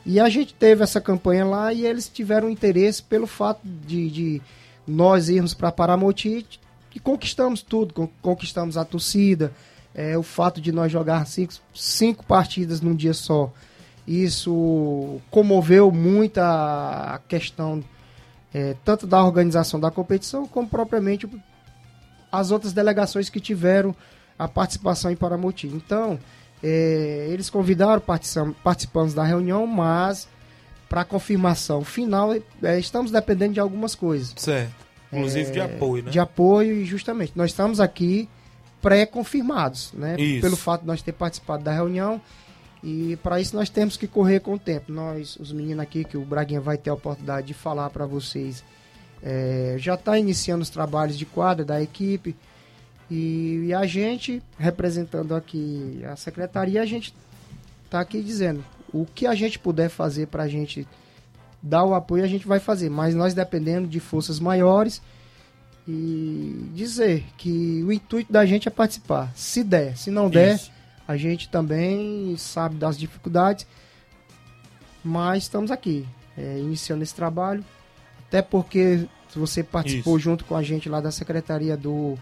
E 0.04 0.18
a 0.18 0.28
gente 0.28 0.54
teve 0.54 0.82
essa 0.82 1.00
campanha 1.00 1.44
lá 1.44 1.72
e 1.72 1.84
eles 1.86 2.08
tiveram 2.08 2.48
interesse 2.48 3.02
pelo 3.02 3.26
fato 3.26 3.60
de, 3.64 4.10
de 4.10 4.42
nós 4.90 5.28
irmos 5.28 5.54
para 5.54 5.72
Paramoti 5.72 6.46
e 6.94 7.00
conquistamos 7.00 7.62
tudo, 7.62 8.10
conquistamos 8.20 8.76
a 8.76 8.84
torcida, 8.84 9.52
é, 9.94 10.16
o 10.18 10.22
fato 10.22 10.60
de 10.60 10.72
nós 10.72 10.90
jogar 10.90 11.26
cinco, 11.26 11.54
cinco 11.74 12.24
partidas 12.24 12.80
num 12.80 12.94
dia 12.94 13.14
só. 13.14 13.52
Isso 14.06 15.20
comoveu 15.30 15.92
muito 15.92 16.38
a 16.38 17.20
questão 17.28 17.82
é, 18.52 18.74
tanto 18.84 19.06
da 19.06 19.22
organização 19.24 19.78
da 19.78 19.90
competição 19.90 20.46
como 20.46 20.68
propriamente 20.68 21.28
as 22.32 22.50
outras 22.50 22.72
delegações 22.72 23.28
que 23.28 23.40
tiveram 23.40 23.94
a 24.38 24.48
participação 24.48 25.10
em 25.10 25.16
Paramoti. 25.16 25.66
Então, 25.68 26.18
é, 26.62 27.26
eles 27.30 27.48
convidaram 27.48 28.02
participantes 28.62 29.14
da 29.14 29.22
reunião, 29.22 29.66
mas 29.66 30.28
para 30.90 31.04
confirmação 31.04 31.84
final, 31.84 32.34
é, 32.34 32.78
estamos 32.80 33.12
dependendo 33.12 33.54
de 33.54 33.60
algumas 33.60 33.94
coisas. 33.94 34.34
Certo. 34.36 34.74
Inclusive 35.12 35.52
de 35.52 35.60
é, 35.60 35.62
apoio, 35.62 36.02
né? 36.02 36.10
De 36.10 36.18
apoio, 36.18 36.74
e 36.74 36.84
justamente. 36.84 37.32
Nós 37.36 37.52
estamos 37.52 37.78
aqui 37.78 38.28
pré-confirmados, 38.82 39.92
né? 39.92 40.16
Isso. 40.18 40.40
Pelo 40.40 40.56
fato 40.56 40.80
de 40.80 40.88
nós 40.88 41.00
ter 41.00 41.12
participado 41.12 41.62
da 41.62 41.72
reunião. 41.72 42.20
E 42.82 43.16
para 43.22 43.40
isso 43.40 43.54
nós 43.54 43.70
temos 43.70 43.96
que 43.96 44.08
correr 44.08 44.40
com 44.40 44.54
o 44.54 44.58
tempo. 44.58 44.90
Nós, 44.90 45.36
os 45.36 45.52
meninos 45.52 45.80
aqui, 45.80 46.02
que 46.02 46.16
o 46.16 46.24
Braguinha 46.24 46.60
vai 46.60 46.76
ter 46.76 46.90
a 46.90 46.94
oportunidade 46.94 47.46
de 47.46 47.54
falar 47.54 47.88
para 47.90 48.04
vocês, 48.04 48.64
é, 49.22 49.76
já 49.78 49.94
está 49.94 50.18
iniciando 50.18 50.62
os 50.62 50.70
trabalhos 50.70 51.16
de 51.16 51.24
quadra 51.24 51.64
da 51.64 51.80
equipe. 51.80 52.34
E, 53.08 53.66
e, 53.66 53.74
a 53.74 53.86
gente, 53.86 54.42
representando 54.58 55.36
aqui 55.36 56.02
a 56.04 56.16
secretaria, 56.16 56.82
a 56.82 56.86
gente 56.86 57.14
está 57.86 58.00
aqui 58.00 58.20
dizendo 58.20 58.64
o 58.92 59.06
que 59.06 59.26
a 59.26 59.34
gente 59.34 59.58
puder 59.58 59.88
fazer 59.88 60.26
para 60.26 60.44
a 60.44 60.48
gente 60.48 60.86
dar 61.62 61.84
o 61.84 61.94
apoio, 61.94 62.24
a 62.24 62.28
gente 62.28 62.46
vai 62.46 62.58
fazer. 62.58 62.90
Mas 62.90 63.14
nós 63.14 63.34
dependendo 63.34 63.86
de 63.86 64.00
forças 64.00 64.40
maiores 64.40 65.02
e 65.86 66.70
dizer 66.74 67.24
que 67.36 67.82
o 67.84 67.92
intuito 67.92 68.32
da 68.32 68.44
gente 68.46 68.68
é 68.68 68.70
participar. 68.70 69.32
Se 69.34 69.62
der, 69.64 69.96
se 69.96 70.10
não 70.10 70.30
der, 70.30 70.56
Isso. 70.56 70.70
a 71.06 71.16
gente 71.16 71.48
também 71.48 72.36
sabe 72.36 72.76
das 72.76 72.98
dificuldades, 72.98 73.66
mas 75.02 75.44
estamos 75.44 75.70
aqui, 75.70 76.06
é, 76.36 76.58
iniciando 76.58 77.02
esse 77.02 77.14
trabalho. 77.14 77.64
Até 78.28 78.42
porque 78.42 79.06
você 79.34 79.62
participou 79.62 80.16
Isso. 80.16 80.24
junto 80.24 80.44
com 80.44 80.54
a 80.54 80.62
gente 80.62 80.88
lá 80.88 81.00
da 81.00 81.10
secretaria 81.10 81.76
do 81.76 82.16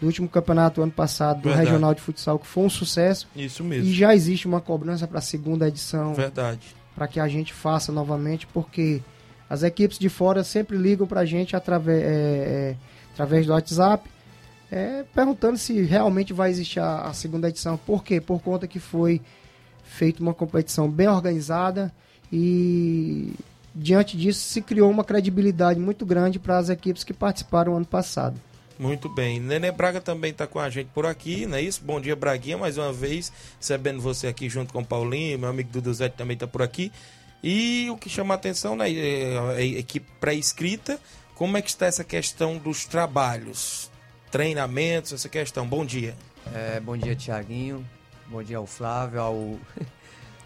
do 0.00 0.06
último 0.06 0.28
campeonato 0.28 0.82
ano 0.82 0.92
passado 0.92 1.40
do 1.40 1.48
Verdade. 1.48 1.66
Regional 1.66 1.94
de 1.94 2.00
Futsal, 2.00 2.38
que 2.38 2.46
foi 2.46 2.64
um 2.64 2.70
sucesso. 2.70 3.28
Isso 3.34 3.62
mesmo. 3.62 3.88
E 3.88 3.94
já 3.94 4.14
existe 4.14 4.46
uma 4.46 4.60
cobrança 4.60 5.06
para 5.06 5.18
a 5.18 5.22
segunda 5.22 5.68
edição. 5.68 6.14
Verdade. 6.14 6.74
Para 6.94 7.08
que 7.08 7.18
a 7.18 7.28
gente 7.28 7.52
faça 7.52 7.90
novamente, 7.90 8.46
porque 8.46 9.00
as 9.48 9.62
equipes 9.62 9.98
de 9.98 10.08
fora 10.08 10.44
sempre 10.44 10.76
ligam 10.76 11.06
para 11.06 11.20
a 11.20 11.24
gente 11.24 11.56
através, 11.56 12.02
é, 12.02 12.76
através 13.12 13.46
do 13.46 13.52
WhatsApp, 13.52 14.08
é, 14.70 15.04
perguntando 15.14 15.58
se 15.58 15.82
realmente 15.82 16.32
vai 16.32 16.50
existir 16.50 16.80
a, 16.80 17.02
a 17.02 17.12
segunda 17.12 17.48
edição. 17.48 17.76
Por 17.76 18.02
quê? 18.02 18.20
Por 18.20 18.40
conta 18.40 18.66
que 18.66 18.78
foi 18.78 19.20
feita 19.84 20.22
uma 20.22 20.34
competição 20.34 20.90
bem 20.90 21.06
organizada 21.08 21.92
e 22.32 23.32
diante 23.74 24.16
disso 24.16 24.40
se 24.40 24.60
criou 24.60 24.90
uma 24.90 25.04
credibilidade 25.04 25.78
muito 25.78 26.04
grande 26.06 26.38
para 26.38 26.58
as 26.58 26.68
equipes 26.68 27.04
que 27.04 27.12
participaram 27.12 27.76
ano 27.76 27.86
passado. 27.86 28.40
Muito 28.78 29.08
bem. 29.08 29.38
Nenê 29.38 29.70
Braga 29.70 30.00
também 30.00 30.32
está 30.32 30.46
com 30.46 30.58
a 30.58 30.68
gente 30.68 30.88
por 30.92 31.06
aqui, 31.06 31.46
não 31.46 31.56
é 31.56 31.62
isso? 31.62 31.80
Bom 31.84 32.00
dia, 32.00 32.16
Braguinha, 32.16 32.58
mais 32.58 32.76
uma 32.76 32.92
vez, 32.92 33.32
recebendo 33.58 34.00
você 34.00 34.26
aqui 34.26 34.48
junto 34.48 34.72
com 34.72 34.80
o 34.80 34.84
Paulinho, 34.84 35.38
meu 35.38 35.48
amigo 35.48 35.70
Dudu 35.70 35.92
também 36.10 36.34
está 36.34 36.46
por 36.46 36.62
aqui. 36.62 36.90
E 37.42 37.88
o 37.90 37.96
que 37.96 38.08
chama 38.08 38.34
a 38.34 38.36
atenção, 38.36 38.74
né, 38.74 38.90
é 38.92 39.38
a 39.56 39.62
equipe 39.62 40.10
pré-escrita, 40.18 40.98
como 41.34 41.56
é 41.56 41.62
que 41.62 41.68
está 41.68 41.86
essa 41.86 42.02
questão 42.02 42.56
dos 42.56 42.84
trabalhos, 42.84 43.90
treinamentos, 44.30 45.12
essa 45.12 45.28
questão? 45.28 45.66
Bom 45.66 45.84
dia. 45.84 46.16
É, 46.52 46.80
bom 46.80 46.96
dia, 46.96 47.14
Tiaguinho. 47.14 47.86
Bom 48.26 48.42
dia 48.42 48.56
ao 48.56 48.66
Flávio, 48.66 49.20
ao 49.20 49.58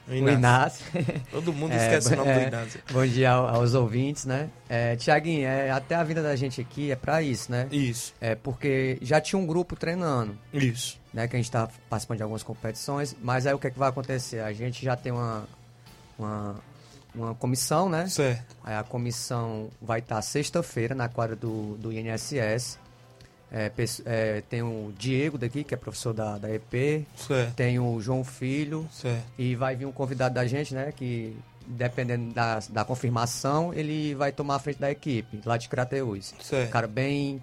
o 0.09 0.29
Inácio. 0.29 0.85
Todo 1.31 1.53
mundo 1.53 1.73
esquece 1.77 2.11
é, 2.11 2.15
o 2.15 2.17
nome 2.17 2.31
é, 2.31 2.41
do 2.41 2.49
Inácio. 2.49 2.81
Bom 2.91 3.07
dia 3.07 3.33
aos 3.33 3.75
ouvintes, 3.75 4.25
né? 4.25 4.49
É, 4.69 4.97
Tiaguinho, 4.97 5.47
é, 5.47 5.71
até 5.71 5.95
a 5.95 6.03
vinda 6.03 6.23
da 6.23 6.35
gente 6.35 6.61
aqui 6.61 6.91
é 6.91 6.97
para 6.97 7.23
isso, 7.23 7.51
né? 7.51 7.69
Isso. 7.71 8.15
É 8.21 8.35
porque 8.35 8.99
já 9.03 9.21
tinha 9.21 9.39
um 9.39 9.47
grupo 9.47 9.77
treinando. 9.77 10.37
Isso. 10.53 10.99
Né, 11.13 11.27
que 11.27 11.35
a 11.35 11.39
gente 11.39 11.47
está 11.47 11.69
participando 11.89 12.19
de 12.19 12.23
algumas 12.23 12.43
competições, 12.43 13.17
mas 13.23 13.47
aí 13.47 13.55
o 13.55 13.59
que, 13.59 13.67
é 13.67 13.71
que 13.71 13.79
vai 13.79 13.89
acontecer? 13.89 14.41
A 14.41 14.53
gente 14.53 14.85
já 14.85 14.95
tem 14.95 15.11
uma, 15.11 15.49
uma, 16.19 16.57
uma 17.15 17.35
comissão, 17.35 17.89
né? 17.89 18.07
Certo. 18.09 18.57
Aí 18.63 18.77
a 18.77 18.85
comissão 18.85 19.71
vai 19.81 20.01
estar 20.01 20.17
tá 20.17 20.23
sexta-feira 20.23 20.95
na 20.95 21.09
quadra 21.09 21.35
do, 21.35 21.77
do 21.77 21.91
INSS 21.91 22.79
é, 23.51 23.72
é, 24.05 24.42
tem 24.49 24.62
o 24.62 24.92
Diego 24.96 25.38
daqui, 25.38 25.64
que 25.64 25.74
é 25.74 25.76
professor 25.76 26.12
da, 26.12 26.38
da 26.38 26.51
EP. 26.51 27.07
Certo. 27.16 27.55
Tem 27.55 27.78
o 27.78 28.01
João 28.01 28.22
Filho. 28.22 28.88
Certo. 28.92 29.24
E 29.38 29.55
vai 29.55 29.74
vir 29.74 29.86
um 29.86 29.92
convidado 29.92 30.34
da 30.34 30.46
gente, 30.46 30.74
né? 30.74 30.92
Que 30.94 31.36
dependendo 31.66 32.32
da, 32.32 32.61
da 32.70 32.84
confirmação, 32.84 33.74
ele 33.74 34.14
vai 34.14 34.32
tomar 34.32 34.57
a 34.57 34.59
frente 34.59 34.78
da 34.78 34.90
equipe, 34.90 35.40
lá 35.44 35.57
de 35.57 35.68
Crateus. 35.68 36.34
Certo. 36.40 36.70
Cara 36.70 36.86
bem 36.86 37.42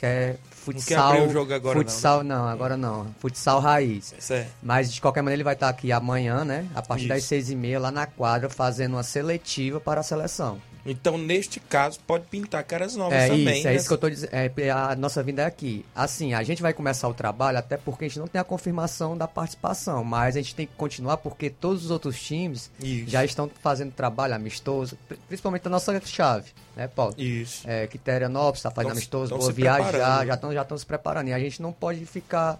quer 0.00 0.38
futsal. 0.50 1.12
Não 1.12 1.20
quer 1.20 1.28
o 1.28 1.32
jogo 1.32 1.52
agora 1.54 1.78
futsal, 1.78 2.24
não, 2.24 2.24
né? 2.24 2.34
não, 2.34 2.48
agora 2.48 2.76
não. 2.76 3.14
Futsal 3.18 3.60
raiz. 3.60 4.14
Certo. 4.18 4.50
Mas 4.62 4.92
de 4.92 5.00
qualquer 5.00 5.20
maneira 5.20 5.36
ele 5.36 5.44
vai 5.44 5.54
estar 5.54 5.68
aqui 5.68 5.92
amanhã, 5.92 6.44
né? 6.44 6.66
A 6.74 6.80
partir 6.80 7.04
Isso. 7.04 7.08
das 7.14 7.24
seis 7.24 7.50
e 7.50 7.56
meia 7.56 7.78
lá 7.78 7.90
na 7.90 8.06
quadra, 8.06 8.48
fazendo 8.48 8.94
uma 8.94 9.02
seletiva 9.02 9.78
para 9.78 10.00
a 10.00 10.02
seleção. 10.04 10.60
Então, 10.84 11.18
neste 11.18 11.60
caso, 11.60 12.00
pode 12.06 12.24
pintar 12.26 12.64
caras 12.64 12.96
novas 12.96 13.18
é 13.18 13.28
também. 13.28 13.58
Isso, 13.58 13.68
é 13.68 13.70
né? 13.70 13.76
isso 13.76 13.86
que 13.86 13.92
eu 13.92 13.96
estou 13.96 14.10
dizendo. 14.10 14.30
É, 14.32 14.70
a 14.70 14.96
nossa 14.96 15.22
vinda 15.22 15.42
é 15.42 15.46
aqui. 15.46 15.84
Assim, 15.94 16.34
a 16.34 16.42
gente 16.42 16.62
vai 16.62 16.72
começar 16.72 17.08
o 17.08 17.14
trabalho 17.14 17.58
até 17.58 17.76
porque 17.76 18.04
a 18.04 18.08
gente 18.08 18.18
não 18.18 18.26
tem 18.26 18.40
a 18.40 18.44
confirmação 18.44 19.16
da 19.16 19.28
participação, 19.28 20.02
mas 20.04 20.36
a 20.36 20.40
gente 20.40 20.54
tem 20.54 20.66
que 20.66 20.72
continuar 20.76 21.18
porque 21.18 21.50
todos 21.50 21.84
os 21.84 21.90
outros 21.90 22.20
times 22.20 22.70
isso. 22.82 23.10
já 23.10 23.24
estão 23.24 23.50
fazendo 23.62 23.92
trabalho 23.92 24.34
amistoso, 24.34 24.96
principalmente 25.28 25.66
a 25.66 25.70
nossa 25.70 26.00
chave, 26.04 26.50
né, 26.76 26.88
Paulo? 26.88 27.14
Isso. 27.18 27.68
É, 27.68 27.86
Quiterianópolis 27.86 28.60
está 28.60 28.70
fazendo 28.70 28.92
amistoso, 28.92 29.36
Boa 29.36 29.52
Viajar, 29.52 30.26
já 30.26 30.34
estão 30.34 30.52
já 30.52 30.66
se 30.76 30.86
preparando. 30.86 31.28
E 31.28 31.32
a 31.32 31.38
gente 31.38 31.60
não 31.60 31.72
pode 31.72 32.04
ficar 32.06 32.58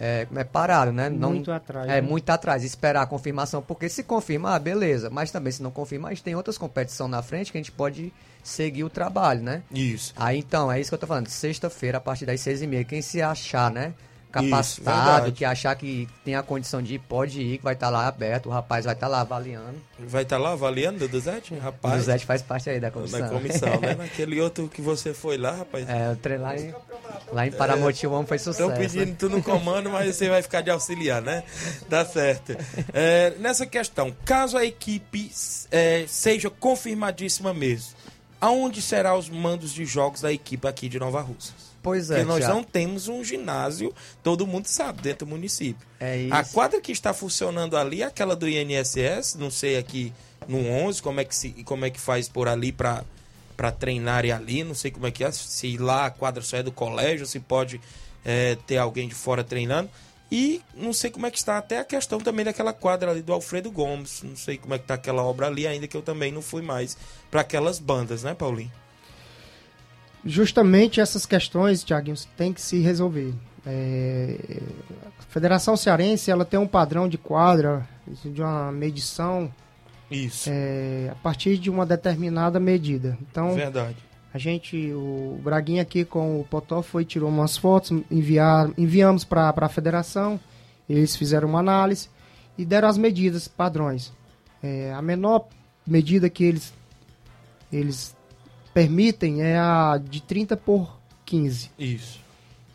é, 0.00 0.26
é 0.34 0.44
parado, 0.44 0.92
né? 0.92 1.08
Não, 1.10 1.30
muito 1.30 1.50
atrás. 1.50 1.88
É, 1.88 2.00
né? 2.00 2.00
muito 2.00 2.30
atrás, 2.30 2.62
esperar 2.64 3.02
a 3.02 3.06
confirmação, 3.06 3.60
porque 3.60 3.88
se 3.88 4.02
confirmar, 4.02 4.60
beleza, 4.60 5.10
mas 5.10 5.30
também 5.30 5.52
se 5.52 5.62
não 5.62 5.70
confirmar, 5.70 6.12
a 6.12 6.14
gente 6.14 6.22
tem 6.22 6.34
outras 6.34 6.56
competições 6.56 7.10
na 7.10 7.22
frente 7.22 7.50
que 7.50 7.58
a 7.58 7.60
gente 7.60 7.72
pode 7.72 8.12
seguir 8.42 8.84
o 8.84 8.90
trabalho, 8.90 9.42
né? 9.42 9.62
Isso. 9.70 10.14
Aí 10.16 10.38
então, 10.38 10.70
é 10.70 10.80
isso 10.80 10.90
que 10.90 10.94
eu 10.94 10.98
tô 10.98 11.06
falando, 11.06 11.28
sexta-feira, 11.28 11.98
a 11.98 12.00
partir 12.00 12.26
das 12.26 12.40
seis 12.40 12.62
e 12.62 12.66
meia, 12.66 12.84
quem 12.84 13.02
se 13.02 13.20
achar, 13.20 13.70
né? 13.70 13.92
Capacitado, 14.30 15.26
Isso, 15.26 15.36
que 15.36 15.44
achar 15.44 15.74
que 15.74 16.08
tem 16.24 16.34
a 16.34 16.42
condição 16.42 16.82
de 16.82 16.94
ir, 16.94 16.98
pode 16.98 17.40
ir, 17.40 17.58
que 17.58 17.64
vai 17.64 17.74
estar 17.74 17.86
tá 17.86 17.90
lá 17.90 18.06
aberto, 18.06 18.46
o 18.46 18.50
rapaz 18.50 18.84
vai 18.84 18.94
estar 18.94 19.06
tá 19.06 19.10
lá 19.10 19.20
avaliando. 19.22 19.76
Vai 19.98 20.22
estar 20.22 20.36
tá 20.36 20.42
lá 20.42 20.52
avaliando, 20.52 20.98
Duduzete? 20.98 21.54
Rapaz. 21.54 21.94
Duduzete 21.94 22.26
faz 22.26 22.42
parte 22.42 22.68
aí 22.68 22.78
da 22.78 22.90
comissão. 22.90 23.20
Da 23.20 23.28
comissão, 23.28 23.80
né? 23.80 23.94
Naquele 23.98 24.40
outro 24.40 24.68
que 24.68 24.82
você 24.82 25.14
foi 25.14 25.38
lá, 25.38 25.52
rapaz. 25.52 25.88
É, 25.88 26.10
eu 26.10 26.16
treinei 26.16 26.44
lá 26.44 26.56
em, 26.56 26.74
lá 27.32 27.46
em 27.46 27.52
Paramoti, 27.52 28.06
o 28.06 28.12
homem 28.12 28.26
foi 28.26 28.38
sucesso. 28.38 28.70
Estão 28.70 28.76
pedindo 28.76 29.10
né? 29.10 29.16
tu 29.18 29.28
no 29.30 29.42
comando, 29.42 29.88
mas 29.90 30.14
você 30.14 30.28
vai 30.28 30.42
ficar 30.42 30.60
de 30.60 30.70
auxiliar, 30.70 31.22
né? 31.22 31.42
Tá 31.88 32.04
certo. 32.04 32.56
É, 32.92 33.32
nessa 33.38 33.66
questão, 33.66 34.14
caso 34.24 34.56
a 34.58 34.64
equipe 34.64 35.30
é, 35.70 36.04
seja 36.06 36.50
confirmadíssima 36.50 37.54
mesmo, 37.54 37.94
aonde 38.40 38.82
serão 38.82 39.18
os 39.18 39.28
mandos 39.28 39.72
de 39.72 39.84
jogos 39.86 40.20
da 40.20 40.32
equipe 40.32 40.68
aqui 40.68 40.88
de 40.88 40.98
Nova 40.98 41.20
Russas? 41.20 41.67
Pois 41.88 42.10
é. 42.10 42.16
Porque 42.16 42.28
nós 42.28 42.46
não 42.46 42.62
temos 42.62 43.08
um 43.08 43.24
ginásio, 43.24 43.94
todo 44.22 44.46
mundo 44.46 44.66
sabe, 44.66 45.00
dentro 45.00 45.24
do 45.24 45.30
município. 45.30 45.86
É 45.98 46.18
isso. 46.18 46.34
A 46.34 46.44
quadra 46.44 46.80
que 46.82 46.92
está 46.92 47.14
funcionando 47.14 47.78
ali 47.78 48.02
é 48.02 48.04
aquela 48.04 48.36
do 48.36 48.46
INSS, 48.46 49.36
não 49.36 49.50
sei 49.50 49.78
aqui 49.78 50.12
no 50.46 50.58
11 50.68 51.00
como 51.00 51.18
é 51.20 51.24
que, 51.24 51.34
se, 51.34 51.48
como 51.64 51.86
é 51.86 51.90
que 51.90 51.98
faz 51.98 52.28
por 52.28 52.46
ali 52.46 52.72
para 52.72 53.04
para 53.56 53.72
treinar 53.72 54.24
ali, 54.24 54.62
não 54.62 54.74
sei 54.74 54.88
como 54.88 55.04
é 55.08 55.10
que 55.10 55.24
é, 55.24 55.32
se 55.32 55.76
lá 55.78 56.06
a 56.06 56.10
quadra 56.10 56.40
só 56.44 56.58
é 56.58 56.62
do 56.62 56.70
colégio, 56.70 57.26
se 57.26 57.40
pode 57.40 57.80
é, 58.24 58.56
ter 58.66 58.76
alguém 58.76 59.08
de 59.08 59.16
fora 59.16 59.42
treinando. 59.42 59.90
E 60.30 60.62
não 60.76 60.92
sei 60.92 61.10
como 61.10 61.26
é 61.26 61.30
que 61.30 61.38
está 61.38 61.58
até 61.58 61.78
a 61.78 61.84
questão 61.84 62.20
também 62.20 62.44
daquela 62.44 62.72
quadra 62.72 63.10
ali 63.10 63.20
do 63.20 63.32
Alfredo 63.32 63.68
Gomes. 63.68 64.22
Não 64.22 64.36
sei 64.36 64.58
como 64.58 64.74
é 64.74 64.78
que 64.78 64.84
está 64.84 64.94
aquela 64.94 65.24
obra 65.24 65.48
ali, 65.48 65.66
ainda 65.66 65.88
que 65.88 65.96
eu 65.96 66.02
também 66.02 66.30
não 66.30 66.40
fui 66.40 66.62
mais 66.62 66.96
para 67.32 67.40
aquelas 67.40 67.80
bandas, 67.80 68.22
né, 68.22 68.32
Paulinho? 68.32 68.70
Justamente 70.24 71.00
essas 71.00 71.24
questões, 71.26 71.84
Tiaguinho, 71.84 72.16
tem 72.36 72.52
que 72.52 72.60
se 72.60 72.78
resolver. 72.80 73.34
É, 73.66 74.36
a 75.18 75.22
Federação 75.24 75.76
Cearense 75.76 76.30
ela 76.30 76.44
tem 76.44 76.58
um 76.58 76.66
padrão 76.66 77.08
de 77.08 77.18
quadra, 77.18 77.86
de 78.24 78.40
uma 78.40 78.72
medição 78.72 79.52
Isso. 80.10 80.48
É, 80.50 81.10
a 81.10 81.14
partir 81.16 81.58
de 81.58 81.68
uma 81.68 81.84
determinada 81.84 82.58
medida. 82.58 83.18
Então, 83.20 83.54
Verdade. 83.54 83.96
a 84.32 84.38
gente, 84.38 84.92
o 84.92 85.38
Braguinha 85.42 85.82
aqui 85.82 86.04
com 86.04 86.40
o 86.40 86.44
Potó 86.44 86.82
foi, 86.82 87.04
tirou 87.04 87.28
umas 87.28 87.56
fotos, 87.56 87.90
enviar, 88.10 88.70
enviamos 88.78 89.24
para 89.24 89.52
a 89.54 89.68
federação, 89.68 90.40
eles 90.88 91.14
fizeram 91.14 91.48
uma 91.48 91.60
análise 91.60 92.08
e 92.56 92.64
deram 92.64 92.88
as 92.88 92.96
medidas 92.96 93.46
padrões. 93.46 94.12
É, 94.62 94.92
a 94.92 95.02
menor 95.02 95.46
medida 95.86 96.28
que 96.28 96.42
eles, 96.44 96.72
eles 97.72 98.16
permitem 98.78 99.42
é 99.42 99.58
a 99.58 100.00
de 100.02 100.22
30 100.22 100.56
por 100.56 100.96
15. 101.24 101.70
Isso. 101.76 102.20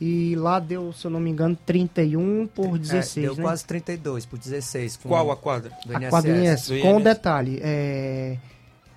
E 0.02 0.36
lá 0.36 0.60
deu, 0.60 0.92
se 0.92 1.06
eu 1.06 1.12
não 1.12 1.20
me 1.20 1.30
engano, 1.30 1.58
31 1.66 2.46
por 2.54 2.78
16. 2.78 3.18
É, 3.18 3.22
deu 3.22 3.36
né? 3.38 3.44
quase 3.44 3.66
32 3.66 4.26
por 4.26 4.38
16. 4.38 4.98
Com 4.98 5.10
Qual 5.10 5.32
a 5.32 5.38
quadra? 5.38 5.72
Do 5.86 5.96
a 5.96 6.02
INSS, 6.02 6.68
Do 6.68 6.80
com 6.82 7.00
detalhe, 7.00 7.60
é, 7.64 8.38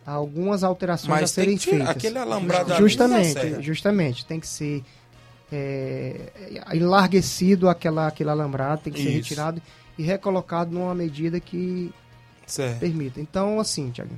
algumas 0.04 0.64
alterações 0.64 1.08
Mas 1.08 1.22
a 1.22 1.26
serem 1.28 1.50
tem 1.50 1.58
que 1.58 1.70
feitas. 1.70 1.88
aquele 1.90 2.18
alambrado 2.18 2.72
ali 2.72 2.82
justamente, 2.82 3.32
serra. 3.32 3.62
justamente, 3.62 4.26
tem 4.26 4.40
que 4.40 4.48
ser 4.48 4.82
é, 5.52 6.32
enlarguecido 6.74 7.68
aquela, 7.68 8.08
aquele 8.08 8.30
alambrado, 8.30 8.82
tem 8.82 8.92
que 8.92 9.00
ser 9.00 9.10
Isso. 9.10 9.18
retirado 9.18 9.62
e 9.96 10.02
recolocado 10.02 10.72
numa 10.72 10.94
medida 10.94 11.38
que 11.38 11.92
Certo. 12.46 12.80
permita. 12.80 13.20
Então, 13.20 13.60
assim, 13.60 13.90
Tiago, 13.90 14.10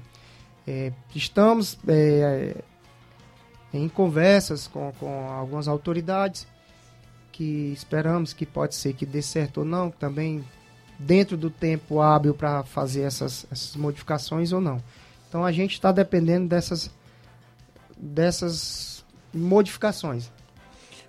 é, 0.66 0.92
estamos 1.14 1.78
é, 1.86 2.56
em 3.72 3.88
conversas 3.88 4.66
com, 4.66 4.92
com 4.98 5.30
algumas 5.30 5.68
autoridades 5.68 6.46
que 7.32 7.72
esperamos 7.72 8.32
que 8.32 8.44
pode 8.44 8.74
ser 8.74 8.94
que 8.94 9.06
dê 9.06 9.22
certo 9.22 9.58
ou 9.58 9.64
não, 9.64 9.90
também 9.90 10.44
dentro 10.98 11.36
do 11.36 11.50
tempo 11.50 12.00
hábil 12.00 12.34
para 12.34 12.64
fazer 12.64 13.02
essas, 13.02 13.46
essas 13.50 13.76
modificações 13.76 14.52
ou 14.52 14.60
não. 14.60 14.82
Então 15.28 15.44
a 15.44 15.52
gente 15.52 15.74
está 15.74 15.92
dependendo 15.92 16.48
dessas, 16.48 16.90
dessas 17.96 19.04
modificações. 19.32 20.30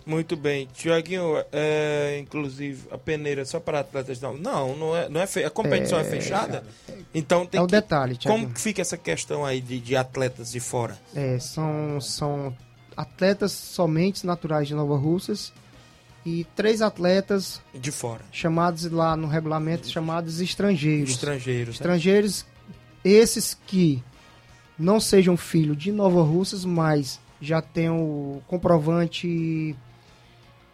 Muito 0.06 0.36
bem. 0.36 0.68
Tiaguinho, 0.74 1.36
é, 1.52 2.18
inclusive, 2.22 2.88
a 2.91 2.97
peneira 2.97 3.45
só 3.45 3.60
para 3.60 3.80
atletas 3.82 4.20
não. 4.20 4.36
Não, 4.38 4.76
não 4.76 4.97
é, 4.97 5.08
não 5.10 5.22
é 5.22 5.28
fe... 5.28 5.43
a 5.43 5.50
competição 5.50 6.00
é, 6.00 6.02
É, 6.02 6.06
fechada. 6.06 6.64
Então 7.14 7.45
tem 7.45 7.60
é 7.60 7.62
o 7.64 7.68
que... 7.68 7.72
detalhe. 7.72 8.18
Como 8.24 8.50
que 8.50 8.60
fica 8.60 8.82
essa 8.82 8.97
questão 8.97 9.45
aí 9.45 9.62
de, 9.62 9.80
de 9.80 9.95
atletas 9.95 10.52
de 10.52 10.60
fora? 10.60 10.97
É, 11.16 11.38
são, 11.39 12.00
são 12.02 12.56
atletas 12.97 13.52
somente 13.52 14.26
naturais 14.26 14.68
de 14.68 14.74
Nova 14.74 14.97
Russas 14.97 15.54
e 16.26 16.43
três 16.56 16.82
atletas 16.82 17.62
De 17.74 17.91
fora. 17.91 18.24
chamados 18.32 18.89
lá 18.91 19.16
no 19.16 19.28
regulamento 19.28 19.88
chamados 19.88 20.41
estrangeiros. 20.41 21.12
Estrangeiros. 21.12 21.68
né? 21.68 21.74
Estrangeiros, 21.74 22.45
esses 23.04 23.58
que 23.68 24.04
não 24.78 25.00
sejam 25.00 25.38
filhos 25.38 25.78
de 25.78 25.91
Nova 25.91 26.22
Russas, 26.24 26.66
mas 26.66 27.20
já 27.41 27.62
tenham 27.62 27.97
o 28.00 28.41
comprovante 28.47 29.76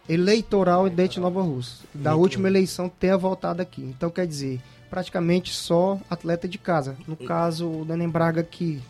eleitoral 0.08 0.88
dentro 0.88 1.14
de 1.14 1.20
Nova 1.20 1.42
Russa. 1.42 1.84
Da 1.94 2.10
Muito 2.12 2.22
última 2.22 2.44
bem. 2.44 2.52
eleição 2.52 2.88
tenha 2.88 3.16
voltado 3.16 3.60
aqui. 3.62 3.82
Então 3.82 4.10
quer 4.10 4.26
dizer, 4.26 4.60
praticamente 4.88 5.52
só 5.52 5.98
atleta 6.08 6.46
de 6.48 6.58
casa. 6.58 6.96
No 7.06 7.16
caso, 7.16 7.68
o 7.68 7.84
Nenem 7.84 8.08
Braga 8.08 8.40
aqui. 8.40 8.80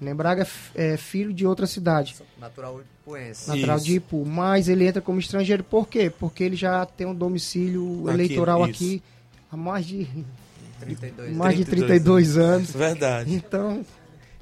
Nenem 0.00 0.14
Braga 0.14 0.46
é 0.74 0.96
filho 0.96 1.32
de 1.32 1.46
outra 1.46 1.66
cidade. 1.66 2.16
Natural 2.38 2.80
ipuense. 2.80 3.48
Natural 3.48 3.76
Isso. 3.76 3.86
de 3.86 3.96
Ipu, 3.96 4.24
mas 4.24 4.68
ele 4.68 4.86
entra 4.86 5.02
como 5.02 5.18
estrangeiro 5.20 5.62
por 5.64 5.88
quê? 5.88 6.10
Porque 6.10 6.42
ele 6.44 6.56
já 6.56 6.84
tem 6.86 7.06
um 7.06 7.14
domicílio 7.14 8.04
Aqui, 8.06 8.14
eleitoral 8.14 8.60
isso. 8.62 8.70
aqui 8.70 9.02
há 9.52 9.56
mais 9.56 9.84
de 9.86 10.06
32 10.80 11.36
mais 11.36 11.56
de 11.56 11.64
32 11.64 12.32
32 12.32 12.38
anos. 12.38 12.70
Verdade. 12.70 13.34
Então, 13.34 13.84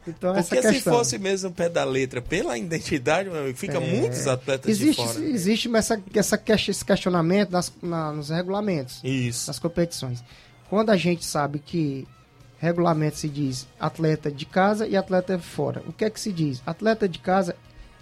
então 0.08 0.34
Porque 0.34 0.62
se 0.62 0.80
fosse 0.80 1.18
mesmo 1.18 1.50
o 1.50 1.52
pé 1.52 1.68
da 1.68 1.84
letra, 1.84 2.20
pela 2.22 2.56
identidade, 2.56 3.28
meu 3.28 3.40
amigo, 3.40 3.56
fica 3.58 3.78
É. 3.78 3.80
muitos 3.98 4.26
atletas 4.26 4.70
existe, 4.70 5.00
de 5.02 5.08
fora. 5.08 5.24
existe 5.24 5.76
essa, 5.76 6.02
essa, 6.14 6.42
esse 6.70 6.84
questionamento 6.84 7.50
nas, 7.50 7.72
na- 7.82 8.12
nos 8.12 8.28
regulamentos 8.30 9.00
Isso. 9.04 9.46
das 9.46 9.58
competições. 9.58 10.22
Quando 10.68 10.90
a 10.90 10.96
gente 10.96 11.24
sabe 11.24 11.58
que 11.58 12.06
regulamento 12.58 13.16
se 13.16 13.28
diz 13.28 13.66
atleta 13.78 14.30
de 14.30 14.44
casa 14.44 14.86
e 14.86 14.96
atleta 14.96 15.38
fora. 15.38 15.82
O 15.86 15.92
que 15.92 16.04
é 16.04 16.10
que 16.10 16.18
se 16.20 16.32
diz? 16.32 16.60
Atleta 16.66 17.08
de 17.08 17.18
casa, 17.20 17.54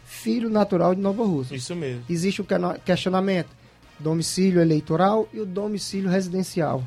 filho 0.04 0.48
natural 0.48 0.94
de 0.94 1.00
Nova 1.00 1.24
Rússia. 1.24 1.54
Isso 1.54 1.76
mesmo. 1.76 2.02
Existe 2.08 2.40
o 2.40 2.46
questionamento 2.84 3.48
domicílio 3.98 4.60
eleitoral 4.60 5.28
e 5.32 5.40
o 5.40 5.46
domicílio 5.46 6.08
residencial. 6.10 6.82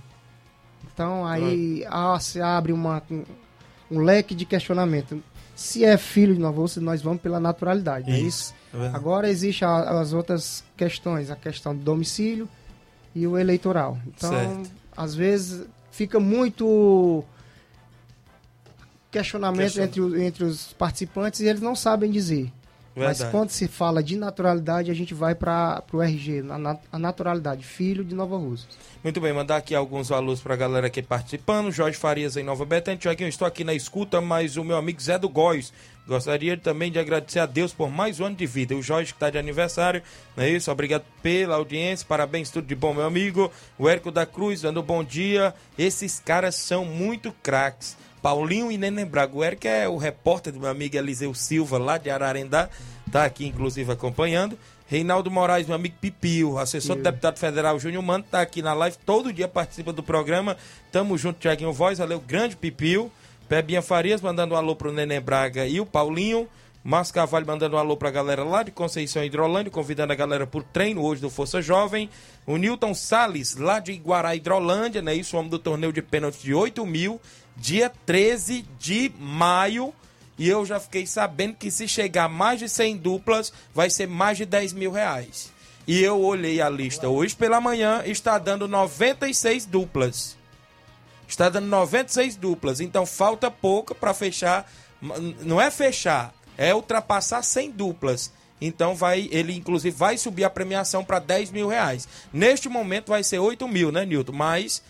Então 0.92 1.26
aí 1.26 1.86
ah, 1.90 2.20
se 2.20 2.42
abre 2.42 2.74
uma, 2.74 3.02
um, 3.92 4.00
leque 4.00 4.34
de 4.36 4.46
questionamento. 4.46 5.22
Se 5.56 5.84
é 5.84 5.98
filho 5.98 6.34
de 6.34 6.40
Nova 6.40 6.62
Rússia, 6.62 6.82
nós 6.82 7.02
vamos 7.02 7.22
pela 7.22 7.40
naturalidade, 7.40 8.10
é 8.10 8.20
isso? 8.20 8.54
É 8.74 8.78
verdade. 8.78 8.96
Agora 8.96 9.30
existe 9.30 9.66
a- 9.66 10.00
as 10.00 10.14
outras 10.14 10.64
questões, 10.78 11.30
a 11.30 11.36
questão 11.36 11.76
do 11.76 11.84
domicílio 11.84 12.48
e 13.16 13.26
o 13.28 13.38
eleitoral. 13.38 13.98
Então, 14.08 14.30
Certo. 14.30 14.72
às 14.96 15.14
vezes 15.16 15.66
fica 15.92 16.20
muito 16.20 17.24
questionamento 19.12 19.74
Questiona- 19.74 19.88
entre, 20.16 20.26
entre 20.26 20.44
os 20.44 20.72
participantes 20.74 21.40
e 21.40 21.48
eles 21.48 21.62
não 21.62 21.76
sabem 21.76 22.12
dizer. 22.12 22.52
Mas 22.96 23.20
Verdade. 23.20 23.32
quando 23.32 23.50
se 23.52 23.68
fala 23.68 24.04
de 24.04 24.18
naturalidade, 24.18 24.92
a 24.92 24.94
gente 24.94 25.14
vai 25.14 25.34
para 25.36 25.82
o 25.94 26.02
RG, 26.02 26.42
na, 26.42 26.58
na- 26.58 26.78
a 26.92 27.00
naturalidade, 27.00 27.64
filho 27.64 28.04
de 28.04 28.14
Nova 28.14 28.36
Rússia. 28.38 28.68
Muito 29.04 29.22
bem, 29.22 29.32
mandar 29.32 29.58
aqui 29.58 29.74
alguns 29.74 30.10
valores 30.10 30.42
pra 30.42 30.56
galera 30.56 30.88
aqui 30.88 31.02
participando. 31.02 31.72
Jorge 31.72 31.98
Farias 31.98 32.36
em 32.36 32.44
Nova 32.44 32.66
Betânia. 32.66 33.00
Tiaguinho, 33.00 33.30
estou 33.30 33.48
aqui 33.48 33.64
na 33.64 33.74
escuta, 33.74 34.20
mas 34.20 34.58
o 34.58 34.64
meu 34.64 34.76
amigo 34.76 35.02
Zé 35.02 35.18
do 35.18 35.30
Góis. 35.30 35.72
Gostaria 36.06 36.58
também 36.58 36.92
de 36.92 36.98
agradecer 36.98 37.40
a 37.40 37.46
Deus 37.46 37.72
por 37.72 37.90
mais 37.92 38.20
um 38.20 38.26
ano 38.26 38.36
de 38.36 38.46
vida. 38.48 38.76
O 38.76 38.82
Jorge 38.82 39.12
que 39.14 39.18
está 39.18 39.30
de 39.30 39.38
aniversário, 39.38 40.02
não 40.36 40.44
é 40.44 40.50
isso? 40.50 40.72
Obrigado 40.72 41.04
pela 41.22 41.56
audiência, 41.56 42.06
parabéns, 42.10 42.50
tudo 42.50 42.66
de 42.68 42.74
bom, 42.76 42.94
meu 42.96 43.06
amigo. 43.06 43.52
O 43.78 43.88
Érico 43.88 44.12
da 44.12 44.26
Cruz 44.26 44.62
dando 44.64 44.82
bom 44.82 45.04
dia. 45.04 45.54
Esses 45.78 46.20
caras 46.20 46.56
são 46.56 46.84
muito 46.84 47.32
craques. 47.44 47.96
Paulinho 48.22 48.72
e 48.72 48.78
Neném 48.78 49.06
Braga. 49.06 49.36
O 49.36 49.44
Érico 49.44 49.68
é 49.68 49.88
o 49.88 49.98
repórter 49.98 50.54
do 50.54 50.60
meu 50.60 50.70
amigo 50.70 50.96
Eliseu 50.96 51.34
Silva, 51.34 51.78
lá 51.78 51.98
de 51.98 52.10
Ararendá. 52.10 52.70
Tá 53.12 53.26
aqui, 53.26 53.46
inclusive, 53.46 53.92
acompanhando. 53.92 54.58
Reinaldo 54.88 55.30
Moraes, 55.30 55.68
meu 55.68 55.76
amigo 55.76 55.96
Pipio, 56.02 56.58
assessor 56.58 56.96
do 56.96 57.04
deputado 57.04 57.38
federal 57.38 57.80
Júnior 57.80 58.02
Mano, 58.02 58.24
tá 58.24 58.42
aqui 58.42 58.60
na 58.60 58.74
live, 58.74 58.98
todo 59.06 59.32
dia 59.32 59.48
participa 59.48 59.94
do 59.94 60.02
programa. 60.02 60.58
Tamo 60.92 61.16
junto, 61.16 61.40
Tiaguinho 61.40 61.72
Voz, 61.72 62.00
valeu, 62.00 62.20
grande 62.20 62.56
Pipio. 62.56 63.12
Pebinha 63.48 63.84
Farias 63.84 64.20
mandando 64.20 64.56
um 64.56 64.58
alô 64.58 64.76
pro 64.76 64.92
Neném 64.92 65.22
Braga 65.22 65.68
e 65.68 65.80
o 65.80 65.86
Paulinho. 65.86 66.48
Márcio 66.84 67.14
Carvalho 67.14 67.46
mandando 67.46 67.76
um 67.76 67.80
alô 67.80 67.98
pra 67.98 68.10
galera 68.10 68.44
lá 68.44 68.64
de 68.64 68.72
Conceição 68.72 69.24
Hidrolândia, 69.24 69.70
convidando 69.70 70.14
a 70.14 70.16
galera 70.16 70.48
pro 70.48 70.64
treino 70.64 71.04
hoje 71.04 71.22
do 71.22 71.30
Força 71.30 71.62
Jovem. 71.62 72.10
O 72.48 72.58
Newton 72.58 72.94
Salles, 72.94 73.58
lá 73.58 73.80
de 73.80 73.92
Iguará 73.92 74.36
Hidrolândia, 74.36 75.02
né? 75.02 75.14
Isso, 75.14 75.36
homem 75.36 75.50
do 75.50 75.60
torneio 75.60 75.92
de 75.92 76.02
pênalti 76.02 76.42
de 76.42 76.54
8 76.54 76.84
mil, 76.86 77.20
dia 77.60 77.92
13 78.06 78.66
de 78.80 79.12
maio. 79.20 79.94
E 80.38 80.48
eu 80.48 80.66
já 80.66 80.80
fiquei 80.80 81.06
sabendo 81.06 81.56
que 81.56 81.70
se 81.70 81.88
chegar 81.88 82.30
mais 82.30 82.60
de 82.60 82.70
100 82.70 82.98
duplas, 82.98 83.52
vai 83.76 83.90
ser 83.90 84.08
mais 84.08 84.38
de 84.38 84.46
10 84.46 84.74
mil 84.74 84.92
reais. 84.92 85.52
E 85.86 86.02
eu 86.02 86.22
olhei 86.22 86.62
a 86.62 86.70
lista 86.70 87.10
hoje 87.10 87.36
pela 87.36 87.60
manhã, 87.60 88.04
está 88.06 88.38
dando 88.38 88.68
96 88.68 89.66
duplas. 89.66 90.38
Está 91.28 91.50
dando 91.50 91.68
96 91.68 92.36
duplas. 92.36 92.80
Então 92.80 93.06
falta 93.06 93.52
pouco 93.52 93.94
para 93.94 94.14
fechar. 94.14 94.72
Não 95.42 95.60
é 95.60 95.70
fechar, 95.72 96.34
é 96.58 96.74
ultrapassar 96.74 97.42
100 97.42 97.72
duplas. 97.72 98.32
Então 98.62 98.96
vai, 98.96 99.30
ele 99.32 99.56
inclusive 99.56 99.96
vai 99.96 100.18
subir 100.18 100.44
a 100.44 100.50
premiação 100.50 101.04
para 101.04 101.20
10 101.20 101.52
mil 101.52 101.68
reais. 101.68 102.08
Neste 102.32 102.68
momento 102.68 103.10
vai 103.10 103.24
ser 103.24 103.40
8 103.40 103.68
mil, 103.68 103.92
né, 103.92 104.06
Nilton? 104.06 104.34
Mas, 104.34 104.84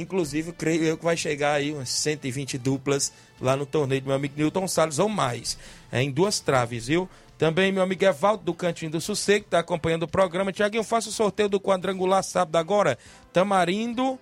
inclusive, 0.00 0.52
creio 0.52 0.84
eu 0.84 0.96
que 0.96 1.04
vai 1.04 1.16
chegar 1.16 1.54
aí 1.54 1.72
umas 1.72 1.88
120 1.88 2.58
duplas 2.58 3.12
lá 3.40 3.56
no 3.56 3.66
torneio 3.66 4.00
do 4.00 4.06
meu 4.06 4.16
amigo 4.16 4.34
Nilton 4.36 4.66
Salles 4.68 4.98
ou 4.98 5.08
mais. 5.08 5.58
É 5.90 6.02
em 6.02 6.10
duas 6.10 6.40
traves, 6.40 6.86
viu? 6.86 7.08
Também 7.38 7.70
meu 7.70 7.82
amigo 7.82 8.04
Evaldo 8.04 8.44
do 8.44 8.54
Cantinho 8.54 8.90
do 8.90 9.00
Sossego, 9.00 9.40
que 9.40 9.48
está 9.48 9.58
acompanhando 9.58 10.04
o 10.04 10.08
programa. 10.08 10.52
Tiaguinho, 10.52 10.82
faça 10.82 11.08
o 11.08 11.12
sorteio 11.12 11.48
do 11.48 11.60
quadrangular 11.60 12.24
sábado 12.24 12.56
agora. 12.56 12.98
Tamarindo, 13.32 14.18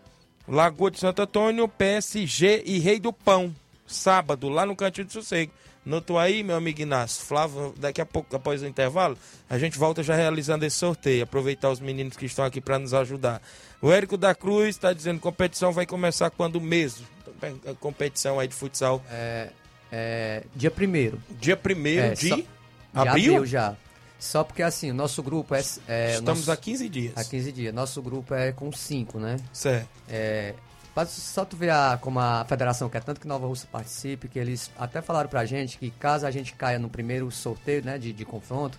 Lagoa 0.48 0.90
de 0.90 0.98
Santo 0.98 1.22
Antônio, 1.22 1.68
PSG 1.68 2.64
e 2.66 2.78
Rei 2.78 2.98
do 2.98 3.12
Pão. 3.12 3.54
Sábado, 3.86 4.48
lá 4.48 4.66
no 4.66 4.74
Cantinho 4.74 5.06
do 5.06 5.12
Sossego. 5.12 5.52
Notou 5.84 6.18
aí, 6.18 6.42
meu 6.42 6.56
amigo 6.56 6.80
Inácio? 6.80 7.24
Flávio, 7.24 7.74
daqui 7.76 8.00
a 8.00 8.06
pouco, 8.06 8.34
após 8.34 8.62
o 8.62 8.66
intervalo, 8.66 9.18
a 9.50 9.58
gente 9.58 9.78
volta 9.78 10.02
já 10.02 10.14
realizando 10.14 10.64
esse 10.64 10.76
sorteio. 10.76 11.24
Aproveitar 11.24 11.70
os 11.70 11.78
meninos 11.80 12.16
que 12.16 12.24
estão 12.24 12.44
aqui 12.44 12.60
para 12.60 12.78
nos 12.78 12.94
ajudar. 12.94 13.42
O 13.82 13.92
Érico 13.92 14.16
da 14.16 14.34
Cruz 14.34 14.68
está 14.70 14.92
dizendo 14.94 15.16
que 15.16 15.22
competição 15.22 15.72
vai 15.72 15.84
começar 15.84 16.30
quando 16.30 16.58
mesmo? 16.60 17.06
A 17.70 17.74
competição 17.74 18.40
aí 18.40 18.48
de 18.48 18.54
futsal. 18.54 19.04
É, 19.10 19.50
é, 19.92 20.44
dia 20.56 20.70
primeiro. 20.70 21.20
Dia 21.38 21.54
1 21.62 21.86
É, 21.98 22.14
de 22.14 22.28
só- 22.30 22.36
de 22.36 22.44
abril? 22.94 23.44
já. 23.44 23.76
Só 24.18 24.42
porque 24.42 24.62
assim, 24.62 24.90
o 24.90 24.94
nosso 24.94 25.22
grupo 25.22 25.54
é. 25.54 25.62
é 25.86 26.12
Estamos 26.14 26.40
nosso- 26.40 26.52
há 26.52 26.56
15 26.56 26.88
dias. 26.88 27.12
Há 27.14 27.24
15 27.24 27.52
dias. 27.52 27.74
Nosso 27.74 28.00
grupo 28.00 28.32
é 28.32 28.52
com 28.52 28.72
5, 28.72 29.18
né? 29.18 29.36
Certo. 29.52 29.86
É, 30.08 30.54
Só 31.06 31.44
tu 31.44 31.56
ver 31.56 31.70
a, 31.70 31.98
como 32.00 32.20
a 32.20 32.44
federação 32.44 32.88
quer 32.88 33.02
tanto 33.02 33.20
que 33.20 33.26
Nova 33.26 33.46
Rússia 33.46 33.68
participe, 33.70 34.28
que 34.28 34.38
eles 34.38 34.70
até 34.78 35.02
falaram 35.02 35.28
pra 35.28 35.44
gente 35.44 35.78
que 35.78 35.90
caso 35.90 36.26
a 36.26 36.30
gente 36.30 36.54
caia 36.54 36.78
no 36.78 36.88
primeiro 36.88 37.30
sorteio, 37.30 37.84
né, 37.84 37.98
de, 37.98 38.12
de 38.12 38.24
confronto, 38.24 38.78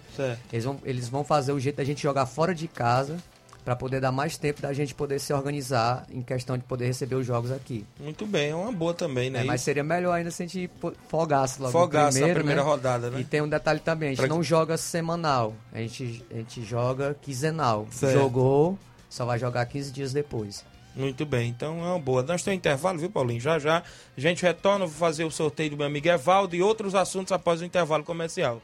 eles 0.52 0.64
vão, 0.66 0.80
eles 0.84 1.10
vão 1.10 1.24
fazer 1.24 1.52
o 1.52 1.60
jeito 1.60 1.76
da 1.76 1.84
gente 1.84 2.02
jogar 2.02 2.26
fora 2.26 2.56
de 2.56 2.68
casa 2.68 3.18
para 3.66 3.76
poder 3.76 4.00
dar 4.00 4.12
mais 4.12 4.38
tempo 4.38 4.62
da 4.62 4.72
gente 4.72 4.94
poder 4.94 5.20
se 5.20 5.34
organizar 5.34 6.06
em 6.12 6.22
questão 6.22 6.56
de 6.56 6.64
poder 6.64 6.86
receber 6.86 7.16
os 7.16 7.26
jogos 7.26 7.52
aqui. 7.52 7.84
Muito 8.00 8.28
bem, 8.28 8.52
é 8.52 8.56
uma 8.56 8.72
boa 8.72 8.94
também, 8.94 9.32
né? 9.32 9.42
É, 9.42 9.44
mas 9.44 9.62
seria 9.62 9.84
melhor 9.84 10.14
ainda 10.14 10.30
se 10.30 10.44
a 10.44 10.46
gente 10.46 10.70
folgasse 11.10 11.60
logo 11.60 11.72
folgasse 11.72 12.20
primeiro, 12.20 12.28
na 12.28 12.40
primeira 12.40 12.64
né? 12.64 12.70
rodada, 12.70 13.10
né? 13.10 13.20
E 13.20 13.24
tem 13.24 13.42
um 13.42 13.50
detalhe 13.50 13.80
também, 13.80 14.10
a 14.10 14.12
gente 14.12 14.20
pra... 14.20 14.28
não 14.28 14.44
joga 14.44 14.78
semanal, 14.78 15.56
a 15.74 15.80
gente, 15.80 16.24
a 16.30 16.36
gente 16.36 16.64
joga 16.64 17.18
quinzenal. 17.20 17.88
Certo. 17.90 18.14
Jogou, 18.14 18.78
só 19.10 19.26
vai 19.26 19.40
jogar 19.40 19.66
15 19.66 19.92
dias 19.92 20.14
depois. 20.14 20.64
Muito 20.96 21.26
bem, 21.26 21.50
então 21.50 21.80
é 21.86 21.90
uma 21.90 22.00
boa. 22.00 22.24
Nós 22.24 22.42
temos 22.42 22.58
intervalo, 22.58 22.98
viu, 22.98 23.10
Paulinho? 23.10 23.42
Já 23.42 23.60
já 23.60 23.84
a 24.18 24.22
gente 24.22 24.42
retorna, 24.44 24.86
vou 24.86 24.96
fazer 24.96 25.26
o 25.26 25.32
sorteio 25.32 25.72
do 25.72 25.78
meu 25.78 25.86
amigo 25.86 26.08
Evaldo 26.08 26.56
e 26.56 26.62
outros 26.62 26.96
assuntos 26.96 27.34
após 27.34 27.62
o 27.62 27.66
intervalo 27.66 28.04
comercial. 28.04 28.62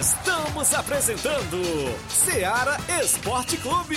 Estamos 0.00 0.72
apresentando 0.74 1.60
Seara 2.08 2.76
Esporte 3.02 3.56
Clube. 3.58 3.96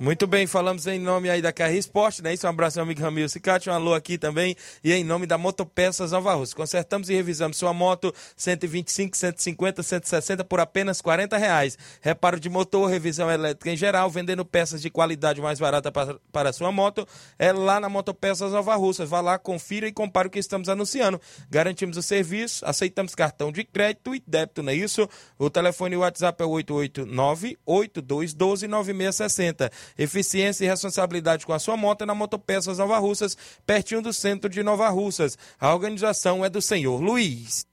Muito 0.00 0.26
bem, 0.26 0.44
falamos 0.44 0.88
em 0.88 0.98
nome 0.98 1.30
aí 1.30 1.40
da 1.40 1.52
Carri 1.52 1.78
Esporte, 1.78 2.20
né? 2.20 2.34
Isso, 2.34 2.44
um 2.44 2.50
abraço, 2.50 2.78
meu 2.78 2.82
amigo 2.82 3.00
Ramil 3.00 3.28
Cicate, 3.28 3.70
um 3.70 3.72
alô 3.72 3.94
aqui 3.94 4.18
também. 4.18 4.56
E 4.82 4.92
em 4.92 5.04
nome 5.04 5.24
da 5.24 5.38
Motopeças 5.38 6.10
Nova 6.10 6.34
Rússia. 6.34 6.56
Consertamos 6.56 7.08
e 7.08 7.14
revisamos 7.14 7.56
sua 7.56 7.72
moto 7.72 8.12
125, 8.36 9.16
150, 9.16 9.84
160 9.84 10.44
por 10.44 10.58
apenas 10.58 11.00
40 11.00 11.36
reais. 11.38 11.78
Reparo 12.00 12.40
de 12.40 12.50
motor, 12.50 12.90
revisão 12.90 13.30
elétrica 13.30 13.70
em 13.70 13.76
geral, 13.76 14.10
vendendo 14.10 14.44
peças 14.44 14.82
de 14.82 14.90
qualidade 14.90 15.40
mais 15.40 15.60
barata 15.60 15.92
para, 15.92 16.52
sua 16.52 16.72
moto. 16.72 17.06
É 17.38 17.52
lá 17.52 17.78
na 17.78 17.88
Motopeças 17.88 18.50
Nova 18.50 18.74
Rússia. 18.74 19.06
Vá 19.06 19.20
lá, 19.20 19.38
confira 19.38 19.86
e 19.86 19.92
compare 19.92 20.26
o 20.26 20.30
que 20.30 20.40
estamos 20.40 20.68
anunciando. 20.68 21.20
Garantimos 21.48 21.96
o 21.96 22.02
serviço, 22.02 22.66
aceitamos 22.66 23.14
cartão 23.14 23.52
de 23.52 23.62
crédito 23.62 24.12
e 24.12 24.20
débito, 24.26 24.60
não 24.60 24.72
é 24.72 24.74
isso? 24.74 25.08
O 25.38 25.48
telefone 25.48 25.94
e 25.94 25.98
o 25.98 26.00
WhatsApp 26.00 26.42
é 26.42 26.46
889 26.46 27.56
8212 27.64 28.66
9660 28.66 29.83
Eficiência 29.98 30.64
e 30.64 30.68
responsabilidade 30.68 31.46
com 31.46 31.52
a 31.52 31.58
sua 31.58 31.76
moto 31.76 32.02
é 32.02 32.06
na 32.06 32.14
Motopeças 32.14 32.78
Nova 32.78 32.98
Russas, 32.98 33.36
pertinho 33.66 34.02
do 34.02 34.12
centro 34.12 34.48
de 34.48 34.62
Nova 34.62 34.88
Russas. 34.88 35.36
A 35.60 35.72
organização 35.72 36.44
é 36.44 36.50
do 36.50 36.62
senhor 36.62 37.00
Luiz. 37.00 37.66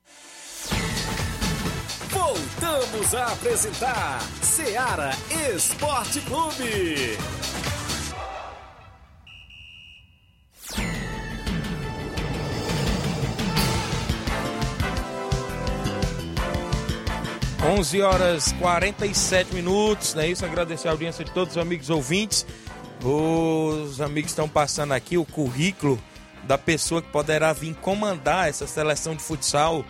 Voltamos 2.10 3.16
a 3.16 3.34
apresentar 3.34 4.22
Seara 4.42 5.12
Esporte 5.56 6.22
Clube. 6.22 7.18
11 17.64 18.02
horas 18.02 18.52
47 18.54 19.54
minutos, 19.54 20.16
não 20.16 20.24
é 20.24 20.30
isso? 20.30 20.44
Agradecer 20.44 20.88
a 20.88 20.92
audiência 20.92 21.24
de 21.24 21.32
todos 21.32 21.56
os 21.56 21.62
amigos 21.62 21.92
ouvintes. 21.92 22.44
Os 23.04 24.02
amigos 24.02 24.32
estão 24.32 24.50
passando 24.50 24.94
aqui 24.94 25.16
o 25.16 25.24
currículo 25.24 26.02
da 26.44 26.58
pessoa 26.58 27.04
que 27.04 27.10
poderá 27.10 27.54
vir 27.54 27.76
comandar 27.76 28.50
essa 28.50 28.66
seleção 28.66 29.16
de 29.16 29.22
futsal. 29.22 29.86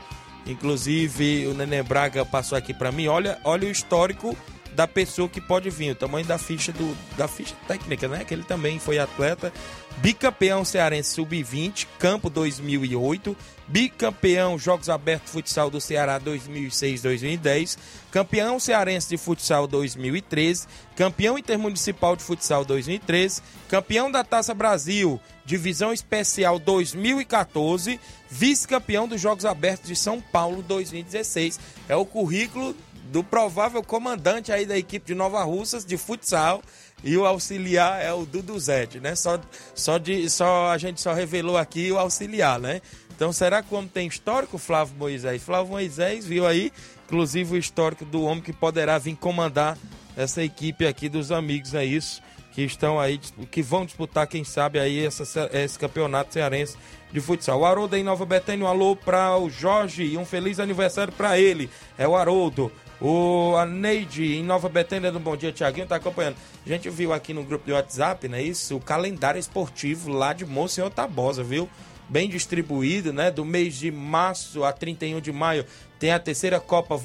Inclusive, 0.45 1.47
o 1.47 1.53
Nenê 1.53 1.81
Braga 1.81 2.25
passou 2.25 2.57
aqui 2.57 2.73
para 2.73 2.91
mim. 2.91 3.07
Olha, 3.07 3.39
olha 3.43 3.67
o 3.67 3.71
histórico 3.71 4.35
da 4.73 4.87
pessoa 4.87 5.27
que 5.27 5.41
pode 5.41 5.69
vir, 5.69 5.91
o 5.91 5.95
tamanho 5.95 6.25
da 6.25 6.37
ficha 6.37 6.71
do 6.71 6.95
da 7.17 7.27
ficha 7.27 7.55
técnica, 7.67 8.07
né? 8.07 8.23
Que 8.23 8.33
ele 8.33 8.43
também 8.43 8.79
foi 8.79 8.99
atleta, 8.99 9.51
bicampeão 9.97 10.63
cearense 10.63 11.13
sub-20, 11.15 11.87
campo 11.99 12.29
2008, 12.29 13.35
bicampeão 13.67 14.57
Jogos 14.57 14.89
Abertos 14.89 15.31
Futsal 15.31 15.69
do 15.69 15.79
Ceará 15.79 16.19
2006-2010, 16.19 17.77
campeão 18.09 18.59
cearense 18.59 19.09
de 19.09 19.17
futsal 19.17 19.67
2013, 19.67 20.67
campeão 20.95 21.37
intermunicipal 21.37 22.15
de 22.15 22.23
futsal 22.23 22.65
2013, 22.65 23.41
campeão 23.69 24.11
da 24.11 24.23
Taça 24.23 24.53
Brasil, 24.53 25.19
divisão 25.45 25.93
especial 25.93 26.59
2014, 26.59 27.99
vice-campeão 28.29 29.07
dos 29.07 29.19
Jogos 29.19 29.45
Abertos 29.45 29.87
de 29.87 29.95
São 29.95 30.21
Paulo 30.21 30.61
2016. 30.61 31.59
É 31.87 31.95
o 31.95 32.05
currículo 32.05 32.75
do 33.11 33.21
provável 33.25 33.83
comandante 33.83 34.53
aí 34.53 34.65
da 34.65 34.77
equipe 34.77 35.05
de 35.05 35.13
Nova 35.13 35.43
Russas 35.43 35.83
de 35.83 35.97
futsal 35.97 36.63
e 37.03 37.17
o 37.17 37.25
auxiliar 37.25 38.01
é 38.01 38.13
o 38.13 38.25
Duduzete, 38.25 39.01
né? 39.01 39.15
Só, 39.15 39.37
só, 39.75 39.97
de, 39.97 40.29
só 40.29 40.69
a 40.69 40.77
gente 40.77 41.01
só 41.01 41.11
revelou 41.13 41.57
aqui 41.57 41.91
o 41.91 41.99
auxiliar, 41.99 42.57
né? 42.57 42.81
Então 43.13 43.33
será 43.33 43.61
que 43.61 43.73
o 43.73 43.77
homem 43.77 43.89
tem 43.93 44.07
histórico, 44.07 44.57
Flávio 44.57 44.95
Moisés? 44.95 45.43
Flávio 45.43 45.73
Moisés 45.73 46.25
viu 46.25 46.47
aí, 46.47 46.71
inclusive 47.05 47.55
o 47.55 47.57
histórico 47.57 48.05
do 48.05 48.23
homem 48.23 48.41
que 48.41 48.53
poderá 48.53 48.97
vir 48.97 49.17
comandar 49.17 49.77
essa 50.15 50.41
equipe 50.41 50.87
aqui 50.87 51.09
dos 51.09 51.33
amigos, 51.33 51.73
é 51.73 51.83
isso? 51.83 52.21
Que 52.53 52.61
estão 52.63 52.97
aí, 52.97 53.19
que 53.49 53.61
vão 53.61 53.85
disputar, 53.85 54.25
quem 54.25 54.45
sabe, 54.45 54.79
aí 54.79 55.05
essa, 55.05 55.49
esse 55.51 55.77
campeonato 55.77 56.33
cearense 56.33 56.77
de 57.11 57.19
futsal. 57.19 57.59
O 57.59 57.65
Haroldo 57.65 57.97
em 57.97 58.03
Nova 58.03 58.25
Betânia, 58.25 58.65
um 58.65 58.69
alô 58.69 58.95
para 58.95 59.37
o 59.37 59.49
Jorge 59.49 60.03
e 60.03 60.17
um 60.17 60.25
feliz 60.25 60.59
aniversário 60.61 61.11
para 61.11 61.37
ele. 61.37 61.69
É 61.97 62.07
o 62.07 62.15
Haroldo. 62.15 62.71
O 63.01 63.55
a 63.57 63.65
Neide 63.65 64.35
em 64.35 64.43
Nova 64.43 64.69
Betânia 64.69 65.11
do 65.11 65.19
Bom 65.19 65.35
Dia 65.35 65.51
Tiaguinho 65.51 65.87
tá 65.87 65.95
acompanhando. 65.95 66.35
A 66.63 66.69
gente 66.69 66.87
viu 66.87 67.11
aqui 67.11 67.33
no 67.33 67.43
grupo 67.43 67.65
do 67.65 67.73
WhatsApp, 67.73 68.27
né? 68.27 68.43
Isso, 68.43 68.77
o 68.77 68.79
calendário 68.79 69.39
esportivo 69.39 70.11
lá 70.11 70.33
de 70.33 70.45
Monsenhor 70.45 70.91
Tabosa, 70.91 71.43
viu? 71.43 71.67
Bem 72.07 72.29
distribuído, 72.29 73.11
né? 73.11 73.31
Do 73.31 73.43
mês 73.43 73.75
de 73.75 73.89
março 73.89 74.63
a 74.63 74.71
31 74.71 75.19
de 75.19 75.31
maio 75.31 75.65
tem 75.97 76.11
a 76.11 76.19
terceira 76.19 76.59
Copa 76.59 76.95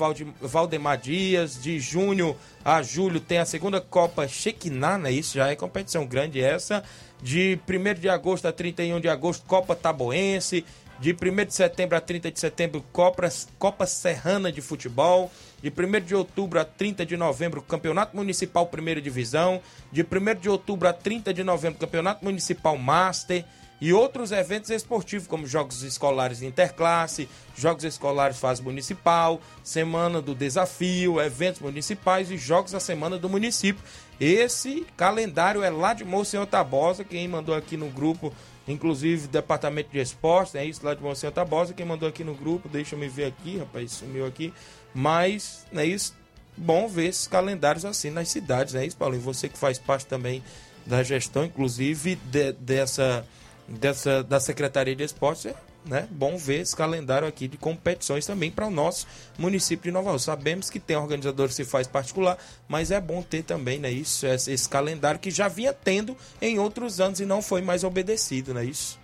Valdemar 0.41 0.99
Dias, 0.99 1.63
de 1.63 1.79
junho 1.79 2.37
a 2.65 2.83
julho 2.83 3.21
tem 3.21 3.39
a 3.39 3.45
segunda 3.45 3.81
Copa 3.81 4.27
Chequiná, 4.27 4.99
né? 4.99 5.11
Isso 5.13 5.37
já 5.37 5.49
é 5.49 5.57
competição 5.57 6.05
grande 6.07 6.41
essa. 6.41 6.83
De 7.23 7.59
1 7.67 8.01
de 8.01 8.09
agosto 8.09 8.47
a 8.49 8.53
31 8.53 9.01
de 9.01 9.09
agosto, 9.09 9.47
Copa 9.47 9.75
Taboense. 9.75 10.65
De 10.99 11.13
1 11.13 11.45
de 11.45 11.55
setembro 11.55 11.97
a 11.97 12.01
30 12.01 12.31
de 12.31 12.41
setembro, 12.41 12.83
Copa, 12.91 13.29
Copa 13.59 13.87
Serrana 13.87 14.51
de 14.51 14.63
Futebol. 14.63 15.31
De 15.63 15.71
1 15.71 16.05
de 16.05 16.15
outubro 16.15 16.61
a 16.61 16.65
30 16.65 17.07
de 17.07 17.17
novembro, 17.17 17.63
Campeonato 17.63 18.17
Municipal 18.17 18.67
Primeira 18.67 19.01
Divisão. 19.01 19.61
De 19.91 20.03
1 20.03 20.41
de 20.41 20.49
outubro 20.49 20.89
a 20.89 20.93
30 20.93 21.33
de 21.33 21.43
novembro, 21.43 21.79
Campeonato 21.79 22.25
Municipal 22.25 22.77
Master. 22.77 23.45
E 23.79 23.93
outros 23.93 24.33
eventos 24.33 24.71
esportivos, 24.71 25.27
como 25.27 25.47
Jogos 25.47 25.83
Escolares 25.83 26.41
Interclasse, 26.41 27.29
Jogos 27.55 27.85
Escolares 27.85 28.39
Fase 28.39 28.63
Municipal, 28.63 29.39
Semana 29.63 30.23
do 30.23 30.35
Desafio, 30.35 31.21
eventos 31.21 31.61
municipais 31.61 32.31
e 32.31 32.39
Jogos 32.39 32.73
da 32.73 32.81
Semana 32.81 33.19
do 33.19 33.29
Município. 33.29 33.85
Esse 34.19 34.87
calendário 34.97 35.63
é 35.63 35.69
lá 35.69 35.93
de 35.93 36.07
Monsenhor 36.07 36.47
Tabosa, 36.47 37.05
quem 37.05 37.29
mandou 37.29 37.55
aqui 37.55 37.77
no 37.77 37.91
grupo 37.91 38.33
inclusive 38.69 39.29
Departamento 39.29 39.91
de 39.91 39.99
Esportes, 40.01 40.55
é 40.55 40.65
isso 40.65 40.85
lá 40.85 40.95
de 40.95 41.03
Monsenhor 41.03 41.33
Tabosa, 41.33 41.73
quem 41.73 41.87
mandou 41.87 42.09
aqui 42.09 42.25
no 42.25 42.35
grupo, 42.35 42.69
deixa 42.69 42.97
eu 42.97 43.11
ver 43.11 43.27
aqui, 43.27 43.59
rapaz, 43.59 43.93
sumiu 43.93 44.27
aqui, 44.27 44.53
mas, 44.97 45.67
é 45.75 45.85
isso, 45.85 46.15
bom 46.57 46.89
ver 46.89 47.09
esses 47.09 47.27
calendários 47.27 47.85
assim 47.85 48.09
nas 48.09 48.29
cidades, 48.31 48.75
é 48.75 48.87
isso, 48.87 48.97
Paulinho, 48.97 49.21
você 49.21 49.47
que 49.47 49.59
faz 49.59 49.79
parte 49.79 50.07
também 50.07 50.43
da 50.87 51.03
gestão, 51.03 51.45
inclusive 51.45 52.17
de, 52.17 52.53
dessa, 52.53 53.27
dessa, 53.69 54.25
da 54.25 54.41
Secretaria 54.41 54.97
de 54.97 55.05
Esportes, 55.05 55.45
é 55.45 55.55
né? 55.85 56.09
Bom 56.11 56.39
ver 56.39 56.63
esse 56.63 56.75
calendário 56.75 57.29
aqui 57.29 57.47
de 57.47 57.59
competições 57.59 58.25
também 58.25 58.51
para 58.51 58.67
o 58.67 58.71
nosso 58.71 59.07
município 59.39 59.85
de 59.85 59.93
Nova 59.93 60.13
Rússia. 60.13 60.33
Sabemos 60.33 60.69
que 60.69 60.81
tem 60.81 60.97
organizador 60.97 61.53
se 61.53 61.63
faz 61.63 61.87
particular, 61.87 62.39
mas 62.67 62.91
é 62.91 62.99
bom 62.99 63.23
ter 63.23 63.43
também, 63.43 63.79
né, 63.79 63.91
isso, 63.91 64.27
esse, 64.27 64.51
esse 64.51 64.67
calendário 64.67 65.21
que 65.21 65.31
já 65.31 65.47
vinha 65.47 65.75
tendo 65.75 66.17
em 66.41 66.59
outros 66.59 67.01
anos 67.01 67.21
e 67.21 67.27
não 67.27 67.43
foi 67.43 67.61
mais 67.61 67.85
obedecido, 67.85 68.53
né, 68.53 68.65
isso? 68.65 68.99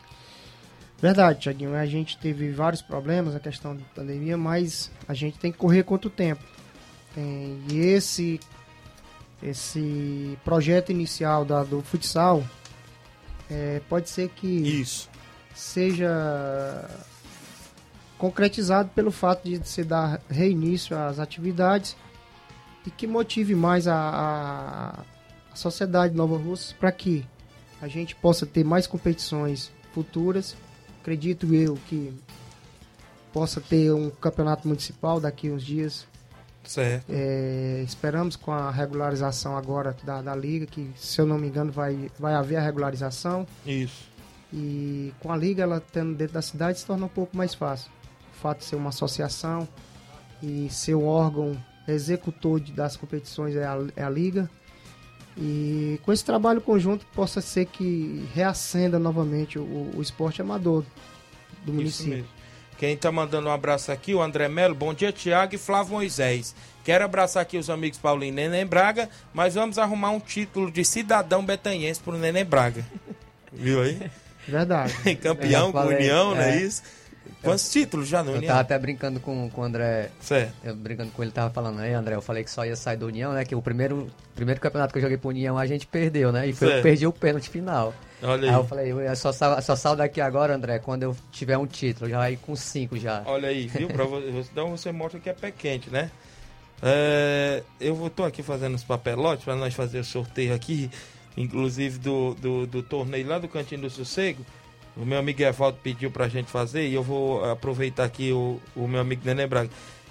Verdade, 1.03 1.41
Tiaguinho. 1.41 1.75
A 1.75 1.85
gente 1.85 2.17
teve 2.17 2.53
vários 2.53 2.81
problemas, 2.81 3.35
a 3.35 3.41
questão 3.41 3.75
da 3.75 3.83
pandemia, 3.93 4.37
mas 4.37 4.89
a 5.09 5.15
gente 5.15 5.37
tem 5.37 5.51
que 5.51 5.59
correr 5.59 5.83
quanto 5.83 6.09
tempo. 6.09 6.45
Tem, 7.13 7.61
e 7.69 7.81
esse, 7.81 8.39
esse 9.43 10.39
projeto 10.45 10.93
inicial 10.93 11.45
da, 11.45 11.65
do 11.65 11.83
futsal 11.83 12.45
é, 13.51 13.81
pode 13.89 14.09
ser 14.09 14.29
que 14.29 14.47
Isso. 14.47 15.11
seja 15.53 16.89
concretizado 18.17 18.89
pelo 18.91 19.11
fato 19.11 19.49
de 19.49 19.67
se 19.69 19.83
dar 19.83 20.21
reinício 20.31 20.97
às 20.97 21.19
atividades 21.19 21.97
e 22.87 22.91
que 22.93 23.09
motive 23.09 23.57
mais 23.57 23.89
a, 23.89 23.97
a, 23.97 25.01
a 25.53 25.57
sociedade 25.57 26.13
de 26.13 26.17
Nova 26.17 26.37
Russa 26.37 26.77
para 26.79 26.93
que 26.93 27.27
a 27.81 27.89
gente 27.89 28.15
possa 28.15 28.47
ter 28.47 28.65
mais 28.65 28.87
competições 28.87 29.73
futuras. 29.93 30.57
Acredito 31.03 31.53
eu 31.53 31.77
que 31.89 32.15
possa 33.33 33.61
ter 33.61 33.93
um 33.93 34.09
campeonato 34.09 34.69
municipal 34.69 35.21
daqui 35.21 35.51
uns 35.51 35.65
dias. 35.65 36.07
Certo. 36.63 37.07
É, 37.11 37.83
esperamos 37.85 38.37
com 38.37 38.53
a 38.53 38.71
regularização 38.71 39.57
agora 39.57 39.97
da, 40.05 40.23
da 40.23 40.37
liga, 40.37 40.65
que 40.65 40.93
se 40.95 41.21
eu 41.21 41.27
não 41.27 41.39
me 41.39 41.49
engano 41.49 41.73
vai, 41.73 42.09
vai 42.17 42.35
haver 42.35 42.55
a 42.55 42.61
regularização. 42.63 43.45
Isso. 43.67 44.09
E 44.53 45.13
com 45.19 45.33
a 45.33 45.37
liga 45.37 45.65
ela 45.65 45.81
tendo 45.81 46.15
dentro 46.15 46.35
da 46.35 46.43
cidade 46.43 46.79
se 46.79 46.87
torna 46.87 47.07
um 47.07 47.09
pouco 47.09 47.37
mais 47.37 47.53
fácil. 47.53 47.91
O 48.33 48.37
fato 48.37 48.59
de 48.59 48.67
ser 48.67 48.77
uma 48.77 48.91
associação 48.91 49.67
e 50.41 50.69
ser 50.71 50.95
um 50.95 51.07
órgão 51.07 51.57
executor 51.89 52.61
de, 52.61 52.73
das 52.73 52.97
competições 52.97 53.57
é 53.57 53.65
a, 53.65 53.77
é 53.97 54.05
a 54.05 54.11
liga. 54.11 54.49
E 55.37 55.99
com 56.03 56.13
esse 56.13 56.25
trabalho 56.25 56.61
conjunto 56.61 57.07
possa 57.15 57.41
ser 57.41 57.67
que 57.67 58.27
reacenda 58.35 58.99
novamente 58.99 59.59
o, 59.59 59.91
o 59.95 60.03
esporte 60.03 60.43
amador 60.43 60.85
do 61.65 61.73
município. 61.73 62.27
Quem 62.77 62.97
tá 62.97 63.13
mandando 63.13 63.49
um 63.49 63.53
abraço 63.53 63.93
aqui, 63.93 64.15
o 64.15 64.21
André 64.21 64.49
Melo. 64.49 64.75
Bom 64.75 64.93
dia, 64.93 65.13
Tiago 65.13 65.55
e 65.55 65.59
Flávio 65.59 65.93
Moisés. 65.95 66.55
Quero 66.85 67.05
abraçar 67.05 67.43
aqui 67.43 67.57
os 67.57 67.71
amigos 67.71 67.99
Paulinho 67.99 68.33
e 68.33 68.35
Neném 68.35 68.67
Braga, 68.67 69.09
mas 69.33 69.55
vamos 69.55 69.79
arrumar 69.79 70.11
um 70.11 70.19
título 70.19 70.71
de 70.71 70.85
cidadão 70.85 71.45
betanhense 71.45 72.01
pro 72.01 72.19
Neném 72.19 72.45
Braga. 72.45 72.85
Viu 73.53 73.83
aí? 73.83 74.11
Verdade. 74.49 74.95
Campeão 75.23 75.71
com 75.71 75.81
União, 75.81 76.35
não 76.35 76.43
é 76.43 76.57
isso? 76.61 76.83
Quantos 77.43 77.71
títulos 77.71 78.09
já 78.09 78.23
no 78.23 78.31
Eu 78.31 78.37
União? 78.37 78.49
tava 78.49 78.61
até 78.61 78.79
brincando 78.79 79.19
com, 79.21 79.51
com 79.51 79.61
o 79.61 79.65
André. 79.65 80.11
Certo. 80.21 80.55
Eu 80.63 80.75
brincando 80.77 81.11
com 81.11 81.23
ele, 81.23 81.33
tava 81.33 81.53
falando, 81.53 81.81
aí, 81.81 81.93
André, 81.93 82.15
eu 82.15 82.23
falei 82.23 82.45
que 82.45 82.51
só 82.51 82.65
ia 82.65 82.77
sair 82.77 82.97
do 82.97 83.07
União, 83.07 83.33
né? 83.33 83.45
Que 83.45 83.55
o 83.55 83.61
primeiro, 83.63 84.09
primeiro 84.35 84.61
campeonato 84.61 84.93
que 84.93 84.99
eu 84.99 85.03
joguei 85.03 85.17
pro 85.19 85.31
União 85.31 85.59
a 85.59 85.67
gente 85.67 85.87
perdeu, 85.87 86.31
né? 86.31 86.47
E 86.49 86.53
foi 86.53 86.79
eu 86.79 86.83
perdi 86.83 87.07
o 87.07 87.13
pênalti 87.13 87.49
final. 87.51 87.93
Olha 88.23 88.43
aí. 88.45 88.49
aí. 88.51 88.55
eu 88.55 88.65
falei, 88.65 88.93
eu 88.93 89.17
só, 89.17 89.33
sa- 89.33 89.61
só 89.61 89.75
saio 89.75 89.97
daqui 89.97 90.21
agora, 90.21 90.55
André, 90.55 90.79
quando 90.79 91.03
eu 91.03 91.17
tiver 91.33 91.59
um 91.59 91.67
título, 91.67 92.09
já 92.09 92.21
aí 92.23 92.37
com 92.37 92.55
cinco 92.55 92.97
já. 92.97 93.23
Olha 93.27 93.49
aí, 93.49 93.67
viu? 93.67 93.89
Pra 93.89 94.05
você, 94.05 94.29
então 94.53 94.71
você 94.71 94.93
mostra 94.93 95.19
que 95.19 95.29
é 95.29 95.33
pé 95.33 95.51
quente, 95.51 95.91
né? 95.91 96.11
É, 96.83 97.63
eu 97.81 98.11
tô 98.15 98.25
aqui 98.25 98.43
fazendo 98.43 98.75
os 98.75 98.83
papelotes 98.85 99.45
para 99.45 99.55
nós 99.55 99.73
fazer 99.75 100.01
o 100.01 100.05
sorteio 100.05 100.53
aqui, 100.55 100.91
inclusive 101.37 101.99
do, 101.99 102.35
do, 102.35 102.67
do 102.67 102.83
torneio 102.83 103.27
lá 103.29 103.39
do 103.39 103.49
Cantinho 103.49 103.83
do 103.83 103.91
Sossego. 103.91 104.45
O 104.97 105.05
meu 105.05 105.19
amigo 105.19 105.43
Evaldo 105.43 105.79
pediu 105.83 106.11
pra 106.11 106.29
gente 106.29 106.51
fazer 106.51 106.87
e 106.87 106.95
eu 106.95 107.03
vou 107.03 107.45
aproveitar 107.45 108.05
aqui 108.05 108.33
o, 108.33 108.61
o 108.77 108.87
meu 108.87 109.01
amigo 109.01 109.23
Nenê 109.25 109.47
Braga. 109.47 109.71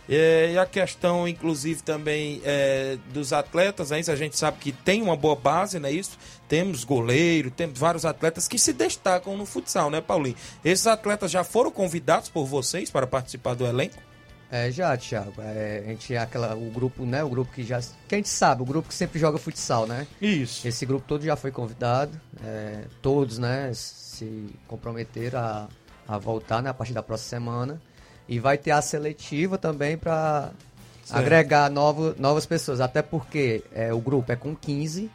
É, 0.10 0.52
e 0.54 0.58
a 0.58 0.66
questão, 0.66 1.28
inclusive, 1.28 1.82
também 1.84 2.42
é, 2.44 2.98
dos 3.14 3.32
atletas? 3.32 3.92
Isso 3.92 4.12
a 4.12 4.16
gente 4.16 4.38
sabe 4.38 4.58
que 4.60 4.72
tem 4.72 5.02
uma 5.02 5.16
boa 5.16 5.36
base, 5.36 5.80
né? 5.80 5.92
Isso. 5.92 6.18
Temos 6.50 6.84
goleiro, 6.84 7.50
temos 7.50 7.80
vários 7.80 8.04
atletas 8.04 8.48
que 8.48 8.60
se 8.60 8.74
destacam 8.74 9.38
no 9.38 9.46
futsal, 9.46 9.90
né, 9.90 10.02
Paulinho? 10.02 10.36
Esses 10.66 10.88
atletas 10.88 11.32
já 11.32 11.44
foram 11.44 11.72
convidados 11.72 12.28
por 12.28 12.46
vocês 12.46 12.90
para 12.90 13.08
participar 13.08 13.54
do 13.54 13.66
elenco? 13.66 14.11
É, 14.52 14.70
já, 14.70 14.98
Thiago. 14.98 15.34
É, 15.40 15.82
a 15.86 15.90
gente 15.90 16.14
é 16.14 16.18
aquela, 16.18 16.54
o 16.56 16.70
grupo, 16.70 17.06
né? 17.06 17.24
O 17.24 17.30
grupo 17.30 17.54
que 17.54 17.64
já. 17.64 17.80
Que 18.08 18.16
a 18.16 18.18
gente 18.18 18.28
sabe, 18.28 18.62
o 18.62 18.66
grupo 18.66 18.90
que 18.90 18.94
sempre 18.94 19.18
joga 19.18 19.38
futsal, 19.38 19.88
né? 19.88 20.06
Isso. 20.22 20.68
Esse 20.68 20.86
grupo 20.86 21.06
todo 21.08 21.24
já 21.24 21.38
foi 21.38 21.52
convidado. 21.52 22.20
é, 22.44 22.84
todos, 23.02 23.38
né? 23.38 23.72
Se 23.74 24.50
comprometeram 24.68 25.40
a, 25.40 25.70
a 26.06 26.18
voltar, 26.18 26.62
né? 26.62 26.70
A 26.70 26.74
partir 26.74 26.92
da 26.92 27.02
próxima 27.02 27.30
semana. 27.30 27.82
E 28.28 28.40
vai 28.40 28.58
ter 28.58 28.72
a 28.72 28.82
seletiva 28.82 29.58
também 29.58 29.98
para 29.98 30.52
agregar 31.10 31.70
novo, 31.70 32.14
novas 32.20 32.46
pessoas. 32.46 32.82
Até 32.82 33.02
porque 33.02 33.64
é, 33.74 33.94
o 33.94 34.00
grupo 34.00 34.34
é 34.34 34.36
com 34.36 34.54
15, 34.54 35.10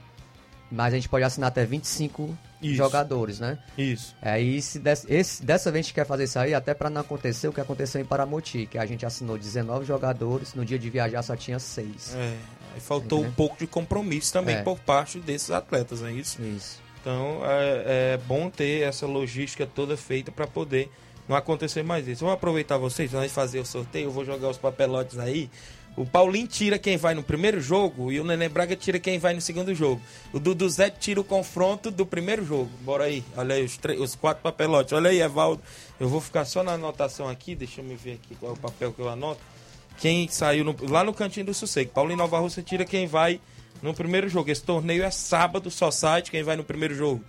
mas 0.71 0.95
a 0.95 0.97
gente 0.97 1.11
pode 1.11 1.25
assinar 1.25 1.49
até 1.49 1.65
25 1.65 2.37
Isso. 2.63 2.77
jogadores, 2.77 3.39
né? 3.41 3.59
Isso. 3.77 4.15
Aí, 4.23 4.61
se 4.63 4.79
des- 4.79 5.05
esse, 5.09 5.43
dessa 5.45 5.71
vez 5.71 5.85
a 5.85 5.87
gente 5.87 5.95
quer 5.95 6.07
fazer 6.07 6.25
isso 6.25 6.39
aí, 6.39 6.55
até 6.55 6.73
para 6.75 6.89
não 6.91 7.01
acontecer 7.01 7.49
o 7.49 7.53
que 7.53 7.61
aconteceu 7.61 8.01
em 8.01 8.05
Paramoti, 8.05 8.67
que 8.67 8.79
a 8.79 8.87
gente 8.87 9.05
assinou 9.05 9.37
19 9.39 9.85
jogadores, 9.85 10.55
no 10.55 10.65
dia 10.65 10.79
de 10.79 10.89
viajar 10.91 11.23
só 11.23 11.37
tinha 11.37 11.59
6. 11.59 12.15
É, 12.15 12.35
aí 12.75 12.81
faltou 12.81 13.19
um 13.19 13.23
Entendeu? 13.23 13.37
pouco 13.37 13.59
de 13.59 13.67
compromisso 13.67 14.33
também 14.33 14.57
É. 14.57 14.63
por 14.63 14.79
parte 14.79 15.19
desses 15.21 15.51
atletas, 15.51 16.03
é 16.03 16.11
isso? 16.13 16.41
Isso. 16.43 16.81
Então 17.01 17.41
é, 17.45 18.15
é 18.15 18.21
bom 18.27 18.51
ter 18.51 18.83
essa 18.83 19.07
logística 19.07 19.67
toda 19.67 19.97
feita 19.97 20.33
para 20.33 20.47
poder 20.47 20.91
não 21.29 21.37
acontecer 21.37 21.83
mais 21.85 22.07
isso. 22.09 22.25
Vou 22.25 22.33
aproveitar 22.33 22.79
vocês, 22.79 23.13
nós 23.13 23.31
fazer 23.33 23.61
o 23.61 23.67
sorteio, 23.67 24.07
eu 24.07 24.11
vou 24.11 24.25
jogar 24.25 24.49
os 24.49 24.59
papelotes 24.59 25.19
aí. 25.19 25.51
O 25.97 26.05
Paulinho 26.05 26.47
tira 26.47 26.79
quem 26.79 26.99
vai 26.99 27.15
no 27.15 27.23
primeiro 27.23 27.59
jogo 27.61 28.13
e 28.13 28.21
o 28.21 28.25
Nenê 28.25 28.49
Braga 28.51 28.77
tira 28.77 28.99
quem 28.99 29.19
vai 29.19 29.33
no 29.33 29.41
segundo 29.41 29.75
jogo. 29.75 30.01
O 30.33 30.39
Dudu 30.39 30.69
Zé 30.69 30.91
tira 30.91 31.19
o 31.21 31.25
confronto 31.25 31.91
do 31.91 32.05
primeiro 32.05 32.45
jogo. 32.45 32.69
Bora 32.83 33.05
aí, 33.05 33.25
olha 33.35 33.55
aí 33.55 33.65
os, 33.65 33.79
os 33.99 34.15
quatro 34.15 34.43
papelotes. 34.43 34.93
Olha 34.93 35.09
aí, 35.09 35.21
Evaldo. 35.23 35.63
Eu 35.99 36.07
vou 36.09 36.21
ficar 36.21 36.45
só 36.45 36.63
na 36.63 36.73
anotação 36.73 37.29
aqui, 37.29 37.55
deixa 37.55 37.81
eu 37.81 37.85
me 37.85 37.95
ver 37.95 38.21
aqui 38.23 38.35
qual 38.35 38.53
é 38.53 38.55
o 38.55 38.59
papel 38.59 38.93
que 38.93 39.01
eu 39.01 39.09
anoto. 39.09 39.41
Quem 39.99 40.29
saiu 40.29 40.65
no- 40.65 40.77
lá 40.91 41.03
no 41.03 41.15
cantinho 41.15 41.47
do 41.47 41.55
Sossego. 41.55 41.91
Paulinho 41.93 42.19
Nova 42.19 42.39
Rússia 42.39 42.63
tira 42.63 42.85
quem 42.85 43.07
vai 43.07 43.41
no 43.83 43.95
primeiro 43.95 44.29
jogo. 44.29 44.51
Esse 44.51 44.63
torneio 44.63 45.03
é 45.03 45.11
sábado, 45.11 45.71
só 45.71 45.91
site 45.91 46.31
quem 46.31 46.43
vai 46.43 46.57
no 46.57 46.65
primeiro 46.65 46.95
jogo. 46.95 47.25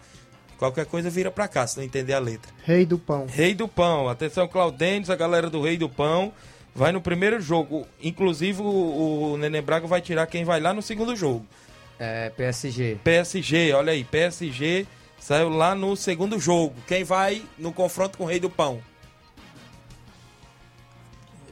Qualquer 0.58 0.86
coisa 0.88 1.10
vira 1.10 1.32
pra 1.32 1.48
cá, 1.48 1.66
se 1.68 1.78
não 1.78 1.84
entender 1.86 2.14
a 2.14 2.20
letra. 2.20 2.52
Rei 2.66 2.86
do 2.86 2.98
Pão. 2.98 3.28
Rei 3.30 3.54
do 3.54 3.68
Pão. 3.68 4.10
Atenção, 4.10 4.46
Claudênis, 4.48 5.10
a 5.10 5.16
galera 5.16 5.50
do 5.50 5.62
Rei 5.62 5.78
do 5.78 5.88
Pão. 5.88 6.34
Vai 6.78 6.92
no 6.92 7.02
primeiro 7.02 7.42
jogo. 7.42 7.88
Inclusive, 8.00 8.62
o, 8.62 9.32
o 9.34 9.38
Nenê 9.38 9.64
Braga 9.64 9.88
vai 9.88 10.00
tirar 10.00 10.28
quem 10.28 10.46
vai 10.46 10.60
lá 10.60 10.76
no 10.76 10.82
segundo 10.84 11.16
jogo. 11.16 11.44
É, 11.98 12.30
PSG. 12.30 13.00
PSG, 13.04 13.74
olha 13.74 13.94
aí. 13.94 14.04
PSG 14.04 14.86
saiu 15.20 15.50
lá 15.50 15.74
no 15.74 15.96
segundo 15.96 16.40
jogo. 16.40 16.76
Quem 16.86 17.04
vai 17.04 17.42
no 17.58 17.74
confronto 17.74 18.20
com 18.20 18.26
o 18.26 18.28
Rei 18.28 18.40
do 18.40 18.48
Pão? 18.48 18.80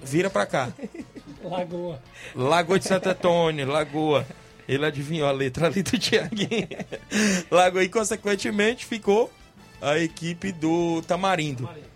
Vira 0.04 0.30
pra 0.30 0.46
cá. 0.46 0.72
Lagoa. 1.44 2.00
Lagoa 2.36 2.78
de 2.78 2.86
Santo 2.88 3.10
Antônio, 3.10 3.68
Lagoa. 3.68 4.28
Ele 4.68 4.86
adivinhou 4.86 5.28
a 5.28 5.32
letra 5.32 5.66
ali 5.66 5.82
do 5.82 5.98
Tiaguinho. 5.98 6.68
Lagoa 7.50 7.84
e, 7.84 7.90
consequentemente, 7.90 8.86
ficou 8.86 9.32
a 9.82 9.98
equipe 9.98 10.52
do 10.52 11.02
Tamarindo. 11.02 11.64
Tamarindo, 11.64 11.95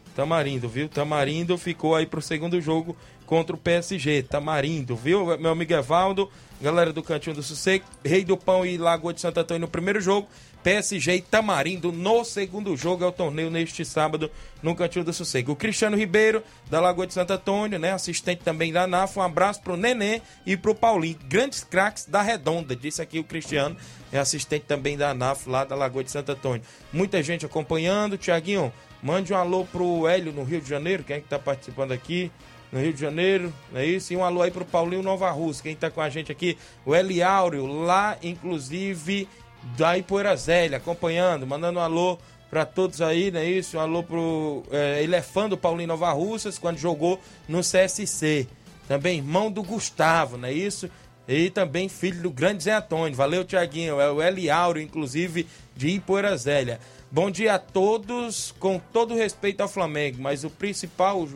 viu? 0.67 0.89
Tamarindo 0.89 1.57
ficou 1.57 1.95
aí 1.95 2.05
pro 2.05 2.22
segundo 2.22 2.59
jogo 2.59 2.95
contra 3.26 3.55
o 3.55 3.59
PSG. 3.59 4.24
Tamarindo, 4.24 4.95
viu? 4.95 5.38
Meu 5.38 5.51
amigo 5.51 5.74
Evaldo, 5.74 6.30
galera 6.61 6.91
do 6.91 7.03
Cantinho 7.03 7.36
do 7.36 7.43
Sossego, 7.43 7.86
Rei 8.03 8.26
do 8.26 8.36
Pão 8.36 8.65
e 8.65 8.78
Lagoa 8.78 9.13
de 9.13 9.22
Santo 9.22 9.39
Antônio 9.39 9.61
no 9.61 9.67
primeiro 9.67 10.01
jogo. 10.01 10.28
PSG 10.63 11.15
e 11.15 11.22
Tamarindo 11.22 11.91
no 11.91 12.26
segundo 12.26 12.76
jogo 12.76 13.03
é 13.03 13.07
o 13.07 13.11
torneio 13.11 13.49
neste 13.49 13.86
sábado 13.86 14.30
no 14.61 14.76
Cantinho 14.76 15.05
do 15.05 15.13
Sossego. 15.13 15.53
O 15.53 15.55
Cristiano 15.55 15.95
Ribeiro, 15.95 16.43
da 16.70 16.82
Lagoa 16.82 17.07
de 17.07 17.13
Santo 17.13 17.32
Antônio, 17.32 17.80
né? 17.80 17.93
Assistente 17.93 18.41
também 18.43 18.74
da 18.74 18.86
NAF. 18.86 19.17
Um 19.17 19.22
abraço 19.22 19.61
pro 19.61 19.78
Nenê 19.78 20.22
e 20.45 20.57
pro 20.57 20.76
Paulinho. 20.76 21.17
Grandes 21.30 21.63
craques 21.63 22.05
da 22.05 22.22
Redonda, 22.22 22.76
disse 22.76 23.01
aqui 23.01 23.20
o 23.20 23.24
Cristiano. 23.24 23.78
É 24.11 24.20
assistente 24.20 24.65
também 24.67 24.97
da 24.97 25.13
NAF 25.13 25.47
lá 25.47 25.63
da 25.63 25.76
Lagoa 25.76 26.03
de 26.03 26.11
Santo 26.11 26.32
Antônio. 26.32 26.63
Muita 26.91 27.24
gente 27.24 27.45
acompanhando. 27.45 28.17
Tiaguinho, 28.17 28.74
mande 29.02 29.34
um 29.34 29.38
alô 29.38 29.66
pro 29.66 30.08
Hélio 30.08 30.32
no 30.32 30.43
Rio 30.43 30.62
de 30.62 30.70
Janeiro. 30.70 31.04
Quem 31.04 31.18
é 31.18 31.20
que 31.20 31.28
tá 31.28 31.39
participando 31.39 31.91
aqui? 31.91 32.32
No 32.72 32.80
Rio 32.80 32.93
de 32.93 33.02
Janeiro, 33.02 33.52
não 33.72 33.80
é 33.80 33.86
isso? 33.86 34.14
E 34.14 34.18
um 34.18 34.24
alô 34.24 34.43
aí 34.43 34.52
pro 34.52 34.64
Paulinho 34.64 35.02
Nova 35.02 35.32
Rússia. 35.32 35.64
Quem 35.64 35.76
tá 35.76 35.89
com 35.89 36.02
a 36.02 36.10
gente 36.10 36.32
aqui? 36.32 36.56
O 36.86 36.95
Eli 36.95 37.24
Áureo, 37.24 37.66
lá 37.66 38.16
inclusive 38.22 39.28
da 39.76 39.97
Ipoeira 39.97 40.36
Zélia, 40.36 40.78
acompanhando, 40.78 41.47
mandando 41.47 41.80
um 41.80 41.82
alô 41.82 42.20
pra 42.50 42.66
todos 42.66 43.02
aí, 43.02 43.32
não 43.32 43.39
é 43.39 43.45
isso? 43.45 43.78
Um 43.78 43.80
alô 43.80 44.04
pro. 44.04 44.64
é, 44.72 45.02
ele 45.02 45.16
é 45.16 45.22
fã 45.22 45.50
do 45.50 45.58
Paulinho 45.58 45.88
Nova 45.88 46.12
Russas 46.12 46.58
quando 46.60 46.78
jogou 46.78 47.20
no 47.47 47.62
CSC. 47.62 48.47
Também 48.88 49.18
irmão 49.18 49.52
do 49.52 49.62
Gustavo, 49.62 50.38
não 50.38 50.47
é 50.47 50.54
isso? 50.54 50.89
E 51.28 51.52
também 51.52 51.88
filho 51.88 52.24
do 52.24 52.32
grande 52.32 52.64
Zé 52.64 52.74
Antônio. 52.74 53.16
Valeu, 53.16 53.45
Tiaguinho. 53.45 54.02
É 54.02 54.12
o 54.12 54.20
Eli 54.20 54.50
Áureo, 54.50 54.82
inclusive, 54.82 55.45
de 55.76 55.89
Ipoeira 55.89 56.36
Zélia. 56.36 56.80
Bom 57.12 57.32
dia 57.32 57.55
a 57.55 57.60
todos, 57.60 58.53
com 58.60 58.80
todo 58.93 59.16
respeito 59.16 59.62
ao 59.62 59.68
Flamengo, 59.68 60.22
mas 60.22 60.43
o 60.43 60.49
principal, 60.49 61.28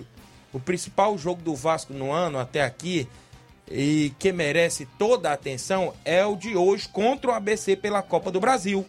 o 0.54 0.60
principal 0.60 1.18
jogo 1.18 1.42
do 1.42 1.56
Vasco 1.56 1.92
no 1.92 2.12
ano 2.12 2.38
até 2.38 2.62
aqui 2.62 3.08
e 3.68 4.14
que 4.20 4.32
merece 4.32 4.88
toda 5.00 5.32
a 5.32 5.34
atenção 5.34 5.92
é 6.06 6.24
o 6.24 6.36
de 6.36 6.56
hoje 6.56 6.88
contra 6.88 7.32
o 7.32 7.34
ABC 7.34 7.76
pela 7.76 8.04
Copa 8.04 8.30
do 8.30 8.40
Brasil. 8.40 8.86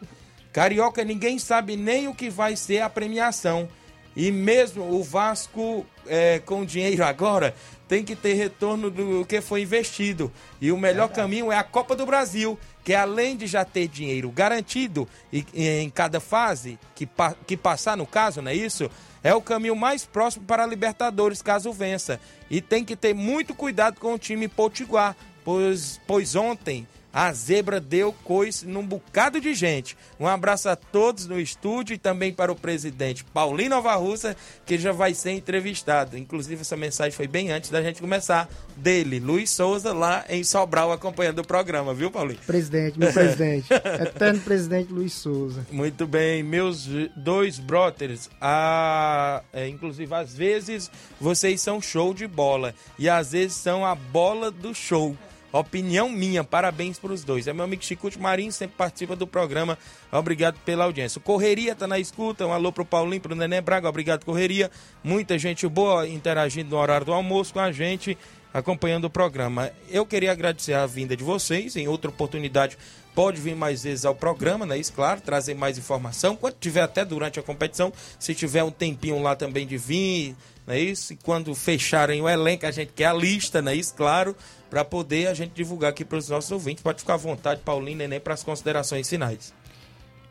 Carioca, 0.53 1.03
ninguém 1.03 1.39
sabe 1.39 1.75
nem 1.75 2.07
o 2.07 2.15
que 2.15 2.29
vai 2.29 2.55
ser 2.55 2.83
a 2.83 2.91
premiação. 2.91 3.67
E 4.15 4.31
mesmo 4.31 4.85
o 4.85 5.03
Vasco 5.03 5.87
é, 6.07 6.39
com 6.41 6.67
dinheiro 6.67 7.03
agora 7.03 7.55
tem 7.89 8.05
que 8.05 8.15
ter 8.15 8.35
retorno 8.35 8.91
do 8.91 9.25
que 9.25 9.41
foi 9.41 9.63
investido. 9.63 10.31
E 10.61 10.71
o 10.71 10.77
melhor 10.77 11.09
caminho 11.09 11.51
é 11.51 11.57
a 11.57 11.65
Copa 11.65 11.97
do 11.97 12.05
Brasil, 12.05 12.59
que 12.85 12.95
além 12.95 13.35
de 13.35 13.47
já 13.47 13.65
ter 13.65 13.89
dinheiro 13.89 14.31
garantido 14.31 15.09
em 15.33 15.89
cada 15.89 16.21
fase 16.21 16.79
que, 16.95 17.09
que 17.47 17.57
passar, 17.57 17.97
no 17.97 18.07
caso, 18.07 18.43
não 18.43 18.51
é 18.51 18.55
isso? 18.55 18.91
É 19.23 19.35
o 19.35 19.41
caminho 19.41 19.75
mais 19.75 20.05
próximo 20.05 20.45
para 20.45 20.65
a 20.65 20.67
Libertadores, 20.67 21.41
caso 21.41 21.73
vença. 21.73 22.21
E 22.51 22.61
tem 22.61 22.85
que 22.85 22.95
ter 22.95 23.15
muito 23.15 23.55
cuidado 23.55 23.99
com 23.99 24.13
o 24.13 24.19
time 24.19 24.47
potiguar, 24.47 25.17
pois, 25.43 25.99
pois 26.07 26.37
ontem 26.37 26.87
a 27.15 27.33
zebra 27.33 27.79
deu 27.79 28.13
coice 28.13 28.67
num 28.67 28.85
bocado 28.85 29.41
de 29.41 29.55
gente. 29.55 29.97
Um 30.19 30.27
abraço 30.27 30.69
a 30.69 30.75
todos 30.75 31.27
no 31.29 31.39
estúdio 31.39 31.95
e 31.95 31.99
também 31.99 32.35
para 32.35 32.51
o 32.51 32.57
presidente 32.57 33.23
Paulinho 33.23 33.71
Nova 33.71 33.95
Russa, 33.95 34.37
que 34.67 34.77
já 34.77 34.91
vai 34.91 35.15
ser 35.15 35.31
entrevistado. 35.31 36.19
Inclusive, 36.19 36.63
essa 36.63 36.77
mensagem 36.77 37.13
foi 37.13 37.29
bem 37.29 37.53
antes 37.53 37.71
da 37.71 37.81
gente 37.81 38.01
começar. 38.01 38.49
Dele, 38.77 39.21
Luiz 39.21 39.51
Souza, 39.51 39.93
lá 39.93 40.25
em 40.29 40.43
Sobral, 40.43 40.91
acompanhando 40.91 41.39
o 41.39 41.47
programa, 41.47 41.95
viu, 41.95 42.11
Paulinho? 42.11 42.41
Presidente, 42.45 42.99
meu 42.99 43.13
presidente. 43.13 43.69
Eterno 43.73 44.41
presidente 44.41 44.93
Luiz 44.93 45.13
Souza. 45.13 45.65
Muito 45.71 46.09
bem, 46.09 46.43
meus 46.43 46.89
dois 47.15 47.61
brothers. 47.61 48.29
A, 48.41 49.43
é, 49.53 49.69
inclusive, 49.69 50.13
às 50.13 50.35
vezes 50.35 50.91
vocês 51.21 51.61
são 51.61 51.81
show 51.81 52.13
de 52.13 52.27
bola 52.27 52.75
e 52.99 53.09
às 53.09 53.31
vezes 53.31 53.57
são 53.57 53.87
a 53.87 53.95
bola 53.95 54.51
do 54.51 54.75
show. 54.75 55.17
Opinião 55.55 56.09
minha, 56.09 56.43
parabéns 56.43 56.99
para 56.99 57.13
os 57.13 57.23
dois. 57.23 57.47
É 57.47 57.53
meu 57.53 57.65
amigo 57.65 57.85
Chicute 57.85 58.19
Marinho, 58.19 58.51
sempre 58.51 58.77
participa 58.77 59.15
do 59.15 59.25
programa. 59.25 59.79
Obrigado 60.11 60.59
pela 60.65 60.83
audiência. 60.83 61.21
O 61.21 61.23
Correria 61.23 61.77
tá 61.77 61.87
na 61.87 61.97
escuta. 61.97 62.45
Um 62.45 62.53
alô 62.53 62.73
pro 62.73 62.85
Paulinho, 62.85 63.23
pro 63.23 63.37
Nenê 63.37 63.61
Braga. 63.61 63.89
Obrigado, 63.89 64.25
Correria. 64.25 64.69
Muita 65.05 65.39
gente 65.39 65.69
boa 65.69 66.09
interagindo 66.09 66.71
no 66.71 66.77
horário 66.77 67.07
do 67.07 67.13
almoço 67.13 67.53
com 67.53 67.61
a 67.61 67.71
gente, 67.71 68.19
acompanhando 68.53 69.05
o 69.05 69.11
programa. 69.11 69.71
Eu 69.89 70.05
queria 70.05 70.33
agradecer 70.33 70.73
a 70.73 70.87
vinda 70.87 71.17
de 71.17 71.23
vocês. 71.23 71.77
Em 71.77 71.87
outra 71.87 72.11
oportunidade, 72.11 72.77
pode 73.15 73.41
vir 73.41 73.55
mais 73.55 73.85
vezes 73.85 74.05
ao 74.05 74.13
programa, 74.13 74.67
né? 74.67 74.77
Isso, 74.77 74.93
claro, 74.93 75.21
trazer 75.21 75.55
mais 75.55 75.79
informação. 75.79 76.35
Quando 76.35 76.57
tiver 76.59 76.83
até 76.83 77.05
durante 77.05 77.39
a 77.39 77.45
competição, 77.45 77.93
se 78.19 78.35
tiver 78.35 78.65
um 78.65 78.73
tempinho 78.73 79.23
lá 79.23 79.37
também 79.37 79.69
de 79.69 79.79
vir, 79.79 80.35
não 80.67 80.75
é 80.75 80.81
isso? 80.81 81.13
E 81.13 81.17
quando 81.17 81.55
fecharem 81.55 82.21
o 82.23 82.29
elenco, 82.29 82.67
a 82.67 82.71
gente 82.71 82.93
quer 82.93 83.07
a 83.07 83.13
lista, 83.13 83.61
não 83.61 83.73
é 83.73 83.75
isso? 83.75 83.95
Claro 83.95 84.35
para 84.75 84.85
poder 84.85 85.29
a 85.29 85.35
gente 85.35 85.53
divulgar 85.53 85.91
aqui 85.91 86.05
para 86.05 86.19
os 86.19 86.29
nossos 86.29 86.51
ouvintes. 86.51 86.83
Pode 86.83 86.99
ficar 86.99 87.15
à 87.15 87.17
vontade, 87.17 87.61
Paulinho 87.61 87.99
Neném, 87.99 88.19
para 88.19 88.35
as 88.35 88.43
considerações 88.43 89.09
finais. 89.09 89.55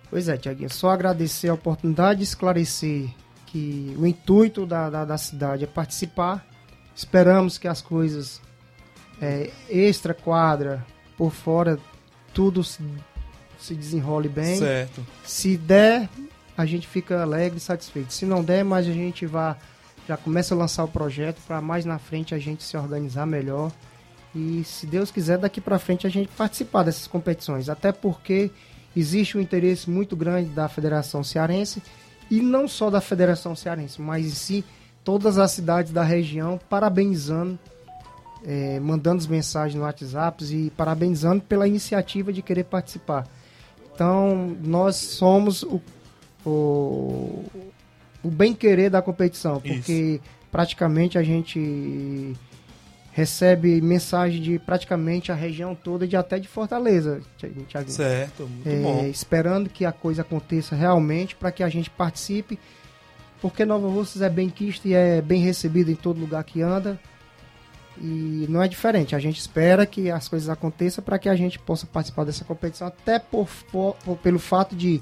Pois 0.10 0.28
é, 0.28 0.36
Tiaguinho, 0.36 0.70
só 0.70 0.90
agradecer 0.90 1.48
a 1.48 1.54
oportunidade 1.54 2.18
de 2.18 2.26
esclarecer 2.26 3.08
que 3.46 3.96
o 3.98 4.06
intuito 4.06 4.66
da, 4.66 4.90
da, 4.90 5.06
da 5.06 5.18
cidade 5.18 5.64
é 5.64 5.68
participar. 5.68 6.46
Esperamos 6.94 7.58
que 7.58 7.70
as 7.70 7.82
coisas 7.82 8.42
é, 9.22 9.50
extra 9.70 10.14
quadra, 10.14 10.86
por 11.18 11.32
fora, 11.32 11.80
tudo 12.34 12.66
se, 12.66 12.84
se 13.58 13.74
desenrole 13.74 14.28
bem. 14.28 14.58
Certo. 14.58 15.08
Se 15.24 15.56
der, 15.56 16.10
a 16.58 16.66
gente 16.66 16.86
fica 16.86 17.22
alegre 17.22 17.60
e 17.60 17.62
satisfeito. 17.62 18.12
Se 18.12 18.26
não 18.26 18.44
der, 18.44 18.66
mas 18.66 18.86
a 18.90 18.92
gente 18.92 19.26
vai 19.26 19.56
já 20.08 20.18
começa 20.18 20.54
a 20.54 20.58
lançar 20.58 20.84
o 20.84 20.88
projeto 20.88 21.42
para 21.48 21.62
mais 21.62 21.86
na 21.86 21.98
frente 21.98 22.36
a 22.36 22.40
gente 22.40 22.64
se 22.64 22.76
organizar 22.76 23.26
melhor 23.26 23.72
e 24.36 24.64
se 24.64 24.88
Deus 24.88 25.12
quiser, 25.12 25.38
daqui 25.38 25.62
para 25.62 25.78
frente 25.78 26.08
a 26.08 26.10
gente 26.10 26.30
participar 26.30 26.84
dessas 26.84 27.06
competições, 27.06 27.70
até 27.70 27.92
porque 27.92 28.50
existe 28.96 29.38
um 29.38 29.42
interesse 29.42 29.90
muito 29.90 30.16
grande 30.16 30.50
da 30.50 30.68
Federação 30.68 31.24
Cearense 31.24 31.82
e 32.32 32.42
não 32.42 32.68
só 32.68 32.90
da 32.90 33.00
Federação 33.00 33.56
Cearense, 33.56 34.02
mas 34.02 34.26
em 34.26 34.30
si 34.30 34.66
todas 35.04 35.38
as 35.38 35.52
cidades 35.52 35.92
da 35.92 36.04
região 36.04 36.60
parabenizando, 36.70 37.60
é, 38.44 38.80
mandando 38.80 39.20
as 39.20 39.28
mensagens 39.28 39.76
no 39.76 39.84
WhatsApp 39.84 40.44
e 40.46 40.72
parabenizando 40.72 41.44
pela 41.44 41.68
iniciativa 41.68 42.34
de 42.34 42.42
querer 42.42 42.64
participar. 42.64 43.28
Então 43.94 44.58
nós 44.64 44.96
somos 44.96 45.62
o, 45.62 45.80
o, 46.44 47.46
o 48.24 48.30
bem 48.30 48.54
querer 48.54 48.90
da 48.90 49.02
competição, 49.02 49.60
porque 49.60 49.92
Isso. 49.92 50.22
praticamente 50.52 51.18
a 51.18 51.24
gente 51.24 52.36
recebe 53.12 53.80
mensagem 53.80 54.42
de 54.42 54.58
praticamente 54.58 55.32
a 55.32 55.36
região 55.36 55.76
toda, 55.76 56.08
de 56.08 56.18
até 56.18 56.40
de 56.40 56.48
Fortaleza, 56.48 57.22
Thiago. 57.38 57.90
Certo, 57.92 58.48
muito 58.48 58.68
é, 58.68 58.82
bom. 58.82 59.06
Esperando 59.06 59.70
que 59.70 59.86
a 59.86 59.92
coisa 59.92 60.24
aconteça 60.24 60.76
realmente 60.76 61.36
para 61.36 61.52
que 61.52 61.62
a 61.62 61.70
gente 61.70 61.92
participe, 61.92 62.58
porque 63.40 63.66
Nova 63.66 63.88
Russas 63.88 64.22
é 64.24 64.30
bem 64.30 64.50
quisto 64.50 64.88
e 64.88 64.94
é 64.96 65.22
bem 65.22 65.42
recebido 65.42 65.92
em 65.92 65.96
todo 65.96 66.20
lugar 66.20 66.44
que 66.44 66.62
anda. 66.62 67.00
E 68.02 68.48
não 68.50 68.64
é 68.64 68.68
diferente, 68.68 69.16
a 69.16 69.20
gente 69.20 69.40
espera 69.40 69.86
que 69.86 70.10
as 70.10 70.28
coisas 70.28 70.50
aconteçam 70.50 71.04
para 71.04 71.20
que 71.20 71.30
a 71.30 71.36
gente 71.36 71.60
possa 71.60 71.86
participar 71.86 72.24
dessa 72.24 72.44
competição, 72.44 72.88
até 72.88 73.20
por, 73.20 73.48
por 73.72 74.18
pelo 74.24 74.40
fato 74.40 74.76
de 74.76 75.00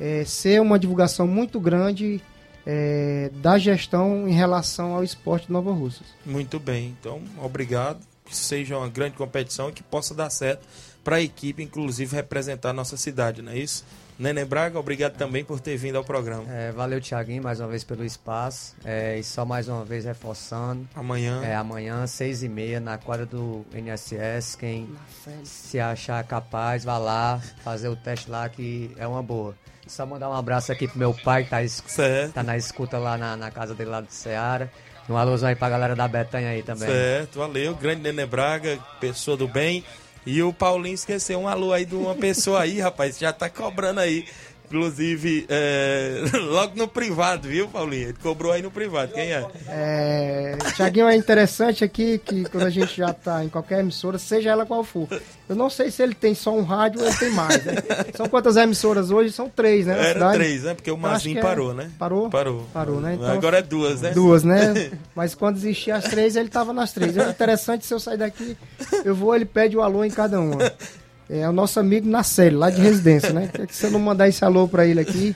é, 0.00 0.24
ser 0.24 0.62
uma 0.62 0.78
divulgação 0.78 1.26
muito 1.26 1.60
grande 1.60 2.22
é, 2.66 3.30
da 3.34 3.58
gestão 3.58 4.28
em 4.28 4.32
relação 4.32 4.94
ao 4.94 5.04
esporte 5.04 5.46
de 5.46 5.52
Nova 5.52 5.72
Russas. 5.72 6.06
Muito 6.24 6.58
bem, 6.58 6.96
então 6.98 7.22
obrigado. 7.42 7.98
Que 8.24 8.34
seja 8.34 8.78
uma 8.78 8.88
grande 8.88 9.16
competição 9.16 9.68
e 9.68 9.72
que 9.72 9.82
possa 9.82 10.14
dar 10.14 10.30
certo 10.30 10.66
para 11.04 11.16
a 11.16 11.20
equipe, 11.20 11.62
inclusive 11.62 12.16
representar 12.16 12.70
a 12.70 12.72
nossa 12.72 12.96
cidade, 12.96 13.42
não 13.42 13.52
é 13.52 13.58
isso? 13.58 13.84
Nenê 14.18 14.44
Braga, 14.44 14.78
obrigado 14.78 15.16
também 15.16 15.44
por 15.44 15.58
ter 15.60 15.76
vindo 15.76 15.96
ao 15.96 16.04
programa. 16.04 16.44
É, 16.48 16.70
valeu, 16.70 17.00
Tiaguinho, 17.00 17.42
mais 17.42 17.58
uma 17.58 17.68
vez 17.68 17.82
pelo 17.82 18.04
espaço. 18.04 18.76
É, 18.84 19.18
e 19.18 19.24
só 19.24 19.44
mais 19.44 19.68
uma 19.68 19.84
vez 19.84 20.04
reforçando. 20.04 20.88
Amanhã. 20.94 21.42
É, 21.44 21.54
amanhã, 21.56 22.06
seis 22.06 22.42
e 22.44 22.48
meia, 22.48 22.78
na 22.78 22.96
quadra 22.96 23.26
do 23.26 23.66
NSS. 23.74 24.56
Quem 24.56 24.88
se 25.42 25.80
achar 25.80 26.22
capaz, 26.24 26.84
vá 26.84 26.96
lá, 26.96 27.40
fazer 27.64 27.88
o 27.88 27.96
teste 27.96 28.30
lá, 28.30 28.48
que 28.48 28.92
é 28.96 29.06
uma 29.06 29.22
boa. 29.22 29.54
Só 29.86 30.06
mandar 30.06 30.30
um 30.30 30.34
abraço 30.34 30.72
aqui 30.72 30.88
pro 30.88 30.98
meu 30.98 31.14
pai, 31.14 31.44
que 31.44 31.50
tá, 31.50 31.58
tá 32.32 32.42
na 32.42 32.56
escuta 32.56 32.98
lá 32.98 33.16
na, 33.18 33.36
na 33.36 33.50
casa 33.50 33.74
dele 33.74 33.90
lá 33.90 34.00
do 34.00 34.10
Ceará. 34.10 34.68
Um 35.08 35.16
alôzão 35.16 35.48
aí 35.48 35.54
pra 35.54 35.68
galera 35.68 35.94
da 35.94 36.08
Betanha 36.08 36.50
aí 36.50 36.62
também. 36.62 36.88
Certo, 36.88 37.38
valeu. 37.38 37.74
Grande 37.74 38.00
Nenê 38.00 38.24
Braga, 38.24 38.78
pessoa 39.00 39.36
do 39.36 39.46
bem. 39.46 39.84
E 40.26 40.42
o 40.42 40.52
Paulinho 40.52 40.94
esqueceu 40.94 41.38
um 41.38 41.46
alô 41.46 41.72
aí 41.72 41.84
de 41.84 41.94
uma 41.94 42.14
pessoa 42.14 42.62
aí, 42.62 42.80
rapaz, 42.80 43.18
já 43.18 43.30
tá 43.32 43.50
cobrando 43.50 44.00
aí. 44.00 44.24
Inclusive, 44.66 45.46
é, 45.48 46.24
logo 46.50 46.72
no 46.76 46.88
privado, 46.88 47.48
viu, 47.48 47.68
Paulinho? 47.68 48.08
Ele 48.08 48.16
cobrou 48.22 48.52
aí 48.52 48.62
no 48.62 48.70
privado. 48.70 49.12
Quem 49.12 49.32
é? 49.32 49.46
É. 49.68 50.58
Tiaguinho, 50.74 51.08
é 51.08 51.16
interessante 51.16 51.84
aqui 51.84 52.18
que 52.18 52.44
quando 52.44 52.64
a 52.64 52.70
gente 52.70 52.96
já 52.96 53.12
tá 53.12 53.44
em 53.44 53.48
qualquer 53.48 53.80
emissora, 53.80 54.18
seja 54.18 54.50
ela 54.50 54.66
qual 54.66 54.82
for. 54.82 55.08
Eu 55.48 55.54
não 55.54 55.68
sei 55.68 55.90
se 55.90 56.02
ele 56.02 56.14
tem 56.14 56.34
só 56.34 56.56
um 56.56 56.62
rádio 56.62 57.00
ou 57.00 57.06
ele 57.06 57.16
tem 57.16 57.30
mais, 57.30 57.62
né? 57.64 57.74
São 58.14 58.28
quantas 58.28 58.56
emissoras 58.56 59.10
hoje? 59.10 59.30
São 59.30 59.48
três, 59.48 59.86
né? 59.86 60.10
Era 60.10 60.32
três, 60.32 60.62
né? 60.62 60.74
Porque 60.74 60.90
o 60.90 60.96
Mazinho 60.96 61.40
parou, 61.40 61.72
é... 61.72 61.74
né? 61.74 61.90
Parou? 61.98 62.30
Parou. 62.30 62.66
Parou, 62.72 63.00
né? 63.00 63.14
Então, 63.14 63.30
Agora 63.30 63.58
é 63.58 63.62
duas, 63.62 64.00
né? 64.00 64.10
Duas, 64.12 64.42
né? 64.42 64.90
Mas 65.14 65.34
quando 65.34 65.56
existia 65.56 65.96
as 65.96 66.04
três, 66.04 66.34
ele 66.34 66.48
tava 66.48 66.72
nas 66.72 66.92
três. 66.92 67.16
É 67.16 67.28
interessante 67.28 67.84
se 67.84 67.92
eu 67.92 68.00
sair 68.00 68.16
daqui, 68.16 68.56
eu 69.04 69.14
vou, 69.14 69.34
ele 69.36 69.44
pede 69.44 69.76
o 69.76 69.82
alô 69.82 70.04
em 70.04 70.10
cada 70.10 70.40
uma. 70.40 70.72
É 71.28 71.48
o 71.48 71.52
nosso 71.52 71.80
amigo 71.80 72.06
Nacelle, 72.06 72.54
lá 72.54 72.68
de 72.68 72.80
residência, 72.80 73.32
né? 73.32 73.48
Quer 73.52 73.66
que 73.66 73.74
você 73.74 73.88
não 73.88 73.98
mandar 73.98 74.28
esse 74.28 74.44
alô 74.44 74.68
pra 74.68 74.86
ele 74.86 75.00
aqui? 75.00 75.34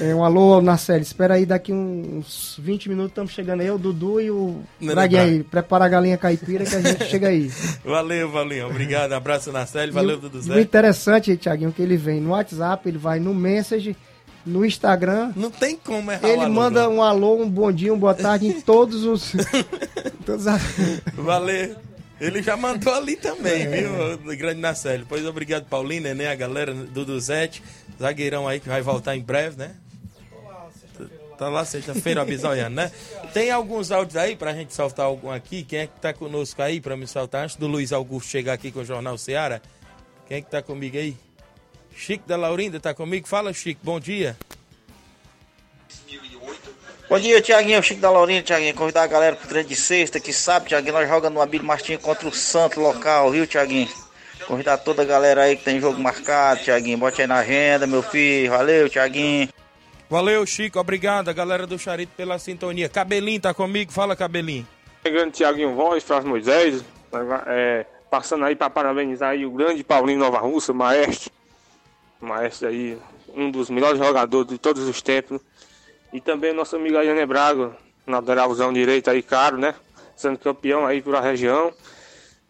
É 0.00 0.14
um 0.14 0.22
alô, 0.22 0.60
Nacelle. 0.62 1.02
Espera 1.02 1.34
aí, 1.34 1.44
daqui 1.44 1.72
uns 1.72 2.56
20 2.60 2.88
minutos 2.88 3.10
estamos 3.10 3.32
chegando 3.32 3.60
aí, 3.60 3.70
o 3.70 3.78
Dudu 3.78 4.20
e 4.20 4.30
o 4.30 4.62
Draguinho 4.80 5.22
aí. 5.22 5.42
Prepara 5.42 5.84
a 5.84 5.88
galinha 5.88 6.16
caipira 6.16 6.64
que 6.64 6.76
a 6.76 6.80
gente 6.80 7.04
chega 7.06 7.28
aí. 7.28 7.50
Valeu, 7.84 8.30
Valinho. 8.30 8.68
Obrigado. 8.68 9.12
Abraço, 9.12 9.50
Nacelle. 9.50 9.90
Valeu, 9.90 10.18
Dudu 10.18 10.40
Zé. 10.40 10.54
o 10.54 10.60
interessante, 10.60 11.36
Thiaguinho, 11.36 11.72
que 11.72 11.82
ele 11.82 11.96
vem 11.96 12.20
no 12.20 12.30
WhatsApp, 12.30 12.88
ele 12.88 12.98
vai 12.98 13.18
no 13.18 13.34
Message, 13.34 13.96
no 14.46 14.64
Instagram. 14.64 15.32
Não 15.34 15.50
tem 15.50 15.76
como 15.76 16.12
errar 16.12 16.28
Ele 16.28 16.46
manda 16.46 16.88
um 16.88 17.02
alô, 17.02 17.42
um 17.42 17.50
bom 17.50 17.72
dia, 17.72 17.92
um 17.92 17.98
boa 17.98 18.14
tarde 18.14 18.46
em 18.46 18.60
todos 18.60 19.04
os... 19.04 19.32
todos 20.24 20.46
as... 20.46 20.62
Valeu. 21.14 21.93
Ele 22.24 22.42
já 22.42 22.56
mandou 22.56 22.94
ali 22.94 23.16
também, 23.16 23.68
viu? 23.68 24.36
Grande 24.36 24.60
Nacélio. 24.60 25.04
Pois 25.06 25.26
obrigado, 25.26 25.66
Paulinho, 25.66 26.14
né? 26.14 26.28
A 26.28 26.34
galera 26.34 26.72
do 26.72 27.04
Duzete, 27.04 27.62
zagueirão 28.00 28.48
aí 28.48 28.60
que 28.60 28.68
vai 28.68 28.80
voltar 28.80 29.14
em 29.14 29.20
breve, 29.20 29.58
né? 29.58 29.76
Tá 31.36 31.48
lá 31.48 31.64
sexta-feira 31.64 32.22
abisoiando, 32.22 32.76
né? 32.76 32.90
Tem 33.34 33.50
alguns 33.50 33.90
áudios 33.90 34.16
aí 34.16 34.36
pra 34.36 34.54
gente 34.54 34.72
soltar 34.72 35.04
algum 35.04 35.30
aqui. 35.30 35.64
Quem 35.64 35.80
é 35.80 35.86
que 35.86 36.00
tá 36.00 36.14
conosco 36.14 36.62
aí 36.62 36.80
pra 36.80 36.96
me 36.96 37.06
soltar 37.06 37.44
antes 37.44 37.56
do 37.56 37.66
Luiz 37.66 37.92
Augusto 37.92 38.30
chegar 38.30 38.54
aqui 38.54 38.70
com 38.70 38.80
o 38.80 38.84
Jornal 38.84 39.18
Seara? 39.18 39.60
Quem 40.26 40.38
é 40.38 40.40
que 40.40 40.50
tá 40.50 40.62
comigo 40.62 40.96
aí? 40.96 41.16
Chico 41.94 42.26
da 42.26 42.36
Laurinda 42.36 42.80
tá 42.80 42.94
comigo? 42.94 43.28
Fala, 43.28 43.52
Chico, 43.52 43.80
bom 43.84 44.00
dia. 44.00 44.36
Bom 47.14 47.20
dia, 47.20 47.40
Tiaguinho, 47.40 47.80
Chico 47.80 48.00
da 48.00 48.10
Laurinha, 48.10 48.42
Tiaguinho. 48.42 48.74
Convidar 48.74 49.04
a 49.04 49.06
galera 49.06 49.36
pro 49.36 49.46
treino 49.46 49.68
de 49.68 49.76
sexta, 49.76 50.18
que 50.18 50.32
sabe, 50.32 50.66
Tiaguinho, 50.66 50.94
nós 50.94 51.08
jogamos 51.08 51.36
no 51.36 51.40
Abílio 51.40 51.64
Martins 51.64 52.02
contra 52.02 52.26
o 52.26 52.32
Santo 52.32 52.80
local, 52.80 53.30
viu, 53.30 53.46
Tiaguinho? 53.46 53.88
Convidar 54.48 54.78
toda 54.78 55.02
a 55.02 55.04
galera 55.04 55.42
aí 55.42 55.56
que 55.56 55.62
tem 55.62 55.78
jogo 55.78 56.02
marcado, 56.02 56.64
Tiaguinho. 56.64 56.98
Bote 56.98 57.22
aí 57.22 57.28
na 57.28 57.36
agenda, 57.36 57.86
meu 57.86 58.02
filho. 58.02 58.50
Valeu, 58.50 58.88
Tiaguinho. 58.88 59.48
Valeu, 60.10 60.44
Chico. 60.44 60.80
Obrigado, 60.80 61.28
a 61.28 61.32
galera 61.32 61.68
do 61.68 61.78
Charito, 61.78 62.10
pela 62.16 62.36
sintonia. 62.36 62.88
Cabelinho 62.88 63.40
tá 63.40 63.54
comigo? 63.54 63.92
Fala, 63.92 64.16
Cabelinho. 64.16 64.66
Chegando 65.06 65.30
Tiaguinho 65.30 65.72
Voz, 65.76 66.02
Flávio 66.02 66.30
Moisés, 66.30 66.84
é, 67.46 67.86
passando 68.10 68.44
aí 68.44 68.56
para 68.56 68.68
parabenizar 68.68 69.30
aí 69.30 69.46
o 69.46 69.52
grande 69.52 69.84
Paulinho 69.84 70.18
Nova 70.18 70.38
Russa, 70.38 70.72
maestro. 70.72 71.30
Maestro 72.20 72.66
aí, 72.66 72.98
um 73.36 73.52
dos 73.52 73.70
melhores 73.70 73.98
jogadores 74.00 74.48
de 74.48 74.58
todos 74.58 74.82
os 74.82 75.00
tempos. 75.00 75.40
E 76.14 76.20
também 76.20 76.52
nosso 76.52 76.76
amigo 76.76 76.96
Ayane 76.96 77.26
Braga, 77.26 77.76
na 78.06 78.20
lateralzão 78.20 78.72
direito 78.72 79.10
aí, 79.10 79.20
caro, 79.20 79.58
né? 79.58 79.74
Sendo 80.14 80.38
campeão 80.38 80.86
aí 80.86 81.02
pela 81.02 81.20
região. 81.20 81.74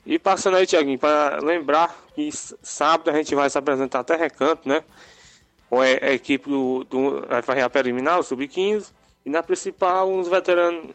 E 0.05 0.19
passando 0.19 0.59
aí, 0.59 0.67
Tiaguinho, 0.67 0.99
para 0.99 1.39
lembrar 1.43 1.97
que 2.15 2.29
sábado 2.63 3.09
a 3.09 3.15
gente 3.15 3.35
vai 3.35 3.49
se 3.49 3.57
apresentar 3.57 4.01
até 4.01 4.17
recanto, 4.17 4.69
né? 4.69 4.85
Com 5.71 5.81
a, 5.81 5.89
equipe 5.89 6.47
do, 6.47 6.85
do. 6.85 7.27
Vai 7.27 7.41
fazer 7.41 7.63
a 7.63 7.71
preliminar, 7.71 8.19
o 8.19 8.23
Sub-15. 8.23 8.93
E 9.25 9.31
na 9.31 9.43
principal, 9.43 10.11
uns 10.11 10.29
veteranos. 10.29 10.95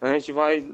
A 0.00 0.08
gente 0.08 0.32
vai 0.32 0.66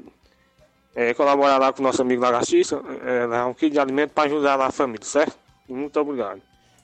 é, 0.95 1.13
colaborar 1.13 1.59
lá 1.59 1.71
com 1.71 1.81
o 1.81 1.83
nosso 1.83 2.01
amigo 2.01 2.23
Lagartixa, 2.23 2.81
é, 3.05 3.43
um 3.43 3.53
quilo 3.53 3.73
de 3.73 3.79
alimento 3.79 4.13
para 4.13 4.23
ajudar 4.23 4.55
lá 4.55 4.65
a 4.65 4.71
família, 4.71 5.05
certo? 5.05 5.37
Muito 5.67 5.99
obrigado. 5.99 6.41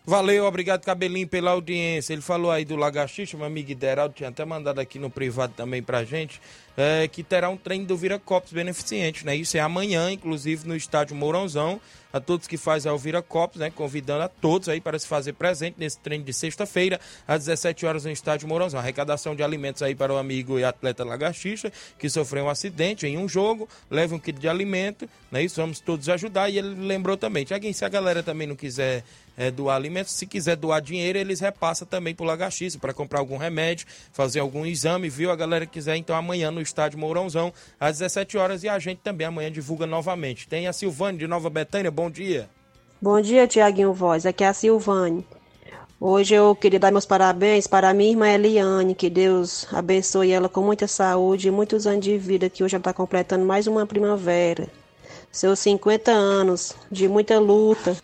Valeu, 0.07 0.45
obrigado 0.45 0.85
Cabelinho 0.85 1.27
pela 1.27 1.49
audiência. 1.49 2.13
Ele 2.13 2.21
falou 2.21 2.51
aí 2.51 2.63
do 2.63 2.75
Lagartixa, 2.75 3.35
meu 3.35 3.47
amigo 3.47 3.71
Ideraldo 3.71 4.13
tinha 4.13 4.29
até 4.29 4.45
mandado 4.45 4.79
aqui 4.79 4.99
no 4.99 5.09
privado 5.09 5.53
também 5.57 5.81
pra 5.81 6.03
gente, 6.03 6.39
é, 6.77 7.07
que 7.07 7.23
terá 7.23 7.49
um 7.49 7.57
treino 7.57 7.87
do 7.87 7.97
Vira 7.97 8.19
Copos 8.19 8.53
beneficente, 8.53 9.25
né? 9.25 9.35
Isso 9.35 9.57
é 9.57 9.61
amanhã, 9.61 10.11
inclusive 10.11 10.67
no 10.67 10.75
estádio 10.75 11.15
Mourãozão 11.15 11.81
a 12.15 12.19
todos 12.21 12.47
que 12.47 12.55
fazem 12.55 12.89
a 12.89 12.93
Alvira 12.93 13.21
Copos, 13.21 13.59
né? 13.59 13.69
Convidando 13.69 14.23
a 14.23 14.29
todos 14.29 14.69
aí 14.69 14.79
para 14.79 14.97
se 14.97 15.05
fazer 15.05 15.33
presente 15.33 15.75
nesse 15.77 15.99
treino 15.99 16.23
de 16.23 16.31
sexta-feira, 16.31 16.97
às 17.27 17.43
17 17.45 17.85
horas 17.85 18.05
no 18.05 18.11
estádio 18.11 18.47
Mourãozão. 18.47 18.79
Arrecadação 18.79 19.35
de 19.35 19.43
alimentos 19.43 19.81
aí 19.81 19.93
para 19.93 20.13
o 20.13 20.17
amigo 20.17 20.57
e 20.57 20.63
atleta 20.63 21.03
Lagartixa, 21.03 21.73
que 21.99 22.09
sofreu 22.09 22.45
um 22.45 22.49
acidente 22.49 23.05
em 23.05 23.17
um 23.17 23.27
jogo, 23.27 23.67
leve 23.91 24.13
um 24.13 24.19
kit 24.19 24.39
de 24.39 24.47
alimento, 24.47 25.09
né? 25.29 25.43
Isso, 25.43 25.59
vamos 25.59 25.81
todos 25.81 26.07
ajudar. 26.07 26.49
E 26.49 26.57
ele 26.57 26.87
lembrou 26.87 27.17
também, 27.17 27.43
Tiaguinho, 27.43 27.73
se 27.73 27.83
a 27.83 27.89
galera 27.89 28.23
também 28.23 28.47
não 28.47 28.55
quiser 28.55 29.03
é, 29.37 29.51
doar 29.51 29.75
alimentos, 29.75 30.13
se 30.13 30.25
quiser 30.25 30.55
doar 30.55 30.81
dinheiro, 30.81 31.17
eles 31.17 31.39
repassam 31.39 31.87
também 31.87 32.15
para 32.15 32.25
o 32.25 32.79
para 32.79 32.93
comprar 32.93 33.19
algum 33.19 33.37
remédio, 33.37 33.85
fazer 34.11 34.39
algum 34.39 34.65
exame, 34.65 35.09
viu? 35.09 35.31
A 35.31 35.35
galera 35.35 35.65
quiser, 35.65 35.95
então 35.97 36.15
amanhã 36.15 36.51
no 36.51 36.61
estádio 36.61 36.99
Mourãozão, 36.99 37.53
às 37.79 37.99
17 37.99 38.37
horas, 38.37 38.63
e 38.63 38.69
a 38.69 38.79
gente 38.79 38.99
também 39.03 39.27
amanhã 39.27 39.51
divulga 39.51 39.85
novamente. 39.85 40.47
Tem 40.47 40.67
a 40.67 40.73
Silvane 40.73 41.17
de 41.17 41.27
Nova 41.27 41.49
Betânia, 41.49 41.91
bom 41.91 42.09
dia. 42.09 42.49
Bom 43.01 43.19
dia, 43.21 43.47
Tiaguinho 43.47 43.93
Voz. 43.93 44.25
Aqui 44.25 44.43
é 44.43 44.47
a 44.47 44.53
Silvane. 44.53 45.25
Hoje 45.99 46.35
eu 46.35 46.53
queria 46.53 46.79
dar 46.79 46.91
meus 46.91 47.05
parabéns 47.05 47.67
para 47.67 47.89
a 47.89 47.93
minha 47.93 48.11
irmã 48.11 48.29
Eliane, 48.29 48.93
que 48.93 49.09
Deus 49.09 49.65
abençoe 49.73 50.31
ela 50.31 50.49
com 50.49 50.61
muita 50.61 50.87
saúde 50.87 51.47
e 51.47 51.51
muitos 51.51 51.87
anos 51.87 52.03
de 52.03 52.17
vida, 52.17 52.49
que 52.49 52.63
hoje 52.63 52.75
ela 52.75 52.81
está 52.81 52.93
completando 52.93 53.45
mais 53.45 53.65
uma 53.65 53.85
primavera. 53.85 54.67
Seus 55.31 55.59
50 55.59 56.11
anos 56.11 56.75
de 56.91 57.07
muita 57.07 57.39
luta, 57.39 57.95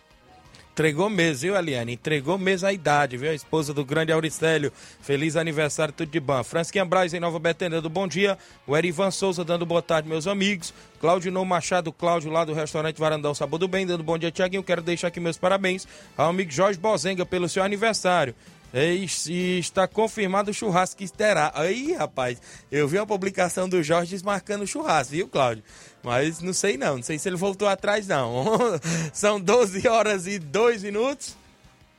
Entregou 0.72 1.10
mesmo, 1.10 1.42
viu, 1.42 1.54
Eliane? 1.54 1.92
Entregou 1.92 2.38
mesmo 2.38 2.66
a 2.66 2.72
idade, 2.72 3.18
viu? 3.18 3.30
A 3.30 3.34
esposa 3.34 3.74
do 3.74 3.84
grande 3.84 4.10
Auricélio. 4.10 4.72
Feliz 5.02 5.36
aniversário, 5.36 5.92
tudo 5.92 6.10
de 6.10 6.18
bom. 6.18 6.42
Francisquinha 6.42 6.82
Braz 6.82 7.12
em 7.12 7.20
Nova 7.20 7.38
Betânia 7.38 7.78
do 7.82 7.90
Bom 7.90 8.08
Dia. 8.08 8.38
O 8.66 8.74
Erivan 8.74 9.10
Souza 9.10 9.44
dando 9.44 9.66
boa 9.66 9.82
tarde, 9.82 10.08
meus 10.08 10.26
amigos. 10.26 10.72
Cláudio 10.98 11.30
No 11.30 11.44
Machado, 11.44 11.92
Cláudio 11.92 12.30
lá 12.30 12.42
do 12.46 12.54
restaurante 12.54 12.98
Varandão 12.98 13.34
Sabor 13.34 13.58
do 13.58 13.68
Bem, 13.68 13.86
dando 13.86 14.02
bom 14.02 14.16
dia, 14.16 14.30
Tiaguinho. 14.30 14.62
Quero 14.62 14.80
deixar 14.80 15.08
aqui 15.08 15.20
meus 15.20 15.36
parabéns 15.36 15.86
ao 16.16 16.30
amigo 16.30 16.50
Jorge 16.50 16.78
Bozenga 16.78 17.26
pelo 17.26 17.50
seu 17.50 17.62
aniversário. 17.62 18.34
E 18.74 19.58
está 19.58 19.86
confirmado 19.86 20.50
o 20.50 20.54
churrasco 20.54 20.96
que 20.96 21.12
terá. 21.12 21.52
Aí, 21.54 21.92
rapaz, 21.92 22.40
eu 22.70 22.88
vi 22.88 22.96
a 22.96 23.04
publicação 23.04 23.68
do 23.68 23.82
Jorge 23.82 24.12
desmarcando 24.12 24.64
o 24.64 24.66
churrasco, 24.66 25.12
viu, 25.12 25.28
Cláudio? 25.28 25.62
Mas 26.02 26.40
não 26.40 26.52
sei 26.52 26.76
não, 26.76 26.96
não 26.96 27.02
sei 27.02 27.18
se 27.18 27.28
ele 27.28 27.36
voltou 27.36 27.68
atrás 27.68 28.06
não. 28.06 28.44
São 29.12 29.40
12 29.40 29.86
horas 29.86 30.26
e 30.26 30.38
2 30.38 30.82
minutos. 30.82 31.36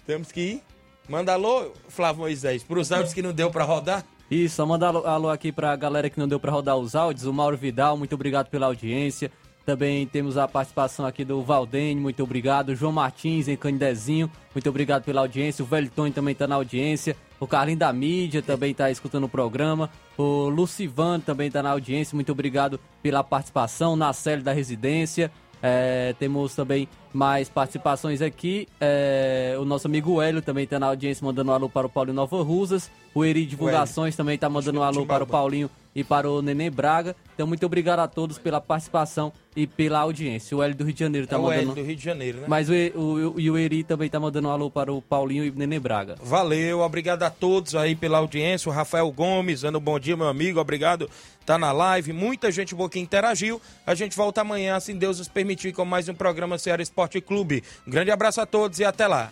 Temos 0.05 0.31
que 0.31 0.41
ir. 0.41 0.61
Manda 1.07 1.33
alô, 1.33 1.71
Flávio 1.89 2.21
Moisés, 2.21 2.63
para 2.63 2.79
os 2.79 2.91
áudios 2.91 3.13
que 3.13 3.21
não 3.21 3.33
deu 3.33 3.51
para 3.51 3.63
rodar. 3.63 4.05
Isso, 4.31 4.61
alô, 4.61 5.05
alô 5.05 5.29
aqui 5.29 5.51
para 5.51 5.71
a 5.71 5.75
galera 5.75 6.09
que 6.09 6.19
não 6.19 6.27
deu 6.27 6.39
para 6.39 6.51
rodar 6.51 6.77
os 6.77 6.95
áudios. 6.95 7.25
O 7.25 7.33
Mauro 7.33 7.57
Vidal, 7.57 7.97
muito 7.97 8.15
obrigado 8.15 8.49
pela 8.49 8.67
audiência. 8.67 9.31
Também 9.65 10.05
temos 10.05 10.37
a 10.37 10.47
participação 10.47 11.05
aqui 11.05 11.23
do 11.23 11.41
Valdene, 11.41 11.99
muito 11.99 12.21
obrigado. 12.21 12.75
João 12.75 12.91
Martins 12.91 13.47
em 13.47 13.55
Candezinho, 13.55 14.29
muito 14.53 14.69
obrigado 14.69 15.03
pela 15.03 15.21
audiência. 15.21 15.63
O 15.63 15.67
Velho 15.67 15.89
Tony 15.89 16.11
também 16.11 16.33
está 16.33 16.47
na 16.47 16.55
audiência. 16.55 17.15
O 17.43 17.47
Carlinho 17.47 17.77
da 17.77 17.91
Mídia 17.91 18.41
também 18.41 18.71
está 18.71 18.89
escutando 18.89 19.25
o 19.25 19.29
programa. 19.29 19.89
O 20.17 20.47
Lucivan 20.47 21.19
também 21.19 21.47
está 21.47 21.61
na 21.61 21.71
audiência, 21.71 22.15
muito 22.15 22.31
obrigado 22.31 22.79
pela 23.01 23.21
participação. 23.21 23.97
Na 23.97 24.13
série 24.13 24.41
da 24.41 24.53
Residência. 24.53 25.29
É, 25.61 26.15
temos 26.17 26.55
também 26.55 26.87
mais 27.13 27.49
participações 27.49 28.21
aqui. 28.21 28.67
É, 28.79 29.57
o 29.59 29.65
nosso 29.65 29.87
amigo 29.87 30.21
Hélio 30.21 30.41
também 30.41 30.63
está 30.63 30.79
na 30.79 30.87
audiência, 30.87 31.25
mandando 31.25 31.51
um 31.51 31.53
alô 31.53 31.69
para 31.69 31.85
o 31.87 31.89
Paulinho 31.89 32.15
Nova 32.15 32.41
Rusas. 32.41 32.89
O 33.13 33.25
Eri 33.25 33.45
Divulgações 33.45 34.15
também 34.15 34.35
está 34.35 34.49
mandando 34.49 34.79
um 34.79 34.83
alô 34.83 35.05
para 35.05 35.25
o 35.25 35.27
Paulinho 35.27 35.69
e 35.95 36.03
para 36.03 36.29
o 36.29 36.41
Nenê 36.41 36.69
Braga. 36.69 37.15
Então, 37.33 37.47
muito 37.47 37.65
obrigado 37.65 37.99
a 37.99 38.07
todos 38.07 38.37
pela 38.37 38.61
participação 38.61 39.33
e 39.55 39.67
pela 39.67 39.99
audiência. 39.99 40.55
O 40.55 40.63
Hélio 40.63 40.75
do 40.75 40.83
Rio 40.83 40.93
de 40.93 40.99
Janeiro 40.99 41.25
está 41.25 41.35
é 41.35 41.39
mandando. 41.39 41.57
O 41.57 41.61
Hélio 41.61 41.75
do 41.75 41.87
Rio 41.87 41.95
de 41.95 42.03
Janeiro, 42.03 42.37
né? 42.39 42.45
Mas 42.47 42.69
o, 42.69 42.73
o, 42.73 42.99
o, 43.29 43.51
o 43.51 43.57
Eri 43.57 43.83
também 43.83 44.07
está 44.07 44.19
mandando 44.19 44.47
um 44.47 44.51
alô 44.51 44.69
para 44.69 44.91
o 44.91 45.01
Paulinho 45.01 45.43
e 45.43 45.49
o 45.49 45.55
Nenê 45.55 45.79
Braga. 45.79 46.15
Valeu, 46.21 46.79
obrigado 46.79 47.23
a 47.23 47.29
todos 47.29 47.75
aí 47.75 47.95
pela 47.95 48.17
audiência. 48.19 48.69
O 48.69 48.73
Rafael 48.73 49.11
Gomes, 49.11 49.61
dando 49.61 49.77
um 49.77 49.81
bom 49.81 49.99
dia, 49.99 50.17
meu 50.17 50.27
amigo. 50.27 50.59
Obrigado, 50.59 51.09
tá 51.45 51.57
na 51.57 51.71
live. 51.71 52.13
Muita 52.13 52.51
gente 52.51 52.75
boa 52.75 52.89
que 52.89 52.99
interagiu. 52.99 53.61
A 53.85 53.95
gente 53.95 54.15
volta 54.15 54.41
amanhã, 54.41 54.79
se 54.79 54.93
Deus 54.93 55.19
nos 55.19 55.27
permitir, 55.27 55.73
com 55.73 55.85
mais 55.85 56.07
um 56.09 56.13
programa 56.13 56.57
Ceará 56.57 56.81
Esporte 56.81 57.19
Clube. 57.21 57.63
Um 57.87 57.91
grande 57.91 58.11
abraço 58.11 58.41
a 58.41 58.45
todos 58.45 58.79
e 58.79 58.85
até 58.85 59.07
lá. 59.07 59.31